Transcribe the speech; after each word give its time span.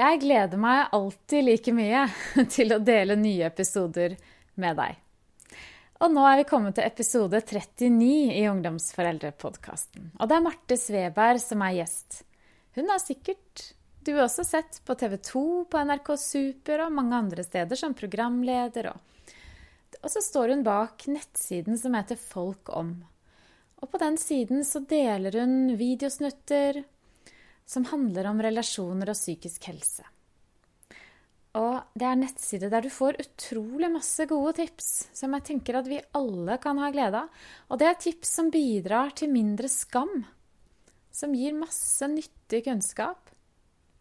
Jeg 0.00 0.20
gleder 0.22 0.60
meg 0.60 0.94
alltid 0.96 1.44
like 1.44 1.72
mye 1.76 2.06
til 2.54 2.72
å 2.72 2.80
dele 2.80 3.18
nye 3.20 3.50
episoder 3.50 4.14
med 4.60 4.78
deg. 4.80 4.96
Og 6.00 6.14
nå 6.14 6.22
er 6.24 6.38
vi 6.40 6.46
kommet 6.48 6.78
til 6.78 6.86
episode 6.88 7.42
39 7.44 8.06
i 8.38 8.46
Ungdomsforeldrepodkasten. 8.48 10.14
Og 10.16 10.30
det 10.30 10.38
er 10.38 10.46
Marte 10.46 10.78
Sveberg 10.80 11.42
som 11.42 11.60
er 11.66 11.82
gjest. 11.82 12.22
Hun 12.78 12.88
har 12.88 13.02
sikkert 13.02 13.66
du 14.06 14.14
også 14.16 14.46
sett 14.48 14.78
på 14.88 14.96
TV 14.96 15.18
2, 15.20 15.42
på 15.68 15.82
NRK 15.84 16.08
Super 16.16 16.86
og 16.86 16.94
mange 16.96 17.18
andre 17.18 17.44
steder 17.44 17.76
som 17.76 17.92
programleder. 17.92 18.88
Og, 18.94 19.34
og 20.00 20.08
så 20.08 20.22
står 20.24 20.54
hun 20.54 20.64
bak 20.64 21.04
nettsiden 21.12 21.76
som 21.76 21.98
heter 21.98 22.16
Folk 22.16 22.72
om. 22.72 22.94
Og 23.84 23.92
på 23.92 24.00
den 24.00 24.16
siden 24.20 24.64
så 24.64 24.80
deler 24.88 25.36
hun 25.36 25.74
videosnutter, 25.76 26.80
som 27.70 27.86
handler 27.86 28.26
om 28.30 28.40
relasjoner 28.42 29.12
og 29.12 29.18
psykisk 29.18 29.68
helse. 29.70 30.02
Og 31.58 31.94
det 31.98 32.06
er 32.06 32.18
nettside 32.18 32.68
der 32.70 32.84
du 32.84 32.90
får 32.94 33.18
utrolig 33.22 33.88
masse 33.90 34.26
gode 34.30 34.54
tips 34.60 34.90
som 35.18 35.34
jeg 35.34 35.46
tenker 35.48 35.80
at 35.80 35.88
vi 35.90 35.98
alle 36.18 36.58
kan 36.62 36.78
ha 36.78 36.90
glede 36.94 37.24
av. 37.24 37.40
Og 37.70 37.80
det 37.80 37.88
er 37.88 37.98
tips 38.04 38.36
som 38.38 38.52
bidrar 38.54 39.14
til 39.18 39.32
mindre 39.34 39.70
skam. 39.70 40.22
Som 41.10 41.34
gir 41.34 41.56
masse 41.58 42.06
nyttig 42.10 42.62
kunnskap. 42.68 43.32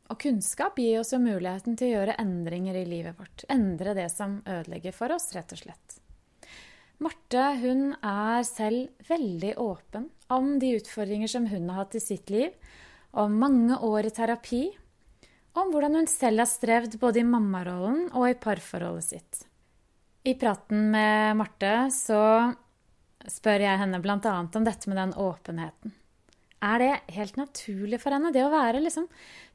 Og 0.09 0.17
kunnskap 0.21 0.77
gir 0.81 1.01
oss 1.01 1.13
jo 1.13 1.21
muligheten 1.21 1.77
til 1.77 1.89
å 1.89 1.95
gjøre 1.97 2.19
endringer 2.21 2.77
i 2.77 2.85
livet 2.89 3.17
vårt. 3.17 3.45
Endre 3.49 3.97
det 3.97 4.09
som 4.13 4.39
ødelegger 4.45 4.93
for 4.93 5.13
oss, 5.13 5.31
rett 5.33 5.53
og 5.53 5.61
slett. 5.63 5.97
Marte 7.01 7.43
hun 7.61 7.93
er 8.03 8.43
selv 8.45 9.09
veldig 9.09 9.55
åpen 9.61 10.09
om 10.33 10.55
de 10.61 10.75
utfordringer 10.77 11.31
som 11.31 11.45
hun 11.49 11.69
har 11.69 11.85
hatt 11.85 11.97
i 11.97 12.03
sitt 12.03 12.29
liv, 12.33 12.53
om 13.11 13.37
mange 13.41 13.77
år 13.85 14.09
i 14.09 14.13
terapi, 14.13 14.63
om 15.57 15.71
hvordan 15.73 15.97
hun 15.99 16.09
selv 16.09 16.43
har 16.43 16.49
strevd 16.49 16.99
både 17.01 17.21
i 17.21 17.27
mammarollen 17.27 18.09
og 18.13 18.29
i 18.29 18.37
parforholdet 18.39 19.07
sitt. 19.07 19.45
I 20.27 20.35
praten 20.37 20.89
med 20.93 21.37
Marte 21.39 21.73
så 21.95 22.21
spør 23.29 23.65
jeg 23.65 23.79
henne 23.81 24.01
bl.a. 24.03 24.35
om 24.43 24.67
dette 24.67 24.91
med 24.91 24.99
den 24.99 25.15
åpenheten. 25.17 25.95
Er 26.59 26.81
det 26.81 27.15
helt 27.15 27.37
naturlig 27.39 28.01
for 28.03 28.11
henne, 28.11 28.33
det 28.35 28.43
å 28.43 28.51
være 28.51 28.81
liksom 28.83 29.05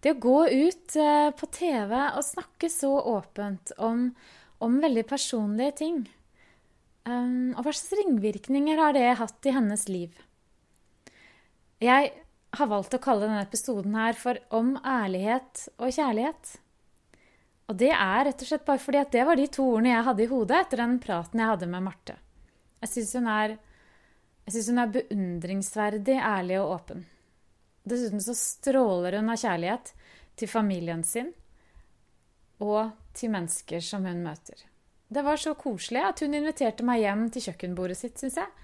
Det 0.00 0.14
å 0.14 0.20
gå 0.20 0.38
ut 0.48 0.94
eh, 0.96 1.30
på 1.36 1.48
TV 1.52 1.92
og 1.92 2.24
snakke 2.24 2.70
så 2.72 2.92
åpent 3.12 3.74
om, 3.76 4.06
om 4.64 4.78
veldig 4.80 5.04
personlige 5.08 5.76
ting? 5.82 5.98
Um, 7.04 7.52
og 7.52 7.66
hva 7.66 7.72
slags 7.72 7.98
ringvirkninger 8.00 8.80
har 8.80 8.96
det 8.96 9.18
hatt 9.20 9.48
i 9.48 9.52
hennes 9.52 9.84
liv? 9.92 10.16
Jeg 11.84 12.12
har 12.58 12.70
valgt 12.70 12.94
å 12.96 13.02
kalle 13.02 13.26
denne 13.26 13.44
episoden 13.44 13.94
her 13.98 14.16
for 14.18 14.38
Om 14.54 14.76
ærlighet 14.80 15.66
og 15.78 15.92
kjærlighet. 15.94 16.52
Og 17.70 17.78
det 17.80 17.92
er 17.94 18.26
rett 18.28 18.42
og 18.44 18.48
slett 18.48 18.66
bare 18.66 18.82
fordi 18.82 19.00
at 19.00 19.12
det 19.14 19.24
var 19.24 19.40
de 19.40 19.46
to 19.52 19.64
ordene 19.76 19.94
jeg 19.94 20.06
hadde 20.08 20.24
i 20.24 20.30
hodet 20.30 20.58
etter 20.60 20.82
den 20.82 20.98
praten 21.00 21.40
jeg 21.40 21.52
hadde 21.54 21.70
med 21.70 21.86
Marte. 21.86 22.18
Jeg 22.84 22.92
syns 22.92 23.14
hun, 23.16 23.30
hun, 23.30 24.82
er 24.82 24.92
beundringsverdig 24.98 26.18
ærlig 26.20 26.58
og 26.60 26.74
åpen. 26.74 27.06
Dessuten 27.84 28.20
så 28.24 28.34
stråler 28.36 29.18
hun 29.18 29.32
av 29.32 29.40
kjærlighet 29.40 29.94
til 30.36 30.50
familien 30.50 31.04
sin 31.04 31.32
og 32.64 32.92
til 33.16 33.32
mennesker 33.32 33.82
som 33.84 34.04
hun 34.08 34.22
møter. 34.24 34.60
Det 35.08 35.22
var 35.24 35.40
så 35.40 35.54
koselig 35.56 36.02
at 36.04 36.20
hun 36.24 36.36
inviterte 36.36 36.84
meg 36.86 37.02
hjem 37.04 37.26
til 37.32 37.48
kjøkkenbordet 37.48 37.96
sitt, 37.98 38.20
syns 38.20 38.38
jeg. 38.40 38.63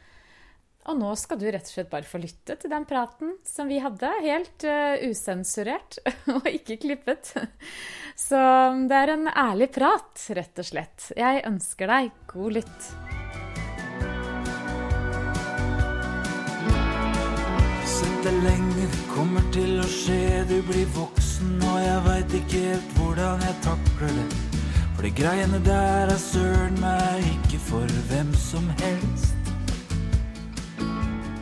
Og 0.89 0.97
nå 0.97 1.11
skal 1.19 1.37
du 1.41 1.45
rett 1.53 1.67
og 1.67 1.75
slett 1.75 1.91
bare 1.93 2.09
få 2.09 2.19
lytte 2.23 2.57
til 2.57 2.73
den 2.73 2.87
praten 2.89 3.35
som 3.45 3.69
vi 3.69 3.83
hadde, 3.85 4.09
helt 4.25 4.65
uh, 4.65 4.97
usensurert 5.05 5.99
og 6.35 6.49
ikke 6.49 6.79
klippet. 6.81 7.35
Så 8.17 8.41
det 8.89 8.97
er 8.97 9.15
en 9.15 9.29
ærlig 9.29 9.71
prat, 9.75 10.25
rett 10.37 10.61
og 10.61 10.67
slett. 10.67 11.11
Jeg 11.17 11.45
ønsker 11.49 11.91
deg 11.91 12.11
god 12.33 12.57
lytt. 12.59 12.89
Sett 17.91 18.23
deg 18.25 18.39
lenge, 18.47 18.87
det 18.93 19.03
kommer 19.13 19.45
til 19.53 19.83
å 19.83 19.89
skje. 19.89 20.23
Du 20.49 20.57
blir 20.69 20.89
voksen, 20.97 21.59
og 21.61 21.77
jeg 21.85 22.07
veit 22.09 22.39
ikke 22.41 22.63
helt 22.71 22.97
hvordan 22.97 23.45
jeg 23.45 23.59
takler 23.69 24.17
det. 24.17 24.31
For 24.97 25.05
de 25.05 25.13
greiene 25.17 25.61
der 25.65 26.13
er 26.13 26.21
søren 26.21 26.81
meg 26.81 27.29
ikke 27.37 27.61
for 27.69 28.01
hvem 28.09 28.33
som 28.49 28.73
helst. 28.81 29.30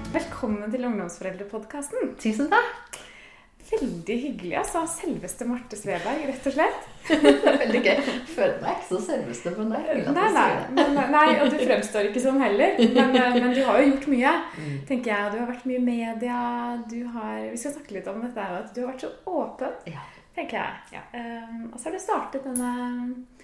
Velkommen 0.09 0.71
til 0.73 0.87
Ungdomsforeldrepodkasten. 0.89 2.15
Tusen 2.21 2.47
takk. 2.49 2.97
Veldig 3.69 4.15
hyggelig. 4.23 4.55
altså. 4.57 4.87
Selveste 4.89 5.45
Marte 5.45 5.77
Sveberg, 5.77 6.23
rett 6.31 6.47
og 6.49 6.55
slett. 6.55 6.87
Veldig 7.63 7.83
gøy. 7.85 8.01
Føler 8.31 8.55
meg 8.63 8.79
ikke 8.79 8.89
så 8.89 9.01
selveste, 9.05 9.53
men 9.59 9.75
det 9.75 9.83
er 9.83 10.01
nei, 10.17 10.29
nei, 10.33 10.47
men, 10.79 10.97
nei, 11.13 11.27
og 11.43 11.53
du 11.53 11.59
fremstår 11.61 12.09
ikke 12.09 12.25
sånn 12.25 12.41
heller. 12.41 12.81
Men, 12.81 13.19
eh, 13.21 13.37
men, 13.37 13.53
du 13.53 13.61
har 13.67 13.83
jo 13.83 13.91
gjort 13.91 14.09
mye. 14.15 14.35
Mm. 14.57 14.79
tenker 14.89 15.13
jeg. 15.13 15.35
Du 15.35 15.39
har 15.43 15.51
vært 15.53 15.69
mye 15.69 15.83
i 15.83 15.87
media. 15.91 16.39
Du 16.89 16.99
har, 17.19 17.43
vi 17.51 17.61
skal 17.61 17.77
snakke 17.77 17.99
litt 17.99 18.09
om 18.09 18.25
dette, 18.25 18.49
at 18.63 18.73
du 18.73 18.81
har 18.81 18.95
vært 18.95 19.05
så 19.05 19.13
åpen, 19.29 19.77
tenker 20.39 20.63
jeg. 20.63 20.97
Ja. 20.97 21.05
Um, 21.13 21.69
og 21.69 21.77
så 21.77 21.91
har 21.91 21.99
du 21.99 22.07
startet 22.07 22.49
denne 22.49 22.73
Eh, 22.73 23.38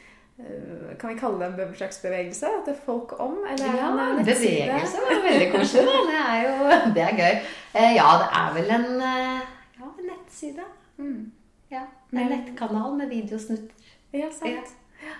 kan 0.99 1.11
vi 1.11 1.19
kalle 1.19 1.47
det 1.57 1.67
en 1.67 1.75
slags 1.79 2.01
bevegelse? 2.03 2.47
At 2.47 2.67
det 2.67 2.75
er 2.75 2.81
folk 2.87 3.15
om? 3.23 3.37
Eller 3.51 3.77
ja, 3.79 3.91
en 3.91 4.25
bevegelse 4.25 5.03
var 5.05 5.21
veldig 5.29 5.51
koselig. 5.53 5.85
Det 6.11 6.23
er 6.23 6.41
jo 6.43 6.55
det 6.97 7.05
er 7.05 7.21
gøy. 7.21 7.37
Eh, 7.75 7.93
ja, 7.95 8.09
det 8.23 8.29
er 8.41 8.55
vel 8.57 8.75
en, 8.79 8.89
eh, 9.11 9.45
ja, 9.79 9.91
en 9.93 10.11
nettside. 10.11 10.67
Mm. 10.97 11.33
Ja, 11.71 11.87
en 12.13 12.35
nettkanal 12.35 12.99
med 12.99 13.09
videosnutter. 13.09 13.95
Ja, 14.13 14.31
sant. 14.31 14.75
Ja. 15.03 15.15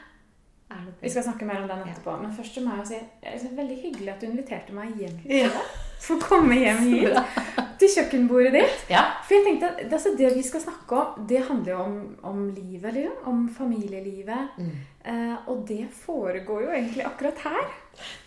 Vi 1.01 1.11
skal 1.11 1.23
snakke 1.23 1.45
mer 1.45 1.63
om 1.63 1.69
den 1.69 1.89
etterpå. 1.89 2.17
Men 2.23 2.35
først 2.35 2.61
må 2.65 2.77
jeg 2.83 2.87
si 2.87 3.03
det 3.23 3.35
er 3.35 3.57
veldig 3.57 3.81
hyggelig 3.83 4.15
at 4.15 4.21
du 4.21 4.31
inviterte 4.31 4.75
meg 4.75 4.95
hjem 4.99 5.19
til 5.23 5.51
deg. 5.95 6.03
For 6.05 6.19
å 6.19 6.29
komme 6.29 6.59
hjem 6.61 6.83
hit 6.93 7.65
til 7.81 7.93
kjøkkenbordet 7.97 8.53
ditt. 8.57 8.85
Ja. 8.93 9.05
For 9.25 9.37
jeg 9.39 9.47
tenkte 9.47 9.71
at 9.73 9.81
altså, 9.89 10.15
Det 10.19 10.31
vi 10.37 10.45
skal 10.47 10.63
snakke 10.65 11.01
om, 11.01 11.25
det 11.29 11.43
handler 11.49 11.73
jo 11.73 11.81
om, 11.85 11.97
om 12.31 12.45
livet. 12.55 12.95
Liksom, 12.99 13.17
om 13.31 13.49
familielivet. 13.49 14.59
Mm. 14.59 14.77
Eh, 15.05 15.49
og 15.51 15.65
det 15.69 15.89
foregår 16.05 16.67
jo 16.67 16.71
egentlig 16.77 17.07
akkurat 17.07 17.43
her. 17.45 17.75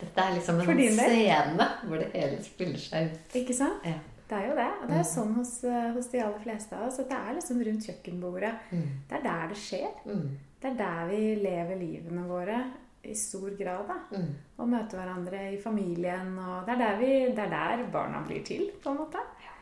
Dette 0.00 0.24
er 0.24 0.36
liksom 0.36 0.60
en 0.62 0.94
scene 0.96 1.66
hvor 1.84 2.00
det 2.00 2.12
hele 2.14 2.38
spiller 2.44 2.80
seg 2.80 3.12
ut. 3.12 3.36
Ikke 3.42 3.56
sant? 3.56 3.84
Ja. 3.86 3.98
Det 4.28 4.36
er 4.36 4.50
jo 4.50 4.56
det. 4.58 4.68
Og 4.82 4.90
det 4.90 4.96
er 4.96 5.00
jo 5.00 5.08
sånn 5.08 5.30
hos, 5.38 5.54
eh, 5.64 5.86
hos, 5.94 6.10
de 6.12 6.20
aller 6.20 6.42
fleste 6.42 6.76
av 6.76 6.90
oss 6.90 6.98
at 7.00 7.08
det 7.08 7.16
er 7.16 7.38
liksom 7.38 7.62
rundt 7.64 7.88
kjøkkenbordet. 7.88 8.52
Mm. 8.76 8.90
Det 9.08 9.16
er 9.16 9.24
der 9.24 9.48
det 9.52 9.60
skjer. 9.62 9.94
Mm. 10.04 10.26
Det 10.58 10.68
er 10.68 10.76
der 10.82 11.08
vi 11.08 11.22
lever 11.40 11.80
livene 11.80 12.26
våre 12.28 12.58
i 13.02 13.14
stor 13.14 13.50
grad. 13.50 13.88
da. 13.88 14.18
Mm. 14.18 14.34
Og 14.56 14.68
møte 14.68 14.98
hverandre 14.98 15.44
i 15.52 15.60
familien. 15.62 16.34
Og 16.38 16.66
det 16.66 16.74
er, 16.74 16.82
der 16.82 16.98
vi, 17.00 17.12
det 17.36 17.44
er 17.46 17.54
der 17.54 17.86
barna 17.92 18.24
blir 18.26 18.44
til, 18.46 18.68
på 18.82 18.92
en 18.92 19.00
måte. 19.02 19.22
Ja. 19.44 19.54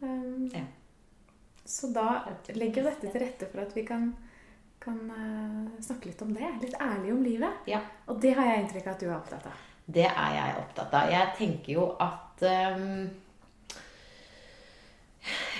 Um, 0.00 0.48
ja. 0.54 0.64
Så 1.68 1.92
da 1.92 2.08
legger 2.56 2.88
dette 2.88 3.10
til 3.10 3.20
rette 3.20 3.48
for 3.52 3.60
at 3.60 3.74
vi 3.76 3.84
kan, 3.86 4.08
kan 4.80 4.98
uh, 5.12 5.78
snakke 5.84 6.10
litt 6.10 6.22
om 6.24 6.34
det. 6.34 6.50
Litt 6.64 6.76
ærlig 6.80 7.14
om 7.14 7.22
livet. 7.24 7.64
Ja. 7.70 7.82
Og 8.08 8.20
det 8.22 8.34
har 8.38 8.52
jeg 8.52 8.64
inntrykk 8.64 8.86
av 8.86 8.94
at 8.96 9.04
du 9.04 9.08
er 9.08 9.16
opptatt 9.18 9.48
av. 9.50 9.64
Det 9.88 10.04
er 10.08 10.36
jeg 10.36 10.60
opptatt 10.60 10.94
av. 10.94 11.10
Jeg 11.12 11.34
tenker 11.38 11.72
jo 11.72 11.88
at 12.02 12.44
um, 12.44 13.08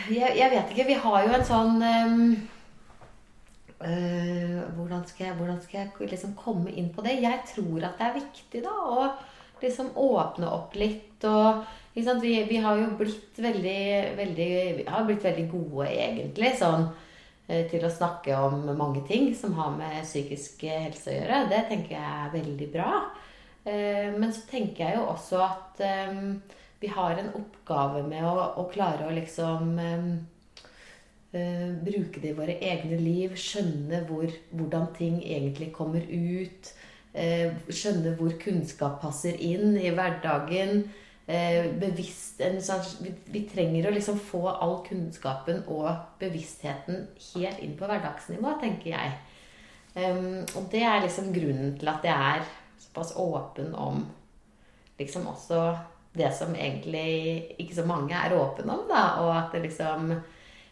jeg, 0.09 0.33
jeg, 0.37 0.51
vet 0.53 0.73
ikke. 0.73 0.89
Vi 0.89 0.97
har 1.05 1.27
jo 1.27 1.35
en 1.37 1.47
sånn 1.49 1.83
um, 1.83 2.33
Uh, 3.79 4.65
hvordan 4.75 5.05
skal 5.07 5.29
jeg, 5.29 5.35
hvordan 5.39 5.59
skal 5.63 5.85
jeg 5.85 6.09
liksom 6.11 6.33
komme 6.39 6.73
inn 6.75 6.89
på 6.91 7.03
det? 7.07 7.21
Jeg 7.23 7.45
tror 7.47 7.85
at 7.87 8.01
det 8.01 8.07
er 8.09 8.17
viktig 8.17 8.63
da 8.65 8.73
å 8.75 9.05
liksom 9.63 9.93
åpne 10.03 10.49
opp 10.51 10.75
litt. 10.79 11.23
Og 11.29 11.61
vi, 11.95 12.33
vi, 12.49 12.57
har 12.63 12.79
jo 12.79 12.89
blitt 12.99 13.39
veldig, 13.39 13.83
veldig, 14.19 14.49
blitt 15.07 15.27
veldig 15.29 15.45
gode, 15.53 15.87
egentlig, 15.93 16.51
sånn 16.59 16.89
uh, 16.91 17.63
til 17.71 17.87
å 17.87 17.93
snakke 17.93 18.41
om 18.49 18.67
mange 18.73 19.05
ting 19.07 19.31
som 19.39 19.55
har 19.61 19.71
med 19.79 20.03
psykisk 20.03 20.67
helse 20.67 21.13
å 21.13 21.17
gjøre. 21.21 21.45
Det 21.55 21.63
tenker 21.71 21.95
jeg 21.95 22.17
er 22.25 22.35
veldig 22.35 22.71
bra. 22.75 22.93
Men 23.69 24.31
så 24.33 24.47
tenker 24.49 24.81
jeg 24.81 24.97
jo 24.97 25.03
også 25.11 25.41
at 25.45 25.81
vi 26.81 26.89
har 26.89 27.19
en 27.21 27.27
oppgave 27.37 28.01
med 28.07 28.25
å, 28.25 28.47
å 28.63 28.65
klare 28.73 29.05
å 29.05 29.13
liksom 29.13 29.75
Uh, 31.29 31.75
bruke 31.85 32.23
det 32.23 32.31
i 32.33 32.37
våre 32.37 32.55
egne 32.65 32.97
liv. 33.01 33.35
Skjønne 33.37 34.03
hvor, 34.09 34.31
hvordan 34.55 34.89
ting 34.97 35.19
egentlig 35.21 35.73
kommer 35.77 36.05
ut. 36.09 36.73
Uh, 37.13 37.53
skjønne 37.69 38.15
hvor 38.17 38.33
kunnskap 38.41 39.01
passer 39.03 39.37
inn 39.37 39.77
i 39.77 39.93
hverdagen. 39.93 40.87
Uh, 41.29 41.69
bevisst, 41.77 42.41
sånn, 42.65 42.87
vi, 43.05 43.13
vi, 43.29 43.43
trenger 43.51 43.91
å 43.91 43.93
liksom 43.93 44.17
få 44.31 44.47
all 44.49 44.79
kunnskapen 44.87 45.61
og 45.69 45.91
bevisstheten 46.23 47.05
helt 47.35 47.61
inn 47.61 47.75
på 47.77 47.91
hverdagsnivå, 47.91 48.55
tenker 48.63 48.95
jeg. 48.95 49.19
Um, 49.99 50.47
og 50.57 50.71
det 50.73 50.85
er 50.87 51.03
liksom 51.05 51.29
grunnen 51.35 51.77
til 51.77 51.91
at 51.91 52.05
jeg 52.07 52.39
er 52.39 52.49
såpass 52.81 53.13
åpen 53.21 53.75
om 53.77 54.07
liksom 54.99 55.27
også 55.29 55.61
det 56.17 56.31
som 56.35 56.55
egentlig 56.55 57.55
ikke 57.59 57.75
så 57.75 57.85
mange 57.87 58.17
er 58.17 58.35
åpne 58.35 58.73
om, 58.73 58.85
da. 58.89 59.05
Og 59.23 59.33
at 59.37 59.53
det 59.55 59.67
liksom 59.69 60.13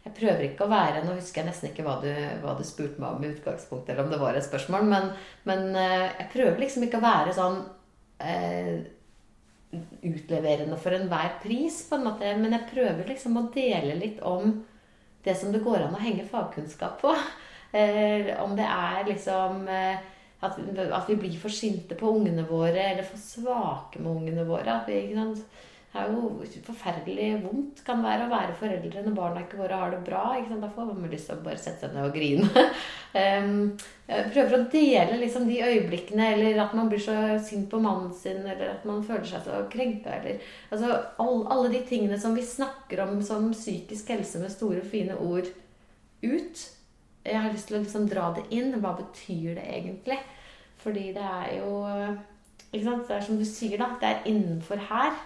jeg 0.06 0.14
prøver 0.14 0.44
ikke 0.46 0.66
å 0.66 0.70
være 0.70 1.02
Nå 1.02 1.16
husker 1.16 1.42
jeg 1.42 1.48
nesten 1.48 1.70
ikke 1.72 1.84
hva 1.86 1.96
du, 2.02 2.10
hva 2.42 2.54
du 2.54 2.62
spurte 2.66 3.02
meg 3.02 3.16
om 3.16 3.24
i 3.26 3.32
utgangspunktet, 3.34 3.94
eller 3.94 4.06
om 4.06 4.12
det 4.12 4.20
var 4.22 4.38
et 4.38 4.46
spørsmål, 4.46 4.86
men, 4.86 5.08
men 5.48 5.66
eh, 5.74 6.12
jeg 6.20 6.30
prøver 6.34 6.62
liksom 6.62 6.86
ikke 6.86 7.00
å 7.00 7.06
være 7.06 7.34
sånn 7.34 7.58
eh, 8.22 8.76
utleverende 10.06 10.78
for 10.80 10.94
enhver 10.94 11.36
pris, 11.42 11.82
på 11.88 11.98
en 11.98 12.06
måte. 12.06 12.30
Men 12.38 12.54
jeg 12.54 12.70
prøver 12.70 13.10
liksom 13.10 13.38
å 13.40 13.48
dele 13.54 13.98
litt 13.98 14.22
om 14.26 14.54
det 15.26 15.34
som 15.38 15.50
det 15.52 15.64
går 15.64 15.88
an 15.88 15.96
å 15.98 16.02
henge 16.02 16.28
fagkunnskap 16.30 17.02
på. 17.02 17.16
Eh, 17.76 18.28
om 18.40 18.52
det 18.56 18.64
er 18.64 19.02
liksom 19.04 19.66
eh, 19.68 19.98
at, 20.40 20.54
at, 20.54 21.08
vi 21.10 21.16
blir 21.18 21.34
for 21.36 21.52
sinte 21.52 21.96
på 21.98 22.08
ungene 22.14 22.46
våre, 22.48 22.78
eller 22.92 23.04
for 23.04 23.20
svake 23.20 24.00
med 24.00 24.12
ungene 24.12 24.44
våre. 24.48 24.78
At 24.78 24.86
vi, 24.88 25.00
ikke 25.02 25.18
sant, 25.18 25.58
er 25.96 26.12
jo 26.12 26.60
forferdelig 26.66 27.26
vondt 27.42 27.80
kan 27.86 28.02
være 28.04 28.26
å 28.26 28.30
være 28.30 28.54
foreldre 28.58 29.02
når 29.04 29.14
barna 29.16 29.42
ikke 29.42 29.58
våre 29.60 29.78
har 29.80 29.92
det 29.94 30.00
bra. 30.06 30.22
Da 30.46 30.70
får 30.72 30.88
man 30.90 31.10
lyst 31.10 31.30
til 31.30 31.38
å 31.38 31.44
bare 31.44 31.60
sette 31.60 31.86
seg 31.86 31.96
ned 31.96 32.08
og 32.08 32.14
grine. 32.16 32.64
jeg 34.12 34.28
prøver 34.34 34.56
å 34.56 34.68
dele 34.72 35.18
liksom 35.22 35.48
de 35.48 35.58
øyeblikkene, 35.64 36.30
eller 36.34 36.62
at 36.64 36.76
man 36.78 36.90
blir 36.92 37.02
så 37.02 37.16
sint 37.44 37.68
på 37.72 37.80
mannen 37.82 38.12
sin, 38.14 38.42
eller 38.44 38.76
at 38.76 38.86
man 38.88 39.04
føler 39.06 39.26
seg 39.30 39.44
så 39.46 39.60
krenka, 39.72 40.18
eller 40.20 40.40
altså, 40.70 40.92
all, 41.22 41.44
Alle 41.54 41.72
de 41.74 41.82
tingene 41.88 42.18
som 42.20 42.36
vi 42.36 42.46
snakker 42.46 43.04
om 43.06 43.18
som 43.24 43.50
psykisk 43.54 44.14
helse 44.14 44.42
med 44.42 44.54
store, 44.54 44.84
fine 44.86 45.18
ord 45.18 45.50
ut. 46.22 46.66
Jeg 47.26 47.42
har 47.42 47.52
lyst 47.52 47.70
til 47.70 47.78
å 47.78 47.82
liksom 47.82 48.06
dra 48.10 48.30
det 48.36 48.46
inn. 48.54 48.74
Hva 48.82 48.94
betyr 48.98 49.56
det 49.58 49.66
egentlig? 49.66 50.18
Fordi 50.82 51.08
det 51.16 51.24
er 51.26 51.56
jo 51.58 51.70
ikke 52.70 52.84
sant? 52.84 53.08
Det 53.08 53.16
er 53.16 53.24
som 53.24 53.40
du 53.40 53.46
sier, 53.48 53.78
da. 53.80 53.94
Det 54.00 54.10
er 54.10 54.28
innenfor 54.30 54.82
her 54.90 55.16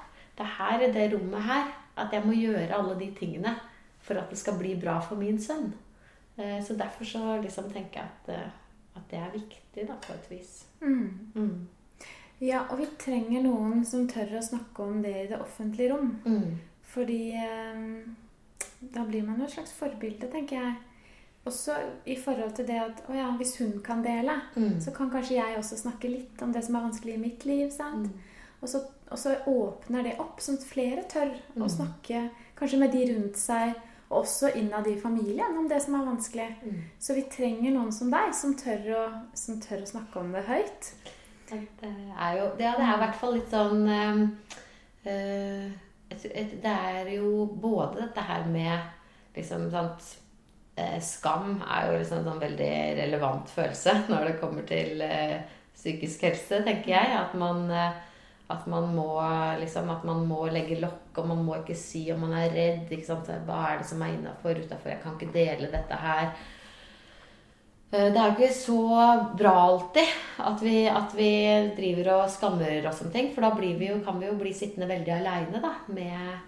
det 0.41 0.47
er 0.47 0.57
her 0.57 0.83
i 0.87 0.93
det 0.95 1.11
rommet 1.13 1.43
her 1.45 1.67
at 2.01 2.15
jeg 2.17 2.25
må 2.25 2.33
gjøre 2.33 2.73
alle 2.73 2.95
de 2.97 3.11
tingene 3.19 3.53
for 4.01 4.17
at 4.17 4.31
det 4.33 4.39
skal 4.41 4.57
bli 4.57 4.73
bra 4.81 4.97
for 5.05 5.21
min 5.21 5.37
sønn. 5.43 5.75
Eh, 6.37 6.65
så 6.65 6.77
derfor 6.79 7.05
så 7.05 7.37
liksom 7.43 7.69
tenker 7.69 8.01
jeg 8.01 8.09
at, 8.09 8.31
eh, 8.35 8.97
at 8.97 9.11
det 9.11 9.19
er 9.19 9.35
viktig, 9.35 9.85
da, 9.89 9.99
på 10.01 10.15
et 10.15 10.31
vis. 10.31 10.55
Mm. 10.81 11.11
Mm. 11.35 11.69
Ja, 12.41 12.63
og 12.71 12.79
vi 12.81 12.89
trenger 12.99 13.45
noen 13.45 13.85
som 13.85 14.09
tør 14.09 14.39
å 14.39 14.45
snakke 14.45 14.83
om 14.87 15.03
det 15.05 15.13
i 15.13 15.29
det 15.29 15.41
offentlige 15.41 15.93
rom. 15.93 16.15
Mm. 16.25 16.57
Fordi 16.95 17.21
eh, 17.37 17.85
da 18.81 19.05
blir 19.05 19.27
man 19.27 19.43
jo 19.43 19.45
et 19.45 19.59
slags 19.59 19.77
forbilde, 19.77 20.31
tenker 20.33 20.57
jeg. 20.57 20.79
Også 21.45 21.77
i 22.09 22.17
forhold 22.21 22.57
til 22.57 22.67
det 22.69 22.81
at 22.81 23.05
å 23.09 23.17
ja, 23.17 23.29
hvis 23.37 23.59
hun 23.61 23.77
kan 23.85 24.01
dele, 24.05 24.41
mm. 24.57 24.81
så 24.81 24.97
kan 24.97 25.13
kanskje 25.13 25.37
jeg 25.37 25.61
også 25.61 25.77
snakke 25.85 26.09
litt 26.09 26.43
om 26.43 26.53
det 26.53 26.65
som 26.65 26.77
er 26.77 26.89
vanskelig 26.89 27.19
i 27.19 27.23
mitt 27.29 27.45
liv. 27.49 27.69
sant? 27.77 28.09
Og 28.61 28.69
så, 28.69 28.83
og 29.09 29.19
så, 29.19 29.37
åpner 29.49 30.05
det 30.05 30.19
opp, 30.21 30.41
sånn 30.43 30.59
at 30.61 30.67
flere 30.69 31.05
tør 31.09 31.33
mm. 31.55 31.63
å 31.65 31.71
snakke 31.73 32.27
kanskje 32.59 32.81
med 32.83 32.93
de 32.93 33.07
rundt 33.15 33.41
seg, 33.41 33.73
og 34.11 34.25
også 34.25 34.51
innad 34.59 34.89
i 34.91 34.99
familien, 35.01 35.57
om 35.57 35.69
det 35.71 35.79
som 35.85 35.97
er 35.97 36.09
vanskelig. 36.09 36.49
Mm. 36.65 36.81
Så 37.01 37.15
vi 37.17 37.25
trenger 37.31 37.73
noen 37.77 37.93
som 37.95 38.11
deg, 38.13 38.35
som 38.37 38.57
tør, 38.59 38.89
å, 38.99 39.05
som 39.39 39.61
tør 39.63 39.85
å 39.85 39.91
snakke 39.93 40.21
om 40.21 40.33
det 40.35 40.45
høyt. 40.49 40.91
Det 41.51 41.61
er 41.91 42.37
jo 42.39 42.51
det, 42.59 42.67
er 42.67 42.81
i 42.95 42.99
hvert 43.01 43.17
fall 43.19 43.33
litt 43.35 43.51
sånn 43.51 43.81
øh, 43.91 44.21
Det 46.15 46.71
er 46.71 47.09
jo 47.17 47.47
både 47.59 48.05
dette 48.05 48.23
her 48.23 48.45
med 48.47 49.35
liksom 49.35 49.67
sant 49.73 50.13
eh, 50.79 51.01
Skam 51.03 51.57
er 51.67 51.89
jo 51.89 51.97
liksom 51.99 52.21
en 52.21 52.29
sånn 52.29 52.45
veldig 52.45 52.71
relevant 53.01 53.51
følelse 53.51 53.97
når 54.13 54.29
det 54.29 54.37
kommer 54.43 54.69
til 54.69 55.03
øh, 55.07 55.41
psykisk 55.75 56.29
helse, 56.29 56.63
tenker 56.67 56.93
jeg. 56.93 57.19
At 57.19 57.35
man 57.39 57.67
øh, 57.71 57.99
at 58.51 58.67
man 58.71 58.89
må, 58.95 59.09
liksom, 59.61 59.91
at 59.93 60.07
man 60.07 60.25
må 60.27 60.45
legge 60.51 60.81
lokk, 60.81 61.11
og 61.21 61.29
man 61.31 61.45
må 61.47 61.61
ikke 61.61 61.77
si 61.79 62.07
om 62.13 62.25
man 62.27 62.35
er 62.39 62.55
redd. 62.55 62.91
Hva 63.47 63.61
er 63.69 63.81
det 63.81 63.87
som 63.89 64.03
er 64.03 64.17
innafor, 64.17 64.59
utafor? 64.59 64.91
Jeg 64.95 65.03
kan 65.05 65.19
ikke 65.19 65.35
dele 65.37 65.71
dette 65.71 66.01
her. 66.01 66.33
Eh, 67.91 68.13
det 68.13 68.19
er 68.19 68.29
jo 68.29 68.37
ikke 68.37 68.55
så 68.55 68.83
bra 69.39 69.55
alltid 69.65 70.13
at 70.47 70.63
vi, 70.63 70.77
at 70.87 71.15
vi 71.17 71.31
driver 71.77 72.13
og 72.21 72.31
skammer 72.31 72.87
oss 72.91 73.03
om 73.03 73.11
ting. 73.11 73.33
For 73.35 73.47
da 73.47 73.51
vi 73.59 73.75
jo, 73.89 73.99
kan 74.07 74.21
vi 74.21 74.31
jo 74.31 74.39
bli 74.39 74.55
sittende 74.55 74.91
veldig 74.91 75.15
aleine 75.17 75.75
med, 75.89 76.39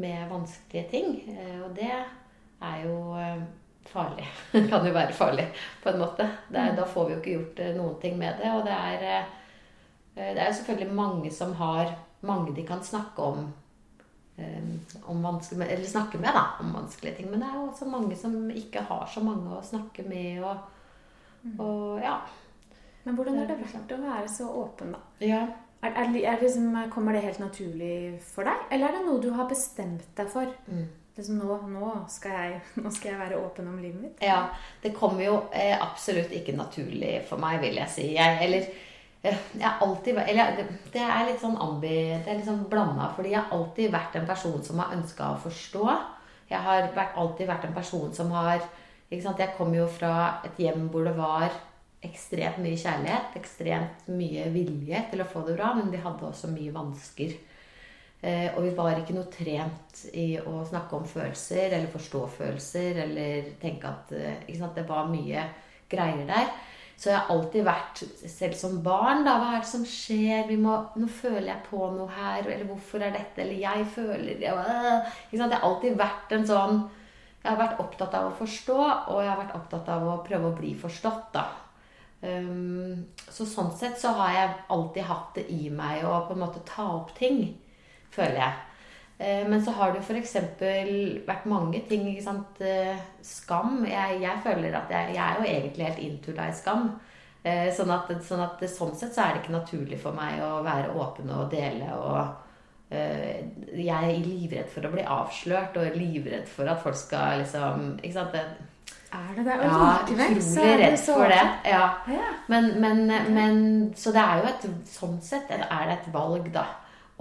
med, 0.00 0.26
vanskelige 0.32 0.88
ting. 0.90 1.20
Eh, 1.36 1.60
og 1.60 1.74
det 1.76 1.92
er 1.92 2.84
jo 2.84 3.16
eh, 3.20 3.42
farlig. 3.92 4.28
Det 4.52 4.68
kan 4.70 4.86
jo 4.86 4.94
være 4.96 5.16
farlig 5.16 5.50
på 5.82 5.92
en 5.92 6.00
måte. 6.00 6.30
Er, 6.52 6.72
mm. 6.72 6.78
da 6.80 6.88
får 6.88 7.08
vi 7.08 7.16
jo 7.16 7.20
ikke 7.20 7.36
gjort 7.36 7.66
noen 7.76 8.00
ting 8.00 8.16
med 8.20 8.40
det. 8.40 8.54
Og 8.56 8.64
det 8.64 8.76
er 8.76 9.26
det 10.16 10.40
er 10.40 10.46
jo 10.48 10.58
selvfølgelig 10.58 10.96
mange 10.96 11.30
som 11.34 11.52
har 11.58 11.92
mange 12.26 12.54
de 12.56 12.64
kan 12.66 12.82
snakke 12.84 13.22
om, 13.22 13.52
om 15.04 15.24
om 15.24 15.40
eller 15.62 15.84
snakke 15.84 16.18
med 16.18 16.32
da, 16.34 16.44
om 16.60 16.72
vanskelige 16.74 17.14
ting. 17.16 17.30
Men 17.30 17.40
det 17.40 17.48
er 17.48 17.58
jo 17.58 17.68
også 17.68 17.84
mange 17.84 18.16
som 18.16 18.50
ikke 18.50 18.84
har 18.88 19.06
så 19.06 19.20
mange 19.20 19.52
å 19.52 19.62
snakke 19.62 20.02
med. 20.08 20.42
Og, 20.44 20.56
mm. 21.42 21.60
og 21.60 22.02
ja. 22.02 22.18
Men 23.04 23.14
hvordan 23.14 23.38
har 23.38 23.46
det 23.46 23.60
vært 23.60 23.92
å 23.94 24.02
være 24.02 24.28
så 24.28 24.50
åpen, 24.50 24.96
da? 24.96 25.02
Ja. 25.20 25.46
Er, 25.84 25.92
er, 25.92 26.14
er 26.32 26.40
liksom, 26.40 26.72
kommer 26.90 27.14
det 27.14 27.22
helt 27.22 27.38
naturlig 27.38 28.18
for 28.24 28.48
deg, 28.48 28.62
eller 28.72 28.88
er 28.88 28.96
det 28.96 29.02
noe 29.06 29.20
du 29.22 29.28
har 29.36 29.46
bestemt 29.50 30.08
deg 30.16 30.32
for? 30.32 30.48
Mm. 30.66 30.88
Liksom 31.16 31.36
nå, 31.38 31.58
nå, 31.70 31.92
skal 32.12 32.34
jeg, 32.34 32.56
nå, 32.82 32.90
skal 32.90 33.12
jeg, 33.12 33.20
være 33.20 33.38
åpen 33.44 33.68
om 33.70 33.78
livet 33.78 34.00
mitt? 34.00 34.24
Ja. 34.24 34.48
Det 34.82 34.96
kommer 34.96 35.22
jo 35.24 35.38
eh, 35.52 35.76
absolutt 35.76 36.32
ikke 36.34 36.56
naturlig 36.56 37.20
for 37.28 37.40
meg, 37.40 37.60
vil 37.62 37.78
jeg 37.78 37.92
si. 37.92 38.08
Jeg, 38.16 38.40
eller 38.48 38.66
Eh, 38.70 38.95
jeg 39.22 39.62
har 39.62 39.80
alltid 39.82 40.18
Eller 40.18 40.58
det 40.92 41.02
er 41.02 41.24
litt 41.26 41.40
sånn 41.40 41.56
ambi 41.58 41.94
Det 42.22 42.30
er 42.30 42.38
litt 42.38 42.48
sånn 42.48 42.66
blanda. 42.70 43.08
Fordi 43.16 43.32
jeg 43.32 43.40
har 43.40 43.54
alltid 43.56 43.94
vært 43.94 44.18
en 44.18 44.28
person 44.28 44.58
som 44.64 44.82
har 44.82 44.94
ønska 44.96 45.30
å 45.32 45.40
forstå. 45.46 45.86
Jeg 46.50 46.62
har 46.62 46.90
vært, 46.94 47.16
alltid 47.18 47.48
vært 47.48 47.64
en 47.66 47.74
person 47.74 48.12
som 48.14 48.30
har 48.36 48.60
ikke 49.10 49.22
sant? 49.24 49.40
Jeg 49.42 49.54
kom 49.58 49.74
jo 49.74 49.86
fra 49.90 50.42
et 50.46 50.58
hjem 50.62 50.86
hvor 50.92 51.06
det 51.06 51.16
var 51.18 51.50
ekstremt 52.06 52.60
mye 52.62 52.78
kjærlighet. 52.78 53.34
Ekstremt 53.40 54.08
mye 54.14 54.46
vilje 54.54 55.02
til 55.10 55.22
å 55.22 55.28
få 55.30 55.42
det 55.46 55.56
bra. 55.58 55.72
Men 55.78 55.90
de 55.90 56.02
hadde 56.02 56.28
også 56.28 56.52
mye 56.52 56.74
vansker. 56.74 57.34
Eh, 58.26 58.48
og 58.56 58.64
vi 58.64 58.72
var 58.74 58.96
ikke 58.98 59.14
noe 59.16 59.28
trent 59.30 60.06
i 60.16 60.38
å 60.40 60.62
snakke 60.66 60.96
om 60.96 61.04
følelser 61.08 61.68
eller 61.68 61.92
forstå 61.92 62.22
følelser 62.38 63.02
eller 63.04 63.50
tenke 63.60 63.90
at 63.90 64.14
eh, 64.16 64.70
Det 64.74 64.86
var 64.88 65.10
mye 65.10 65.44
greier 65.90 66.24
der. 66.26 66.48
Så 66.96 67.10
jeg 67.10 67.18
har 67.18 67.32
alltid 67.32 67.66
vært, 67.66 68.00
selv 68.32 68.56
som 68.56 68.78
barn, 68.84 69.20
da, 69.26 69.34
hva 69.36 69.50
er 69.52 69.64
det 69.64 69.68
som 69.68 69.82
skjer? 69.84 70.48
Må, 70.56 70.78
nå 70.96 71.08
føler 71.12 71.50
jeg 71.50 71.66
på 71.68 71.90
noe 71.92 72.08
her. 72.08 72.46
Eller 72.46 72.64
hvorfor 72.70 73.04
er 73.04 73.12
dette? 73.12 73.42
Eller 73.44 73.60
jeg 73.60 73.84
føler 73.92 74.40
Jeg 74.40 74.54
har 74.56 75.58
alltid 75.60 75.98
vært 76.00 76.32
en 76.32 76.48
sånn 76.48 76.80
Jeg 77.42 77.50
har 77.50 77.60
vært 77.60 77.82
opptatt 77.84 78.16
av 78.16 78.30
å 78.30 78.38
forstå, 78.38 78.78
og 79.12 79.20
jeg 79.22 79.30
har 79.30 79.42
vært 79.42 79.58
opptatt 79.58 79.92
av 79.92 80.08
å 80.08 80.16
prøve 80.26 80.50
å 80.50 80.56
bli 80.56 80.72
forstått, 80.80 81.28
da. 81.36 81.44
Um, 82.26 83.04
så 83.28 83.44
sånn 83.46 83.68
sett 83.76 84.00
så 84.00 84.14
har 84.16 84.32
jeg 84.34 84.54
alltid 84.72 85.04
hatt 85.06 85.36
det 85.36 85.44
i 85.52 85.68
meg 85.70 86.02
å 86.08 86.24
på 86.26 86.34
en 86.34 86.42
måte 86.42 86.64
ta 86.66 86.88
opp 86.96 87.12
ting, 87.18 87.52
føler 88.10 88.40
jeg. 88.40 88.65
Eh, 89.18 89.48
men 89.48 89.64
så 89.64 89.70
har 89.70 89.94
det 89.94 90.02
f.eks. 90.04 90.36
vært 91.26 91.46
mange 91.48 91.80
ting. 91.88 92.08
ikke 92.10 92.24
sant? 92.26 92.60
Eh, 92.60 92.96
skam. 93.24 93.84
Jeg, 93.88 94.20
jeg 94.22 94.42
føler 94.44 94.76
at 94.76 94.92
jeg, 94.92 95.14
jeg, 95.16 95.22
er 95.24 95.40
jo 95.40 95.50
egentlig 95.50 95.88
helt 95.88 96.02
intulla 96.08 96.48
i 96.50 96.56
skam. 96.56 96.88
Eh, 97.46 97.68
sånn 97.74 97.92
at, 97.94 98.10
sånn 98.26 98.42
at, 98.44 98.64
sånn 98.70 98.96
sett 98.98 99.14
så 99.14 99.24
er 99.24 99.34
det 99.34 99.44
ikke 99.44 99.56
naturlig 99.56 100.00
for 100.02 100.16
meg 100.16 100.42
å 100.44 100.60
være 100.66 100.92
åpen 100.98 101.32
og 101.32 101.48
dele. 101.52 101.92
og 101.96 102.42
Jeg 102.90 103.96
er 103.96 104.22
livredd 104.22 104.70
for 104.70 104.86
å 104.86 104.92
bli 104.92 105.02
avslørt 105.02 105.76
og 105.80 105.98
livredd 105.98 106.46
for 106.50 106.68
at 106.70 106.82
folk 106.82 106.98
skal 106.98 107.40
liksom 107.42 107.94
ikke 108.02 108.18
sant? 108.18 108.40
er 109.16 109.36
det 109.36 109.44
det? 109.46 109.54
Og 109.54 109.64
ja, 109.64 109.76
utrolig 110.02 110.98
så 110.98 111.14
for 111.14 111.30
det. 111.30 111.44
Ja. 111.64 111.84
Men, 112.52 112.80
men, 112.80 113.06
men, 113.34 113.60
så 113.96 114.12
det 114.12 114.22
er 114.22 114.42
jo 114.42 114.50
et 114.50 114.66
sånn 114.90 115.20
sett 115.24 115.50
er 115.54 115.62
det 115.62 115.94
et 115.94 116.10
valg, 116.12 116.50
da. 116.54 116.66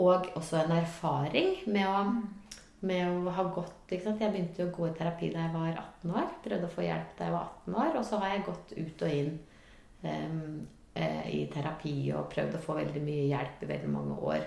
Og 0.01 0.27
også 0.35 0.59
en 0.59 0.73
erfaring 0.75 1.61
med 1.71 1.87
å, 1.87 1.99
med 2.85 3.07
å 3.07 3.31
ha 3.37 3.45
gått 3.55 3.93
Jeg 3.93 4.01
begynte 4.03 4.65
å 4.65 4.73
gå 4.73 4.89
i 4.89 4.95
terapi 4.97 5.29
da 5.31 5.45
jeg 5.45 5.53
var 5.53 5.69
18 5.71 6.15
år. 6.19 6.31
Prøvde 6.43 6.67
å 6.67 6.73
få 6.73 6.83
hjelp 6.83 7.15
da 7.17 7.29
jeg 7.29 7.35
var 7.35 7.51
18 7.69 7.77
år. 7.83 7.99
Og 7.99 8.07
så 8.07 8.19
har 8.21 8.33
jeg 8.33 8.47
gått 8.49 8.75
ut 8.75 9.05
og 9.05 9.15
inn 9.21 9.31
um, 10.03 10.67
i 10.95 11.45
terapi 11.51 11.95
og 12.15 12.29
prøvd 12.31 12.57
å 12.57 12.63
få 12.63 12.77
veldig 12.79 13.01
mye 13.03 13.25
hjelp 13.29 13.63
i 13.63 13.71
veldig 13.71 13.91
mange 13.93 14.19
år. 14.33 14.45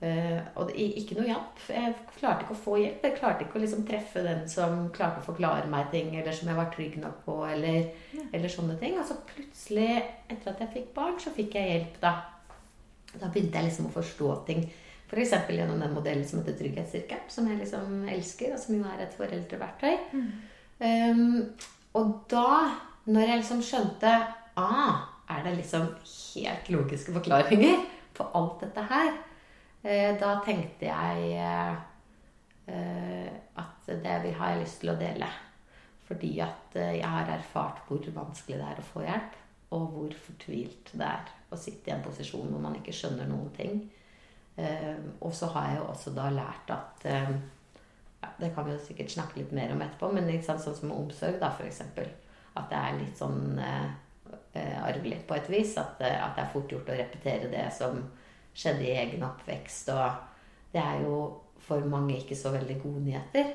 Uh, 0.00 0.40
og 0.56 0.70
det, 0.70 0.86
ikke 1.02 1.18
noe 1.18 1.28
hjelp. 1.28 1.62
Jeg 1.68 1.94
klarte 2.16 2.46
ikke 2.46 2.56
å 2.56 2.62
få 2.64 2.78
hjelp. 2.80 3.04
Jeg 3.04 3.18
klarte 3.18 3.44
ikke 3.44 3.58
å 3.60 3.64
liksom 3.66 3.84
treffe 3.88 4.24
den 4.24 4.46
som 4.48 4.86
klarte 4.96 5.20
å 5.20 5.28
forklare 5.28 5.68
meg 5.72 5.90
ting, 5.92 6.14
eller 6.16 6.36
som 6.36 6.48
jeg 6.48 6.60
var 6.62 6.70
trygg 6.72 6.96
nok 7.02 7.20
på, 7.26 7.36
eller, 7.50 7.90
ja. 8.16 8.24
eller 8.32 8.52
sånne 8.52 8.78
ting. 8.80 8.96
Og 8.96 9.08
så 9.10 9.18
plutselig, 9.34 9.90
etter 10.30 10.54
at 10.54 10.62
jeg 10.64 10.74
fikk 10.78 10.92
barn, 10.96 11.20
så 11.20 11.34
fikk 11.36 11.58
jeg 11.58 11.74
hjelp, 11.74 12.00
da. 12.06 12.14
Da 13.16 13.28
begynte 13.28 13.58
jeg 13.58 13.70
liksom 13.70 13.88
å 13.88 13.94
forstå 13.94 14.30
ting. 14.46 14.64
F.eks. 15.10 15.34
For 15.34 15.56
gjennom 15.56 15.80
den 15.82 15.94
modellen 15.96 16.26
som 16.26 16.40
heter 16.40 16.58
Trygghetssirkelen, 16.58 17.26
som 17.32 17.48
jeg 17.50 17.58
liksom 17.58 17.96
elsker, 18.12 18.54
og 18.54 18.62
som 18.62 18.76
jo 18.76 18.84
er 18.86 19.04
et 19.04 19.16
foreldreverktøy. 19.18 19.96
Mm. 20.14 20.28
Um, 20.80 21.72
og 21.98 22.12
da, 22.30 22.50
når 23.10 23.26
jeg 23.26 23.40
liksom 23.42 23.58
skjønte 23.66 24.12
ah, 24.56 25.02
Er 25.28 25.42
det 25.44 25.58
liksom 25.58 25.90
helt 26.00 26.70
logiske 26.72 27.12
forklaringer 27.12 27.82
på 28.16 28.24
alt 28.38 28.62
dette 28.64 28.86
her? 28.88 29.10
Uh, 29.84 30.10
da 30.22 30.38
tenkte 30.46 30.88
jeg 30.88 31.34
uh, 31.36 31.74
eh, 32.70 33.30
at 33.56 33.86
det 33.86 34.16
vil, 34.24 34.34
ha 34.38 34.52
jeg 34.52 34.62
lyst 34.62 34.82
til 34.82 34.92
å 34.92 34.98
dele. 35.00 35.28
Fordi 36.08 36.32
at 36.42 36.78
eh, 36.78 36.96
jeg 36.98 37.10
har 37.10 37.30
erfart 37.36 37.84
hvor 37.88 38.02
vanskelig 38.14 38.58
det 38.58 38.66
er 38.66 38.82
å 38.82 38.88
få 38.92 39.04
hjelp. 39.06 39.38
Og 39.76 39.86
hvor 39.94 40.14
fortvilt 40.26 40.92
det 40.92 41.06
er 41.06 41.30
å 41.50 41.58
sitte 41.58 41.90
i 41.90 41.94
en 41.94 42.04
posisjon 42.04 42.50
hvor 42.50 42.62
man 42.62 42.76
ikke 42.78 42.94
skjønner 42.94 43.28
noen 43.30 43.50
ting. 43.54 43.80
Eh, 44.56 44.98
og 45.20 45.34
så 45.34 45.50
har 45.54 45.70
jeg 45.70 45.80
jo 45.80 45.88
også 45.92 46.12
da 46.16 46.26
lært 46.34 46.72
at 46.74 47.06
eh, 47.08 47.34
ja, 48.20 48.28
Det 48.36 48.50
kan 48.54 48.66
vi 48.66 48.74
jo 48.74 48.80
sikkert 48.84 49.12
snakke 49.14 49.38
litt 49.40 49.52
mer 49.56 49.72
om 49.72 49.80
etterpå, 49.80 50.10
men 50.12 50.28
litt 50.28 50.44
sånn 50.44 50.60
som 50.60 50.92
omsorg, 50.92 51.38
da, 51.40 51.52
f.eks. 51.54 51.80
At 52.58 52.66
det 52.68 52.80
er 52.80 52.98
litt 52.98 53.20
sånn 53.20 53.58
eh, 53.62 53.86
eh, 54.52 54.76
arvelig 54.82 55.22
på 55.28 55.38
et 55.38 55.48
vis. 55.52 55.76
At, 55.80 56.02
eh, 56.04 56.18
at 56.18 56.36
det 56.36 56.44
er 56.44 56.52
fort 56.52 56.72
gjort 56.72 56.90
å 56.90 56.98
repetere 56.98 57.50
det 57.52 57.66
som 57.76 58.02
skjedde 58.52 58.84
i 58.86 58.96
egen 59.04 59.24
oppvekst. 59.24 59.92
Og 59.94 60.74
det 60.74 60.82
er 60.82 61.06
jo 61.06 61.16
for 61.60 61.86
mange 61.88 62.18
ikke 62.18 62.38
så 62.38 62.52
veldig 62.54 62.80
gode 62.82 63.04
nyheter. 63.06 63.54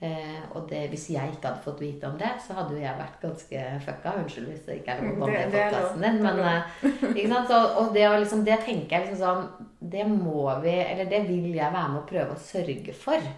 Eh, 0.00 0.44
og 0.56 0.64
det, 0.70 0.86
hvis 0.88 1.10
jeg 1.12 1.34
ikke 1.34 1.50
hadde 1.50 1.60
fått 1.60 1.80
vite 1.82 2.08
om 2.08 2.14
det, 2.16 2.30
så 2.40 2.54
hadde 2.56 2.72
jo 2.72 2.80
jeg 2.80 2.96
vært 2.96 3.18
ganske 3.20 3.64
fucka. 3.84 4.14
Unnskyld 4.22 4.48
hvis 4.48 4.62
det 4.64 4.78
ikke 4.78 4.94
er 4.94 5.02
lov 5.04 5.10
å 5.10 5.18
komme 5.20 5.34
Det- 5.34 5.42
i 5.42 5.50
podkasten 5.52 6.00
din. 6.06 6.22
Men, 6.24 6.40
Det 6.40 7.24
eh? 7.26 7.46
Så, 7.50 7.58
og 7.82 7.92
det, 7.94 8.06
liksom, 8.22 8.44
det 8.46 8.58
tenker 8.64 8.96
jeg 8.96 9.08
liksom 9.10 9.20
sånn 9.20 9.68
Det 9.92 10.06
må 10.08 10.46
vi 10.62 10.72
Eller 10.72 11.04
det 11.04 11.20
vil 11.28 11.52
jeg 11.52 11.72
være 11.72 11.92
med 11.92 12.00
å 12.00 12.08
prøve 12.08 12.32
å 12.32 12.40
sørge 12.40 12.94
for. 12.96 13.28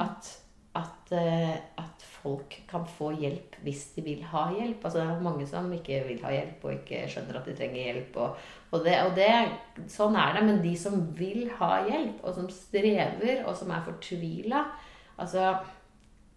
At, 0.00 0.34
at, 0.74 1.12
eh, 1.14 1.54
at 1.78 2.02
folk 2.22 2.58
kan 2.66 2.84
få 2.98 3.12
hjelp 3.14 3.60
hvis 3.62 3.94
de 3.94 4.02
vil 4.02 4.22
ha 4.32 4.48
hjelp. 4.50 4.82
Altså, 4.82 4.98
det 4.98 5.06
er 5.14 5.24
mange 5.30 5.46
som 5.46 5.70
ikke 5.72 6.02
vil 6.08 6.22
ha 6.24 6.34
hjelp 6.34 6.64
og 6.64 6.72
ikke 6.74 7.06
skjønner 7.06 7.38
at 7.38 7.46
de 7.46 7.54
trenger 7.54 7.84
hjelp. 7.86 8.16
Og, 8.16 8.36
og, 8.72 8.84
det, 8.84 8.98
og 9.06 9.14
det, 9.14 9.30
sånn 9.86 10.16
er 10.18 10.34
det. 10.34 10.46
Men 10.48 10.62
de 10.64 10.74
som 10.76 11.04
vil 11.14 11.50
ha 11.60 11.84
hjelp, 11.86 12.24
og 12.24 12.34
som 12.34 12.48
strever, 12.50 13.44
og 13.44 13.54
som 13.54 13.70
er 13.70 13.86
fortvila 13.86 14.64
altså 15.20 15.52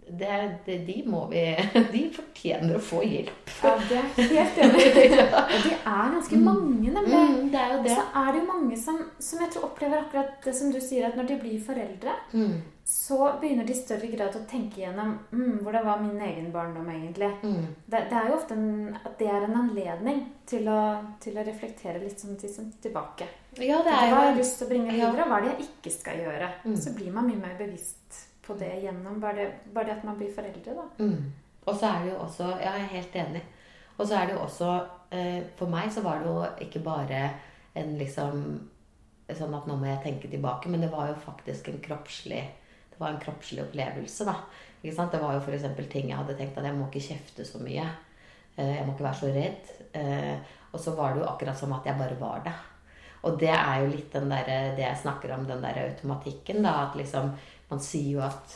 det, 0.07 0.57
det, 0.65 0.77
de 0.88 0.95
må 1.10 1.24
vi 1.31 1.43
De 1.93 2.03
fortjener 2.15 2.75
å 2.77 2.81
få 2.83 3.01
hjelp. 3.05 3.53
Ja, 3.63 3.74
det 3.89 3.98
er 4.01 4.33
helt 4.33 4.60
enig. 4.65 5.17
Og 5.39 5.55
de 5.63 5.72
er 5.77 6.13
ganske 6.17 6.39
mange, 6.43 6.91
nemlig. 6.91 7.22
Mm, 7.24 7.50
det 7.53 7.62
er 7.63 7.74
jo 7.77 7.81
det. 7.86 7.95
så 7.98 8.05
er 8.24 8.29
det 8.31 8.41
jo 8.43 8.50
mange 8.50 8.77
som, 8.79 9.00
som 9.19 9.41
jeg 9.45 9.53
tror 9.55 9.69
opplever 9.69 10.01
akkurat 10.03 10.38
det 10.45 10.55
som 10.57 10.72
du 10.74 10.79
sier, 10.83 11.07
at 11.07 11.17
når 11.19 11.31
de 11.33 11.41
blir 11.45 11.60
foreldre, 11.63 12.19
Mm, 12.33 12.62
så 12.86 13.17
begynner 13.41 13.63
de 13.67 13.72
i 13.72 13.77
større 13.77 14.07
grad 14.12 14.36
å 14.36 14.41
tenke 14.50 14.81
gjennom 14.81 15.13
mm, 15.31 15.60
hvordan 15.63 15.86
var 15.86 16.01
min 16.03 16.19
egen 16.25 16.50
barndom 16.51 16.89
egentlig. 16.91 17.29
mm, 17.43 17.62
Det, 17.86 18.01
det 18.10 18.17
er 18.19 18.27
jo 18.27 18.36
ofte 18.39 18.57
en, 18.57 18.98
at 18.98 19.13
det 19.19 19.29
er 19.31 19.45
en 19.48 19.55
anledning 19.62 20.19
til 20.50 20.67
å, 20.67 20.79
til 21.24 21.38
å 21.39 21.45
reflektere 21.48 22.01
litt 22.03 22.19
sånn 22.19 22.36
til, 22.41 22.51
sånn 22.51 22.74
tilbake. 22.83 23.29
Ja, 23.62 23.79
det 23.86 23.93
Hva 23.93 24.01
er 24.07 24.13
har 24.15 24.27
jeg 24.31 24.39
lyst 24.41 24.60
til 24.60 24.67
å 24.67 24.72
bringe 24.74 24.91
videre, 24.91 25.24
og 25.24 25.31
hva 25.31 25.39
er 25.39 25.45
det 25.48 25.53
jeg 25.53 25.67
ikke 25.69 25.95
skal 25.95 26.24
gjøre? 26.25 26.50
Mm. 26.65 26.77
Så 26.83 26.95
blir 26.98 27.12
man 27.15 27.29
mye 27.29 27.39
mer 27.45 27.55
bevisst 27.60 28.24
på 28.43 28.55
det 28.59 28.71
gjennom 28.83 29.19
bare 29.21 29.35
det, 29.38 29.47
bare 29.73 29.85
det 29.89 29.97
at 29.97 30.03
man 30.07 30.17
blir 30.19 30.31
foreldre, 30.35 30.75
da. 30.75 30.85
mm. 31.00 31.31
Og 31.65 31.75
så 31.79 31.88
er 31.88 32.01
det 32.03 32.09
jo 32.12 32.17
også 32.19 32.43
Ja, 32.59 32.73
jeg 32.75 32.81
er 32.83 32.91
helt 32.97 33.13
enig. 33.15 33.41
Og 33.97 34.07
så 34.07 34.17
er 34.17 34.25
det 34.27 34.33
jo 34.35 34.41
også 34.43 34.71
eh, 35.15 35.43
For 35.55 35.71
meg 35.71 35.91
så 35.93 36.01
var 36.03 36.19
det 36.19 36.27
jo 36.27 36.41
ikke 36.65 36.81
bare 36.83 37.21
en 37.79 37.93
liksom 37.97 38.41
Sånn 39.33 39.53
at 39.55 39.69
nå 39.69 39.77
må 39.79 39.88
jeg 39.88 40.01
tenke 40.03 40.27
tilbake, 40.27 40.67
men 40.69 40.83
det 40.83 40.89
var 40.91 41.07
jo 41.07 41.15
faktisk 41.23 41.69
en 41.71 41.79
kroppslig 41.81 42.41
Det 42.91 43.00
var 43.00 43.13
en 43.13 43.21
kroppslig 43.23 43.63
opplevelse, 43.63 44.27
da. 44.27 44.35
Ikke 44.83 44.95
sant? 44.97 45.15
Det 45.15 45.21
var 45.23 45.38
jo 45.38 45.39
f.eks. 45.45 45.63
ting 45.89 46.09
jeg 46.12 46.19
hadde 46.19 46.35
tenkt 46.38 46.59
at 46.59 46.67
jeg 46.67 46.75
må 46.75 46.89
ikke 46.89 47.05
kjefte 47.07 47.45
så 47.47 47.62
mye. 47.63 47.85
Eh, 48.57 48.73
jeg 48.75 48.83
må 48.85 48.93
ikke 48.93 49.07
være 49.07 49.21
så 49.21 49.31
redd. 49.33 49.71
Eh, 49.97 50.51
og 50.73 50.83
så 50.83 50.93
var 50.97 51.15
det 51.15 51.23
jo 51.23 51.29
akkurat 51.31 51.57
som 51.57 51.73
at 51.73 51.88
jeg 51.88 51.97
bare 51.97 52.19
var 52.19 52.43
det. 52.45 52.53
Og 53.23 53.39
det 53.39 53.53
er 53.55 53.79
jo 53.81 53.89
litt 53.93 54.12
den 54.13 54.27
der, 54.29 54.51
det 54.75 54.83
jeg 54.83 55.00
snakker 55.00 55.31
om, 55.38 55.47
den 55.47 55.63
der 55.63 55.79
automatikken. 55.88 56.59
da, 56.67 56.75
At 56.89 57.00
liksom 57.00 57.31
Man 57.73 57.81
sier 57.81 58.11
jo 58.19 58.21
at, 58.25 58.53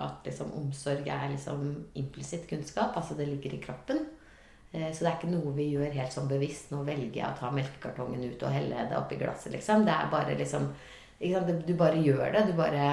at 0.00 0.24
liksom 0.26 0.50
omsorg 0.58 1.06
er 1.06 1.28
liksom 1.34 1.64
implisitt 2.00 2.48
kunnskap. 2.50 2.96
Altså 2.96 3.14
det 3.18 3.28
ligger 3.28 3.54
i 3.58 3.62
kroppen. 3.62 4.00
Eh, 4.72 4.88
Så 4.92 5.04
det 5.04 5.12
er 5.12 5.18
ikke 5.20 5.30
noe 5.36 5.52
vi 5.54 5.68
gjør 5.76 5.92
helt 5.94 6.12
sånn 6.16 6.28
bevisst. 6.32 6.72
Nå 6.72 6.80
velger 6.86 7.20
jeg 7.20 7.28
å 7.30 7.38
ta 7.38 7.50
melkekartongen 7.54 8.24
ut 8.32 8.42
og 8.42 8.50
helle 8.56 8.88
det 8.90 8.96
oppi 8.98 9.20
glasset, 9.20 9.52
liksom. 9.54 9.84
Det 9.86 9.92
er 9.94 10.10
bare 10.10 10.34
liksom? 10.40 10.70
Du 11.24 11.74
bare 11.78 12.00
gjør 12.02 12.32
det. 12.34 12.46
Du 12.48 12.52
bare, 12.58 12.88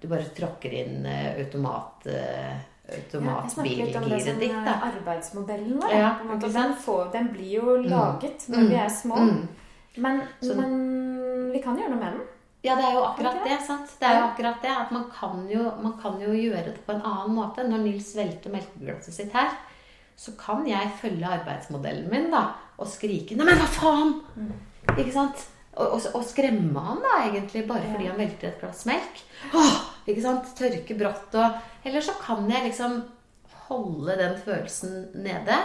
du 0.00 0.08
bare 0.08 0.24
tråkker 0.34 0.72
inn 0.72 1.04
automat 1.06 2.06
automat... 2.06 2.88
ditt. 2.92 3.12
Ja, 3.14 3.36
jeg 3.42 3.52
snakker 3.52 3.76
litt 3.86 3.96
om 3.96 4.08
det 4.10 4.20
som 4.24 4.86
arbeidsmodellen 4.88 5.76
vår. 5.80 5.92
Ja, 5.94 6.08
Den, 6.22 6.74
den 7.12 7.28
blir 7.32 7.52
jo 7.60 7.76
laget 7.84 8.48
når 8.48 8.58
Mm. 8.58 8.68
vi 8.72 8.74
er 8.76 8.88
små, 8.90 9.16
Mm. 9.16 9.48
men, 9.96 10.22
Så- 10.40 10.56
men 10.56 11.52
vi 11.52 11.60
kan 11.62 11.76
gjøre 11.78 11.90
noe 11.90 12.00
med 12.00 12.12
den. 12.12 12.26
Ja, 12.62 12.76
det 12.78 12.86
er 12.86 12.94
jo 12.94 13.02
akkurat 13.02 13.40
det. 13.42 13.58
sant? 13.66 13.90
Det 13.98 14.06
er 14.06 14.20
jo 14.20 14.26
akkurat 14.28 14.62
det, 14.62 14.70
At 14.70 14.90
man 14.94 15.08
kan, 15.10 15.46
jo, 15.50 15.64
man 15.82 15.96
kan 15.98 16.20
jo 16.22 16.30
gjøre 16.30 16.70
det 16.70 16.84
på 16.86 16.94
en 16.94 17.02
annen 17.02 17.34
måte. 17.34 17.64
Når 17.66 17.82
Nils 17.82 18.12
velter 18.14 18.54
melkeglasset 18.54 19.16
sitt 19.16 19.32
her, 19.34 19.50
så 20.16 20.34
kan 20.38 20.62
jeg 20.68 20.92
følge 21.00 21.26
arbeidsmodellen 21.26 22.06
min 22.10 22.30
da, 22.30 22.52
og 22.78 22.86
skrike 22.86 23.34
'Nei, 23.34 23.48
men 23.48 23.58
hva 23.58 23.66
faen?' 23.66 24.14
Ikke 24.94 25.12
sant? 25.14 25.46
Og, 25.72 25.94
og, 25.96 26.06
og 26.14 26.24
skremme 26.28 26.80
han 26.84 27.00
da, 27.02 27.14
egentlig, 27.24 27.64
bare 27.66 27.88
fordi 27.88 28.10
han 28.10 28.18
velter 28.20 28.50
et 28.50 28.60
glass 28.60 28.84
melk. 28.86 29.22
Åh, 29.56 29.76
ikke 30.06 30.22
sant? 30.22 30.50
Tørke 30.58 30.96
brått 30.98 31.34
og 31.34 31.86
Eller 31.88 32.04
så 32.04 32.14
kan 32.20 32.50
jeg 32.50 32.68
liksom 32.68 33.00
holde 33.68 34.18
den 34.18 34.36
følelsen 34.38 35.08
nede 35.14 35.56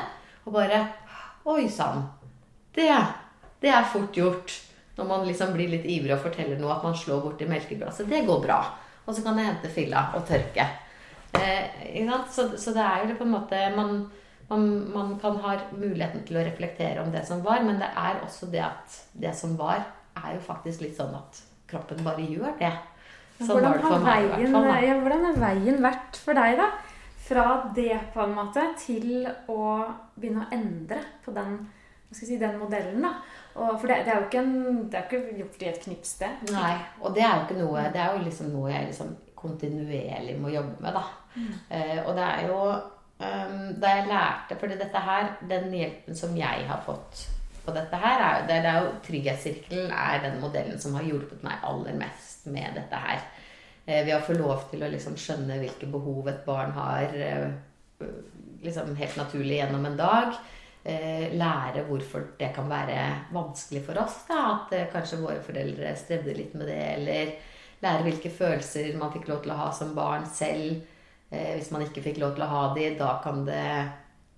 og 0.46 0.54
bare 0.54 0.88
Oi 1.48 1.68
sann. 1.72 2.08
Det, 2.76 2.90
det 3.62 3.70
er 3.72 3.86
fort 3.88 4.16
gjort. 4.16 4.52
Når 4.98 5.08
man 5.08 5.26
liksom 5.28 5.54
blir 5.54 5.70
litt 5.72 5.86
ivrig 5.86 6.16
og 6.16 6.24
forteller 6.26 6.60
noe 6.60 6.74
at 6.74 6.86
man 6.86 6.98
slår 6.98 7.22
borti 7.24 7.48
melkeglasset. 7.50 8.10
Det 8.10 8.26
går 8.26 8.44
bra. 8.44 8.62
Og 9.06 9.16
så 9.16 9.24
kan 9.24 9.38
jeg 9.40 9.52
hente 9.52 9.72
filla 9.72 10.08
og 10.18 10.26
tørke. 10.28 10.66
Eh? 11.38 12.08
Så, 12.32 12.50
så 12.58 12.74
det 12.76 12.84
er 12.84 13.06
jo 13.06 13.18
på 13.20 13.28
en 13.28 13.36
måte 13.36 13.60
man, 13.76 14.00
man, 14.50 14.66
man 14.94 15.14
kan 15.22 15.38
ha 15.44 15.56
muligheten 15.76 16.26
til 16.28 16.40
å 16.40 16.46
reflektere 16.48 17.04
om 17.04 17.12
det 17.14 17.24
som 17.28 17.44
var, 17.46 17.62
men 17.66 17.80
det 17.82 17.90
er 17.94 18.20
også 18.26 18.50
det 18.52 18.64
at 18.66 19.00
det 19.14 19.34
som 19.38 19.56
var, 19.60 19.86
er 20.18 20.36
jo 20.36 20.44
faktisk 20.44 20.84
litt 20.84 20.98
sånn 20.98 21.16
at 21.18 21.42
kroppen 21.70 22.04
bare 22.06 22.26
gjør 22.26 22.58
det. 22.60 22.74
Sånn 23.38 23.54
hvordan, 23.54 23.70
var 23.70 23.78
det 23.78 23.86
har 23.86 24.04
meg 24.04 24.30
veien, 24.32 24.54
fall. 24.56 24.70
ja, 24.82 24.94
hvordan 25.02 25.26
har 25.28 25.42
veien 25.44 25.82
vært 25.84 26.20
for 26.24 26.40
deg, 26.40 26.58
da? 26.58 26.70
Fra 27.28 27.48
det 27.76 27.98
på 28.14 28.24
en 28.24 28.38
måte 28.38 28.64
til 28.82 29.28
å 29.52 29.62
begynne 30.16 30.46
å 30.46 30.56
endre 30.56 31.02
på 31.26 31.34
den, 31.36 31.60
si, 32.16 32.38
den 32.40 32.58
modellen. 32.60 33.04
da. 33.04 33.14
Og, 33.58 33.80
for 33.80 33.90
det, 33.90 34.04
det 34.06 34.14
er 34.14 34.20
jo 34.20 34.28
ikke, 34.28 34.44
en, 34.44 34.84
det 34.92 35.00
er 35.00 35.08
ikke 35.08 35.38
gjort 35.40 35.64
i 35.64 35.70
et 35.72 35.80
knips, 35.86 36.12
det. 36.22 36.30
Nei, 36.54 36.76
og 37.02 37.16
det 37.16 37.24
er 37.26 37.34
jo 37.34 37.48
ikke 37.48 37.62
noe 37.64 37.88
Det 37.94 38.02
er 38.04 38.14
jo 38.14 38.26
liksom 38.28 38.52
noe 38.54 38.70
jeg 38.72 38.92
liksom 38.92 39.16
kontinuerlig 39.38 40.36
må 40.42 40.52
jobbe 40.54 40.78
med, 40.84 40.98
da. 40.98 41.04
Eh, 41.70 42.00
og 42.04 42.14
det 42.18 42.26
er 42.26 42.48
jo 42.50 42.60
um, 42.74 43.58
Da 43.78 43.92
jeg 43.94 44.08
lærte 44.10 44.56
fordi 44.58 44.78
dette 44.80 45.02
her, 45.10 45.34
den 45.50 45.68
hjelpen 45.74 46.18
som 46.18 46.38
jeg 46.38 46.66
har 46.70 46.82
fått 46.86 47.28
på 47.68 47.74
dette 47.76 48.00
her, 48.00 48.22
er, 48.24 48.46
det, 48.48 48.62
det 48.64 48.72
er 48.72 48.86
jo 48.86 48.94
Trygghetssirkelen 49.04 49.92
er 49.92 50.22
den 50.24 50.40
modellen 50.40 50.80
som 50.80 50.96
har 50.96 51.06
hjulpet 51.06 51.42
meg 51.44 51.66
aller 51.68 51.98
mest 52.00 52.46
med 52.48 52.78
dette 52.80 53.02
her. 53.04 53.26
Eh, 53.86 54.06
ved 54.06 54.14
å 54.16 54.24
få 54.24 54.38
lov 54.38 54.70
til 54.72 54.86
å 54.86 54.92
liksom 54.92 55.18
skjønne 55.20 55.60
hvilke 55.62 55.90
behov 55.92 56.30
et 56.32 56.46
barn 56.48 56.72
har 56.78 57.12
eh, 57.14 57.50
liksom 58.64 58.96
helt 59.00 59.20
naturlig 59.20 59.60
gjennom 59.60 59.86
en 59.90 60.00
dag. 60.00 60.38
Eh, 60.88 61.34
lære 61.36 61.84
hvorfor 61.84 62.30
det 62.40 62.54
kan 62.56 62.70
være 62.70 63.00
vanskelig 63.36 63.82
for 63.84 64.00
oss. 64.00 64.22
Da. 64.30 64.40
At 64.54 64.76
eh, 64.76 64.88
kanskje 64.92 65.20
våre 65.20 65.42
foreldre 65.44 65.92
strevde 66.00 66.36
litt 66.38 66.54
med 66.56 66.70
det. 66.72 66.84
Eller 66.94 67.34
lære 67.84 68.06
hvilke 68.06 68.32
følelser 68.32 68.94
man 69.00 69.12
fikk 69.12 69.28
lov 69.28 69.42
til 69.44 69.52
å 69.52 69.60
ha 69.60 69.72
som 69.76 69.92
barn 69.98 70.28
selv. 70.32 70.86
Eh, 71.30 71.58
hvis 71.58 71.74
man 71.76 71.84
ikke 71.84 72.06
fikk 72.06 72.22
lov 72.24 72.38
til 72.38 72.46
å 72.46 72.52
ha 72.54 72.62
de, 72.78 72.92
da 73.00 73.18
kan 73.24 73.44
det? 73.48 73.66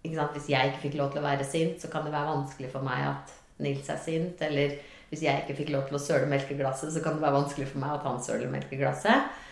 Hvis 0.02 0.48
jeg 0.50 0.72
ikke 0.72 0.86
fikk 0.88 0.98
lov 0.98 1.12
til 1.14 1.22
å 1.22 1.28
være 1.28 1.46
sint, 1.46 1.78
så 1.82 1.92
kan 1.92 2.08
det 2.08 2.16
være 2.16 2.32
vanskelig 2.32 2.72
for 2.72 2.88
meg 2.88 3.04
at 3.12 3.36
Nils 3.62 3.92
er 3.92 4.02
sint. 4.02 4.42
Eller 4.42 4.80
hvis 5.12 5.26
jeg 5.28 5.44
ikke 5.44 5.58
fikk 5.60 5.74
lov 5.76 5.86
til 5.86 6.00
å 6.00 6.02
søle 6.02 6.30
melkeglasset, 6.32 6.96
så 6.96 7.04
kan 7.04 7.20
det 7.20 7.26
være 7.28 7.36
vanskelig 7.36 7.68
for 7.70 7.84
meg 7.84 7.98
at 7.98 8.08
han 8.08 8.22
søler 8.24 8.50
melkeglasset. 8.54 9.46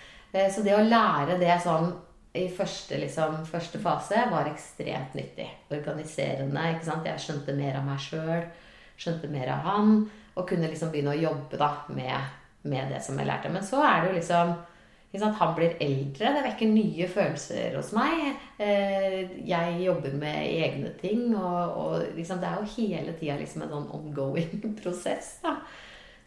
Så 0.54 0.64
det 0.64 0.74
å 0.76 0.86
lære 0.86 1.36
det 1.42 1.54
sånn 1.64 1.92
i 2.38 2.48
første, 2.54 2.98
liksom, 3.02 3.42
første 3.50 3.80
fase 3.84 4.24
var 4.32 4.48
ekstremt 4.52 5.16
nyttig. 5.18 5.48
Organiserende. 5.74 6.64
ikke 6.76 6.86
sant? 6.88 7.06
Jeg 7.10 7.24
skjønte 7.24 7.56
mer 7.58 7.78
av 7.80 7.86
meg 7.88 8.00
sjøl, 8.04 8.46
skjønte 8.98 9.30
mer 9.34 9.52
av 9.56 9.66
han, 9.68 9.94
og 10.38 10.48
kunne 10.50 10.70
liksom 10.70 10.92
begynne 10.94 11.14
å 11.16 11.22
jobbe 11.22 11.58
da 11.60 11.72
med, 11.90 12.34
med 12.70 12.92
det 12.94 13.02
som 13.06 13.18
jeg 13.20 13.28
lærte. 13.30 13.50
Men 13.54 13.66
så 13.66 13.82
er 13.86 14.02
det 14.04 14.12
jo 14.12 14.18
liksom 14.20 14.56
ikke 15.08 15.22
sant? 15.24 15.38
Han 15.40 15.54
blir 15.56 15.76
eldre, 15.82 16.32
det 16.36 16.44
vekker 16.50 16.68
nye 16.74 17.06
følelser 17.10 17.78
hos 17.80 17.94
meg. 17.96 18.36
Eh, 18.60 19.22
Jeg 19.48 19.78
jobber 19.86 20.14
med 20.20 20.42
egne 20.52 20.92
ting, 21.00 21.30
og, 21.36 21.78
og 21.80 22.18
liksom, 22.18 22.42
det 22.44 22.50
er 22.50 22.58
jo 22.60 22.74
hele 22.76 23.14
tida 23.18 23.38
liksom 23.40 23.64
en 23.64 23.72
sånn 23.72 23.88
ongoing 23.96 24.58
prosess. 24.82 25.38
da. 25.46 25.56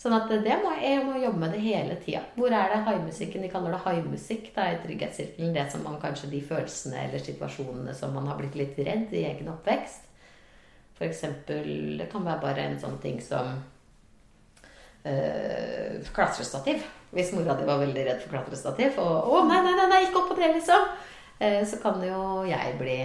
Sånn 0.01 0.15
at 0.17 0.31
det 0.33 0.55
må, 0.63 0.71
jeg 0.81 1.03
må 1.05 1.19
jobbe 1.21 1.43
med 1.43 1.51
det 1.53 1.61
hele 1.61 1.97
tida. 2.01 2.23
Hvor 2.33 2.55
er 2.57 2.71
det 2.73 2.85
haimusikken? 2.87 3.43
De 3.45 3.51
kaller 3.53 3.75
det 3.75 3.83
haimusikk 3.85 4.47
i 4.49 4.69
trygghetssirkelen. 4.81 5.53
Det 5.53 5.67
som 5.73 5.83
man 5.85 5.99
kanskje 6.01 6.31
de 6.31 6.41
følelsene 6.41 7.03
eller 7.03 7.21
situasjonene 7.21 7.93
som 7.99 8.15
man 8.17 8.31
har 8.31 8.39
blitt 8.41 8.57
litt 8.57 8.81
redd 8.81 9.13
i 9.13 9.27
egen 9.29 9.51
oppvekst. 9.53 10.09
For 10.97 11.05
eksempel, 11.05 11.69
det 12.01 12.09
kan 12.13 12.25
være 12.25 12.41
bare 12.41 12.65
en 12.65 12.81
sånn 12.81 12.97
ting 13.03 13.21
som 13.25 13.53
øh, 15.05 16.01
klatrestativ. 16.17 16.81
Hvis 17.13 17.35
mora 17.37 17.59
di 17.59 17.69
var 17.69 17.81
veldig 17.83 18.07
redd 18.07 18.25
for 18.25 18.33
klatrestativ 18.39 18.97
og 19.03 19.29
'Å, 19.29 19.45
nei, 19.49 19.61
nei, 19.67 19.77
nei, 19.83 19.89
nei 19.91 20.03
ikke 20.07 20.23
opp 20.23 20.33
på 20.33 20.41
det', 20.41 20.55
liksom. 20.57 20.89
Eh, 21.41 21.61
så 21.67 21.77
kan 21.83 22.01
jo 22.05 22.45
jeg 22.49 22.77
bli 22.81 22.99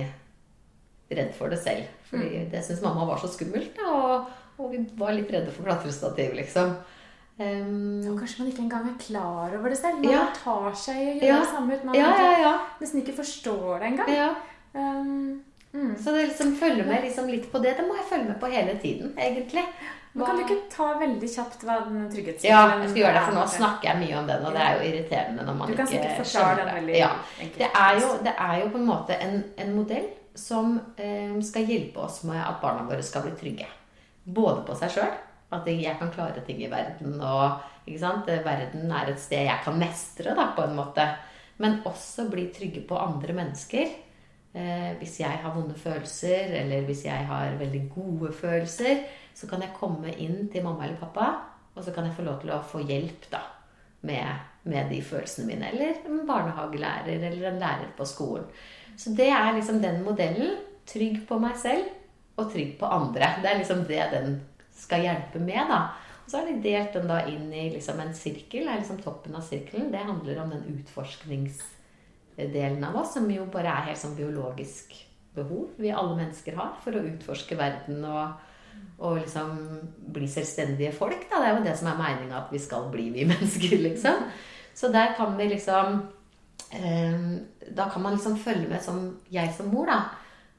redd 1.11 1.35
for 1.35 1.51
det 1.51 1.59
selv. 1.59 1.91
Fordi 2.09 2.45
det 2.51 2.63
syns 2.63 2.83
mamma 2.83 3.05
var 3.07 3.19
så 3.19 3.27
skummelt. 3.31 3.75
Da, 3.75 3.91
og, 3.91 4.31
og 4.57 4.71
vi 4.71 4.79
var 4.97 5.11
litt 5.17 5.31
redde 5.31 5.51
for 5.51 5.63
klatrestativ, 5.67 6.33
liksom. 6.37 6.75
Um, 7.37 7.99
Og 8.13 8.19
kanskje 8.21 8.39
man 8.39 8.47
ikke 8.51 8.63
engang 8.63 8.85
er 8.87 8.99
klar 9.01 9.57
over 9.57 9.69
det 9.69 9.77
selv. 9.77 9.99
Man 9.99 10.11
Ja. 10.13 10.27
tar 10.31 10.71
seg 10.71 10.95
i 10.95 11.07
å 11.09 11.15
gjøre 11.19 11.27
Ja. 11.27 11.39
det 11.41 11.49
samme 11.51 11.73
uten 11.75 11.85
man 11.85 11.95
ja, 11.95 12.13
ja, 12.15 12.39
ja. 12.39 12.53
nesten 12.79 13.01
ikke 13.03 13.17
forstår 13.17 13.79
det 13.79 13.87
engang. 13.91 14.09
ja. 14.15 14.29
Um, 14.73 15.43
mm. 15.73 15.95
Så 15.97 16.11
det 16.15 16.27
liksom 16.29 16.55
følger 16.55 16.85
med 16.85 17.03
liksom 17.03 17.27
litt 17.27 17.51
på 17.51 17.59
det. 17.61 17.75
Det 17.77 17.87
må 17.87 17.95
jeg 17.95 18.05
følge 18.09 18.27
med 18.29 18.39
på 18.39 18.47
hele 18.51 18.79
tiden, 18.79 19.13
egentlig. 19.17 19.65
Men 20.13 20.25
kan 20.25 20.37
du 20.37 20.43
ikke 20.43 20.69
ta 20.71 20.93
veldig 20.99 21.27
kjapt 21.27 21.63
hva 21.67 21.75
den 21.83 22.09
trygghetssykkelen 22.09 22.47
Ja, 22.47 22.79
jeg 22.79 22.89
skal 22.89 23.01
gjøre 23.01 23.13
det, 23.13 23.23
for 23.25 23.35
nå 23.35 23.41
er? 23.41 23.47
snakker 23.51 23.83
jeg 23.83 23.97
mye 23.99 24.17
om 24.19 24.27
den, 24.27 24.45
og 24.45 24.53
det 24.53 24.61
er 24.61 24.77
jo 24.77 24.83
irriterende 24.89 25.45
når 25.45 25.55
man 25.59 25.67
Du 25.67 25.75
kan 25.75 25.85
ikke 25.85 25.91
sikkert 25.91 26.25
forklare 26.25 26.55
den 26.55 26.75
veldig 26.75 26.93
det. 26.93 26.99
Ja. 26.99 27.09
Det 27.57 27.69
er, 27.75 27.99
jo, 27.99 28.07
det 28.23 28.33
er 28.39 28.61
jo 28.61 28.69
på 28.69 28.77
en 28.77 28.85
måte 28.87 29.17
en, 29.21 29.43
en 29.57 29.75
modell 29.75 30.05
som 30.35 30.79
um, 30.99 31.41
skal 31.41 31.65
hjelpe 31.65 31.97
oss 31.99 32.23
med 32.23 32.39
at 32.39 32.61
barna 32.61 32.87
våre 32.87 33.03
skal 33.03 33.21
bli 33.27 33.31
trygge. 33.31 33.67
Både 34.25 34.63
på 34.65 34.75
seg 34.77 34.93
sjøl, 34.95 35.15
at 35.53 35.67
jeg 35.69 35.97
kan 35.99 36.11
klare 36.13 36.41
ting 36.45 36.63
i 36.63 36.71
verden, 36.71 37.19
og 37.21 37.61
verden 37.85 38.91
er 38.91 39.11
et 39.11 39.21
sted 39.21 39.45
jeg 39.45 39.61
kan 39.63 39.77
mestre, 39.77 40.33
da, 40.35 40.49
på 40.57 40.65
en 40.65 40.75
måte. 40.77 41.05
Men 41.61 41.83
også 41.85 42.27
bli 42.31 42.49
trygge 42.51 42.81
på 42.87 42.97
andre 42.99 43.35
mennesker. 43.37 43.91
Eh, 44.55 44.91
hvis 44.99 45.19
jeg 45.19 45.41
har 45.43 45.53
vonde 45.53 45.75
følelser, 45.75 46.55
eller 46.61 46.87
hvis 46.87 47.05
jeg 47.05 47.27
har 47.27 47.57
veldig 47.59 47.83
gode 47.93 48.31
følelser, 48.33 49.03
så 49.35 49.47
kan 49.47 49.61
jeg 49.61 49.75
komme 49.75 50.13
inn 50.15 50.47
til 50.51 50.63
mamma 50.63 50.87
eller 50.87 50.99
pappa, 50.99 51.27
og 51.75 51.83
så 51.83 51.91
kan 51.91 52.07
jeg 52.07 52.15
få 52.15 52.25
lov 52.25 52.39
til 52.41 52.53
å 52.55 52.61
få 52.63 52.81
hjelp 52.87 53.27
da, 53.31 53.41
med, 54.07 54.45
med 54.63 54.89
de 54.91 55.01
følelsene 55.03 55.49
mine. 55.51 55.71
Eller 55.73 55.99
en 56.07 56.23
barnehagelærer 56.27 57.19
eller 57.19 57.49
en 57.51 57.59
lærer 57.59 57.91
på 57.97 58.07
skolen. 58.07 58.47
Så 58.95 59.11
det 59.15 59.27
er 59.27 59.51
liksom 59.53 59.81
den 59.83 60.01
modellen. 60.05 60.55
Trygg 60.85 61.23
på 61.25 61.39
meg 61.41 61.55
selv 61.57 61.87
og 62.35 62.51
trygg 62.51 62.79
på 62.79 62.85
andre. 62.85 63.35
Det 63.41 63.49
er 63.49 63.57
liksom 63.59 63.83
det 63.87 64.11
den 64.11 64.41
skal 64.75 65.01
hjelpe 65.05 65.39
med. 65.39 65.67
da. 65.69 65.79
Og 66.25 66.31
så 66.31 66.37
har 66.39 66.45
de 66.49 66.63
delt 66.63 66.93
den 66.95 67.07
da 67.09 67.17
inn 67.29 67.53
i 67.53 67.73
liksom 67.73 67.99
en 68.01 68.13
sirkel. 68.17 68.67
Er 68.67 68.77
liksom 68.81 69.01
toppen 69.03 69.35
av 69.37 69.43
sirkelen. 69.45 69.91
Det 69.93 70.07
handler 70.07 70.41
om 70.41 70.49
den 70.55 70.69
utforskningsdelen 70.73 72.83
av 72.83 72.95
oss, 73.01 73.11
som 73.13 73.31
jo 73.31 73.43
bare 73.53 73.71
er 73.71 73.85
helt 73.91 74.01
sånn 74.01 74.17
biologisk 74.17 74.87
behov 75.35 75.65
vi 75.77 75.91
alle 75.91 76.15
mennesker 76.15 76.55
har 76.55 76.71
for 76.83 76.91
å 76.95 77.07
utforske 77.09 77.55
verden 77.59 78.05
og, 78.07 78.27
og 79.03 79.17
liksom 79.19 79.49
bli 80.15 80.27
selvstendige 80.31 80.93
folk. 80.95 81.29
Da. 81.29 81.35
Det 81.41 81.47
er 81.49 81.55
jo 81.57 81.67
det 81.67 81.77
som 81.79 81.87
er 81.91 82.01
meninga 82.01 82.35
at 82.39 82.49
vi 82.55 82.59
skal 82.63 82.83
bli, 82.93 83.05
vi 83.13 83.23
mennesker, 83.33 83.77
liksom. 83.83 84.17
Så 84.75 84.85
der 84.91 85.09
kan 85.15 85.37
vi 85.37 85.45
liksom 85.47 86.01
eh, 86.75 87.19
Da 87.71 87.89
kan 87.89 88.01
man 88.03 88.13
liksom 88.17 88.37
følge 88.37 88.67
med 88.67 88.83
som 88.83 89.19
jeg 89.31 89.53
som 89.55 89.67
mor, 89.71 89.85
da. 89.91 89.99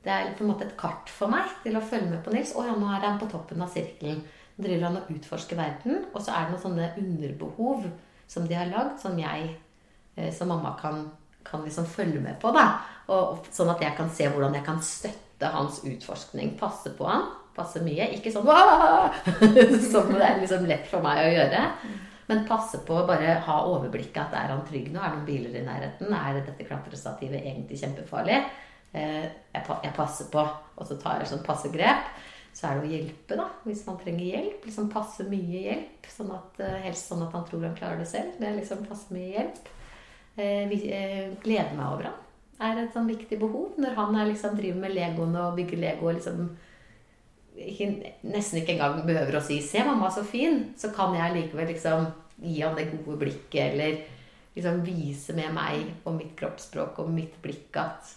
Det 0.07 0.15
er 0.15 0.35
på 0.39 0.45
en 0.45 0.53
måte 0.53 0.69
et 0.69 0.77
kart 0.79 1.11
for 1.11 1.33
meg 1.33 1.51
til 1.65 1.75
å 1.75 1.83
følge 1.83 2.13
med 2.13 2.21
på 2.23 2.31
Nils. 2.31 2.53
Å 2.55 2.63
ja, 2.69 2.75
nå 2.79 2.87
er 2.95 3.03
han 3.03 3.19
på 3.19 3.27
toppen 3.31 3.63
av 3.65 3.73
sirkelen. 3.73 4.21
Nå 4.55 4.63
driver 4.63 4.85
han 4.87 4.99
og 5.01 5.09
utforsker 5.11 5.59
verden. 5.59 6.05
Og 6.13 6.21
så 6.23 6.31
er 6.31 6.45
det 6.47 6.55
noen 6.55 6.63
sånne 6.63 6.91
underbehov 7.03 7.89
som 8.31 8.47
de 8.47 8.55
har 8.55 8.71
lagd, 8.71 9.01
som 9.03 9.19
jeg 9.19 9.49
eh, 10.15 10.31
som 10.35 10.53
mamma 10.53 10.77
kan, 10.79 11.09
kan 11.47 11.65
liksom 11.67 11.89
følge 11.91 12.23
med 12.23 12.39
på. 12.43 12.53
da. 12.55 12.69
Og, 13.11 13.49
sånn 13.55 13.73
at 13.75 13.83
jeg 13.83 13.97
kan 13.99 14.13
se 14.15 14.29
hvordan 14.31 14.55
jeg 14.55 14.67
kan 14.69 14.79
støtte 14.83 15.51
hans 15.57 15.83
utforskning. 15.83 16.55
Passe 16.61 16.95
på 16.95 17.09
han. 17.11 17.27
Passe 17.57 17.83
mye. 17.83 18.07
Ikke 18.15 18.31
sånn! 18.31 18.47
Som 19.91 20.13
det 20.15 20.23
er 20.23 20.39
liksom 20.39 20.69
lett 20.71 20.87
for 20.91 21.03
meg 21.03 21.25
å 21.25 21.33
gjøre. 21.35 21.65
Men 22.31 22.47
passe 22.47 22.79
på 22.87 22.95
å 22.95 23.07
bare 23.11 23.41
ha 23.47 23.59
overblikket 23.73 24.23
at 24.23 24.39
er 24.39 24.55
han 24.55 24.63
trygg 24.67 24.93
nå? 24.93 25.03
Er 25.03 25.11
det 25.11 25.19
noen 25.19 25.27
biler 25.27 25.59
i 25.59 25.67
nærheten? 25.67 26.15
Er 26.15 26.41
dette 26.41 26.67
klatrestativet 26.67 27.43
egentlig 27.43 27.79
kjempefarlig? 27.83 28.41
Eh, 28.97 29.27
jeg, 29.53 29.93
passer 29.97 30.31
på, 30.33 30.43
og 30.43 30.89
så 30.89 30.97
tar 31.01 31.21
jeg 31.21 31.31
sånn 31.33 31.45
passegrep. 31.47 32.13
Så 32.57 32.69
er 32.69 32.79
det 32.79 32.87
å 32.87 32.93
hjelpe, 32.93 33.37
da, 33.37 33.51
hvis 33.67 33.85
man 33.85 33.99
trenger 34.01 34.25
hjelp. 34.31 34.63
Liksom 34.65 34.93
passe 34.93 35.27
mye 35.29 35.65
hjelp. 35.69 36.11
Sånn 36.13 36.31
at, 36.33 36.61
eh, 36.65 36.79
helst 36.87 37.11
sånn 37.11 37.27
at 37.27 37.35
han 37.37 37.45
tror 37.49 37.67
han 37.69 37.77
klarer 37.77 38.01
det 38.01 38.09
selv. 38.09 38.39
Det 38.41 38.49
er 38.49 38.57
liksom 38.61 38.87
passe 38.89 39.13
mye 39.13 39.33
hjelp. 39.35 39.75
Eh, 40.37 41.35
glede 41.43 41.77
meg 41.77 41.87
over 41.87 42.09
han 42.59 42.79
er 42.79 42.87
et 42.87 42.95
sånn 42.95 43.09
viktig 43.11 43.39
behov. 43.41 43.77
Når 43.81 43.97
han 43.99 44.17
er 44.17 44.31
liksom, 44.31 44.57
driver 44.57 44.81
med 44.81 44.95
legoene 44.97 45.45
og 45.45 45.57
bygger 45.59 45.83
lego 45.83 46.09
og 46.09 46.17
liksom 46.19 46.47
ikke, 47.57 47.89
nesten 48.29 48.61
ikke 48.61 48.75
engang 48.77 49.07
behøver 49.07 49.39
å 49.39 49.45
si 49.45 49.61
'se, 49.63 49.85
mamma, 49.85 50.11
så 50.11 50.25
fin', 50.25 50.75
så 50.77 50.93
kan 50.95 51.15
jeg 51.15 51.35
likevel 51.35 51.67
liksom 51.73 52.07
gi 52.43 52.61
han 52.61 52.77
det 52.77 52.91
gode 52.93 53.19
blikket, 53.19 53.73
eller 53.73 54.03
liksom 54.55 54.85
vise 54.85 55.33
med 55.33 55.55
meg 55.55 55.95
og 56.05 56.15
mitt 56.15 56.37
kroppsspråk 56.37 56.99
og 56.99 57.11
mitt 57.11 57.41
blikk 57.43 57.77
at 57.77 58.15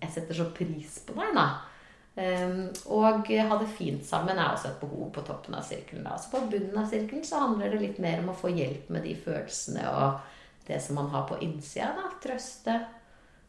jeg 0.00 0.14
setter 0.14 0.36
så 0.36 0.48
pris 0.56 0.98
på 1.06 1.16
deg, 1.16 1.34
da. 1.36 1.48
Um, 2.20 2.66
og 2.90 3.28
ha 3.30 3.56
det 3.60 3.68
fint 3.78 4.02
sammen 4.04 4.34
er 4.34 4.50
også 4.50 4.72
et 4.72 4.80
behov 4.82 5.12
på 5.14 5.22
toppen 5.24 5.54
av 5.56 5.64
sirkelen. 5.64 6.04
Da. 6.04 6.16
Så 6.18 6.32
på 6.32 6.42
bunnen 6.50 6.76
av 6.80 6.88
sirkelen 6.90 7.24
så 7.26 7.44
handler 7.44 7.72
det 7.72 7.82
litt 7.84 8.00
mer 8.02 8.20
om 8.20 8.32
å 8.32 8.36
få 8.36 8.50
hjelp 8.52 8.90
med 8.92 9.06
de 9.06 9.14
følelsene 9.16 9.84
og 9.92 10.66
det 10.66 10.80
som 10.82 10.98
man 10.98 11.10
har 11.14 11.28
på 11.30 11.38
innsida. 11.44 11.92
da. 11.96 12.10
Trøste, 12.22 12.76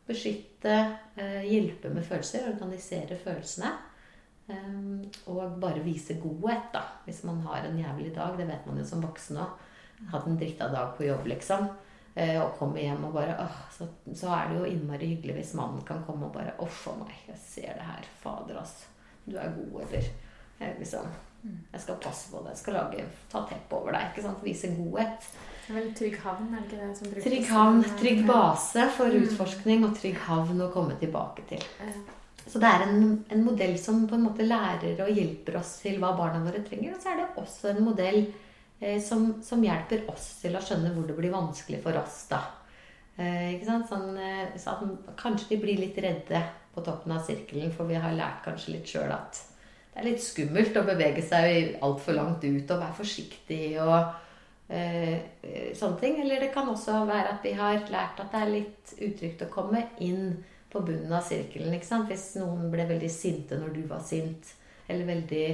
beskytte, 0.07 0.77
uh, 1.17 1.41
hjelpe 1.47 1.91
med 1.93 2.05
følelser, 2.07 2.51
organisere 2.53 3.17
følelsene. 3.23 3.73
Um, 4.51 5.03
og 5.31 5.57
bare 5.61 5.83
vise 5.83 6.19
godhet, 6.21 6.69
da. 6.75 6.85
Hvis 7.07 7.23
man 7.27 7.41
har 7.47 7.65
en 7.65 7.79
jævlig 7.79 8.13
dag. 8.15 8.37
Det 8.37 8.47
vet 8.47 8.67
man 8.69 8.79
jo 8.79 8.87
som 8.87 9.03
voksen 9.03 9.41
òg. 9.41 9.69
Hatt 10.11 10.27
en 10.27 10.37
dritta 10.37 10.69
dag 10.71 10.95
på 10.97 11.05
jobb, 11.09 11.27
liksom. 11.29 11.67
Eh, 12.15 12.35
og 12.41 12.57
kommer 12.59 12.81
hjem 12.83 13.05
og 13.07 13.13
bare 13.15 13.37
åh, 13.39 13.53
så, 13.71 13.85
så 14.19 14.27
er 14.35 14.49
det 14.49 14.57
jo 14.59 14.65
innmari 14.67 15.07
hyggelig 15.13 15.35
hvis 15.37 15.53
mannen 15.55 15.79
kan 15.87 16.01
komme 16.03 16.25
og 16.27 16.33
bare 16.35 16.51
Uff 16.59 16.87
a 16.91 16.95
meg, 16.99 17.13
jeg 17.29 17.37
ser 17.39 17.77
det 17.79 17.85
her. 17.87 18.07
Fader, 18.23 18.57
ass. 18.59 18.81
Du 19.25 19.37
er 19.39 19.53
god, 19.55 19.85
eller 19.85 20.09
liksom, 20.81 21.07
jeg 21.71 21.81
skal 21.85 21.95
passe 22.03 22.31
på 22.33 22.41
deg. 22.43 22.51
Jeg 22.51 22.57
skal 22.65 22.73
lage, 22.81 23.05
ta 23.31 23.45
teppet 23.47 23.77
over 23.79 23.95
deg. 23.95 24.09
ikke 24.11 24.25
sant? 24.27 24.43
Vise 24.43 24.73
godhet. 24.75 25.29
Det 25.61 25.71
er 25.71 25.77
vel 25.79 25.91
trygg 25.95 26.17
havn, 26.25 26.49
er 26.51 26.59
det 26.59 26.67
ikke 26.67 26.81
det 26.81 26.97
som 26.97 27.07
brukes? 27.13 27.23
Trygg 27.29 27.47
havn, 27.53 27.83
trygg 28.01 28.21
base 28.27 28.87
for 28.97 29.07
Mm. 29.15 29.23
utforskning 29.23 29.85
og 29.87 29.95
trygg 30.01 30.17
havn 30.27 30.61
å 30.65 30.71
komme 30.73 30.97
tilbake 30.99 31.47
til. 31.47 31.63
Så 32.47 32.59
det 32.59 32.67
er 32.67 32.83
en, 32.89 33.23
en 33.29 33.43
modell 33.45 33.77
som 33.79 34.03
på 34.09 34.15
en 34.17 34.23
måte 34.25 34.43
lærer 34.43 34.99
og 35.05 35.15
hjelper 35.15 35.59
oss 35.61 35.77
til 35.83 35.99
hva 36.01 36.11
barna 36.17 36.41
våre 36.43 36.59
trenger. 36.65 36.95
Og 36.97 37.01
så 37.01 37.13
er 37.13 37.21
det 37.21 37.27
også 37.39 37.69
en 37.71 37.83
modell 37.85 38.17
eh, 38.25 38.33
som, 39.03 39.27
som 39.45 39.61
hjelper 39.61 40.07
oss 40.09 40.23
til 40.41 40.55
å 40.57 40.61
skjønne 40.63 40.89
hvor 40.95 41.05
det 41.05 41.13
blir 41.19 41.33
vanskelig 41.33 41.83
for 41.83 41.99
oss. 42.01 42.23
da. 42.31 42.39
Eh? 43.21 43.61
Sånn, 43.65 44.17
eh, 44.17 44.57
så 44.57 44.75
kanskje 45.19 45.53
de 45.53 45.61
blir 45.61 45.79
litt 45.81 45.97
redde 46.01 46.41
på 46.73 46.83
toppen 46.85 47.13
av 47.13 47.23
sirkelen, 47.25 47.71
for 47.75 47.89
vi 47.89 47.99
har 47.99 48.15
lært 48.15 48.43
kanskje 48.45 48.77
litt 48.77 48.89
sjøl 48.89 49.11
at 49.11 49.41
det 49.91 49.99
er 49.99 50.07
litt 50.07 50.23
skummelt 50.23 50.77
å 50.79 50.85
bevege 50.87 51.21
seg 51.25 51.81
altfor 51.83 52.15
langt 52.15 52.45
ut 52.45 52.69
og 52.71 52.79
være 52.79 52.95
forsiktig 52.95 53.65
og 53.83 53.97
eh, 54.71 55.17
eh, 55.43 55.73
sånne 55.75 55.99
ting. 55.99 56.15
Eller 56.23 56.39
det 56.45 56.53
kan 56.55 56.69
også 56.71 57.01
være 57.09 57.33
at 57.33 57.43
vi 57.43 57.51
har 57.59 57.81
lært 57.91 58.21
at 58.23 58.31
det 58.31 58.39
er 58.39 58.53
litt 58.53 58.93
utrygt 58.95 59.43
å 59.43 59.51
komme 59.51 59.83
inn 59.99 60.37
på 60.71 60.79
bunnen 60.87 61.11
av 61.11 61.25
sirkelen. 61.27 61.75
ikke 61.75 61.89
sant? 61.89 62.07
Hvis 62.07 62.37
noen 62.39 62.71
ble 62.71 62.87
veldig 62.87 63.11
sinte 63.11 63.59
når 63.59 63.75
du 63.75 63.81
var 63.89 63.99
sint, 64.07 64.53
eller 64.87 65.11
veldig, 65.11 65.45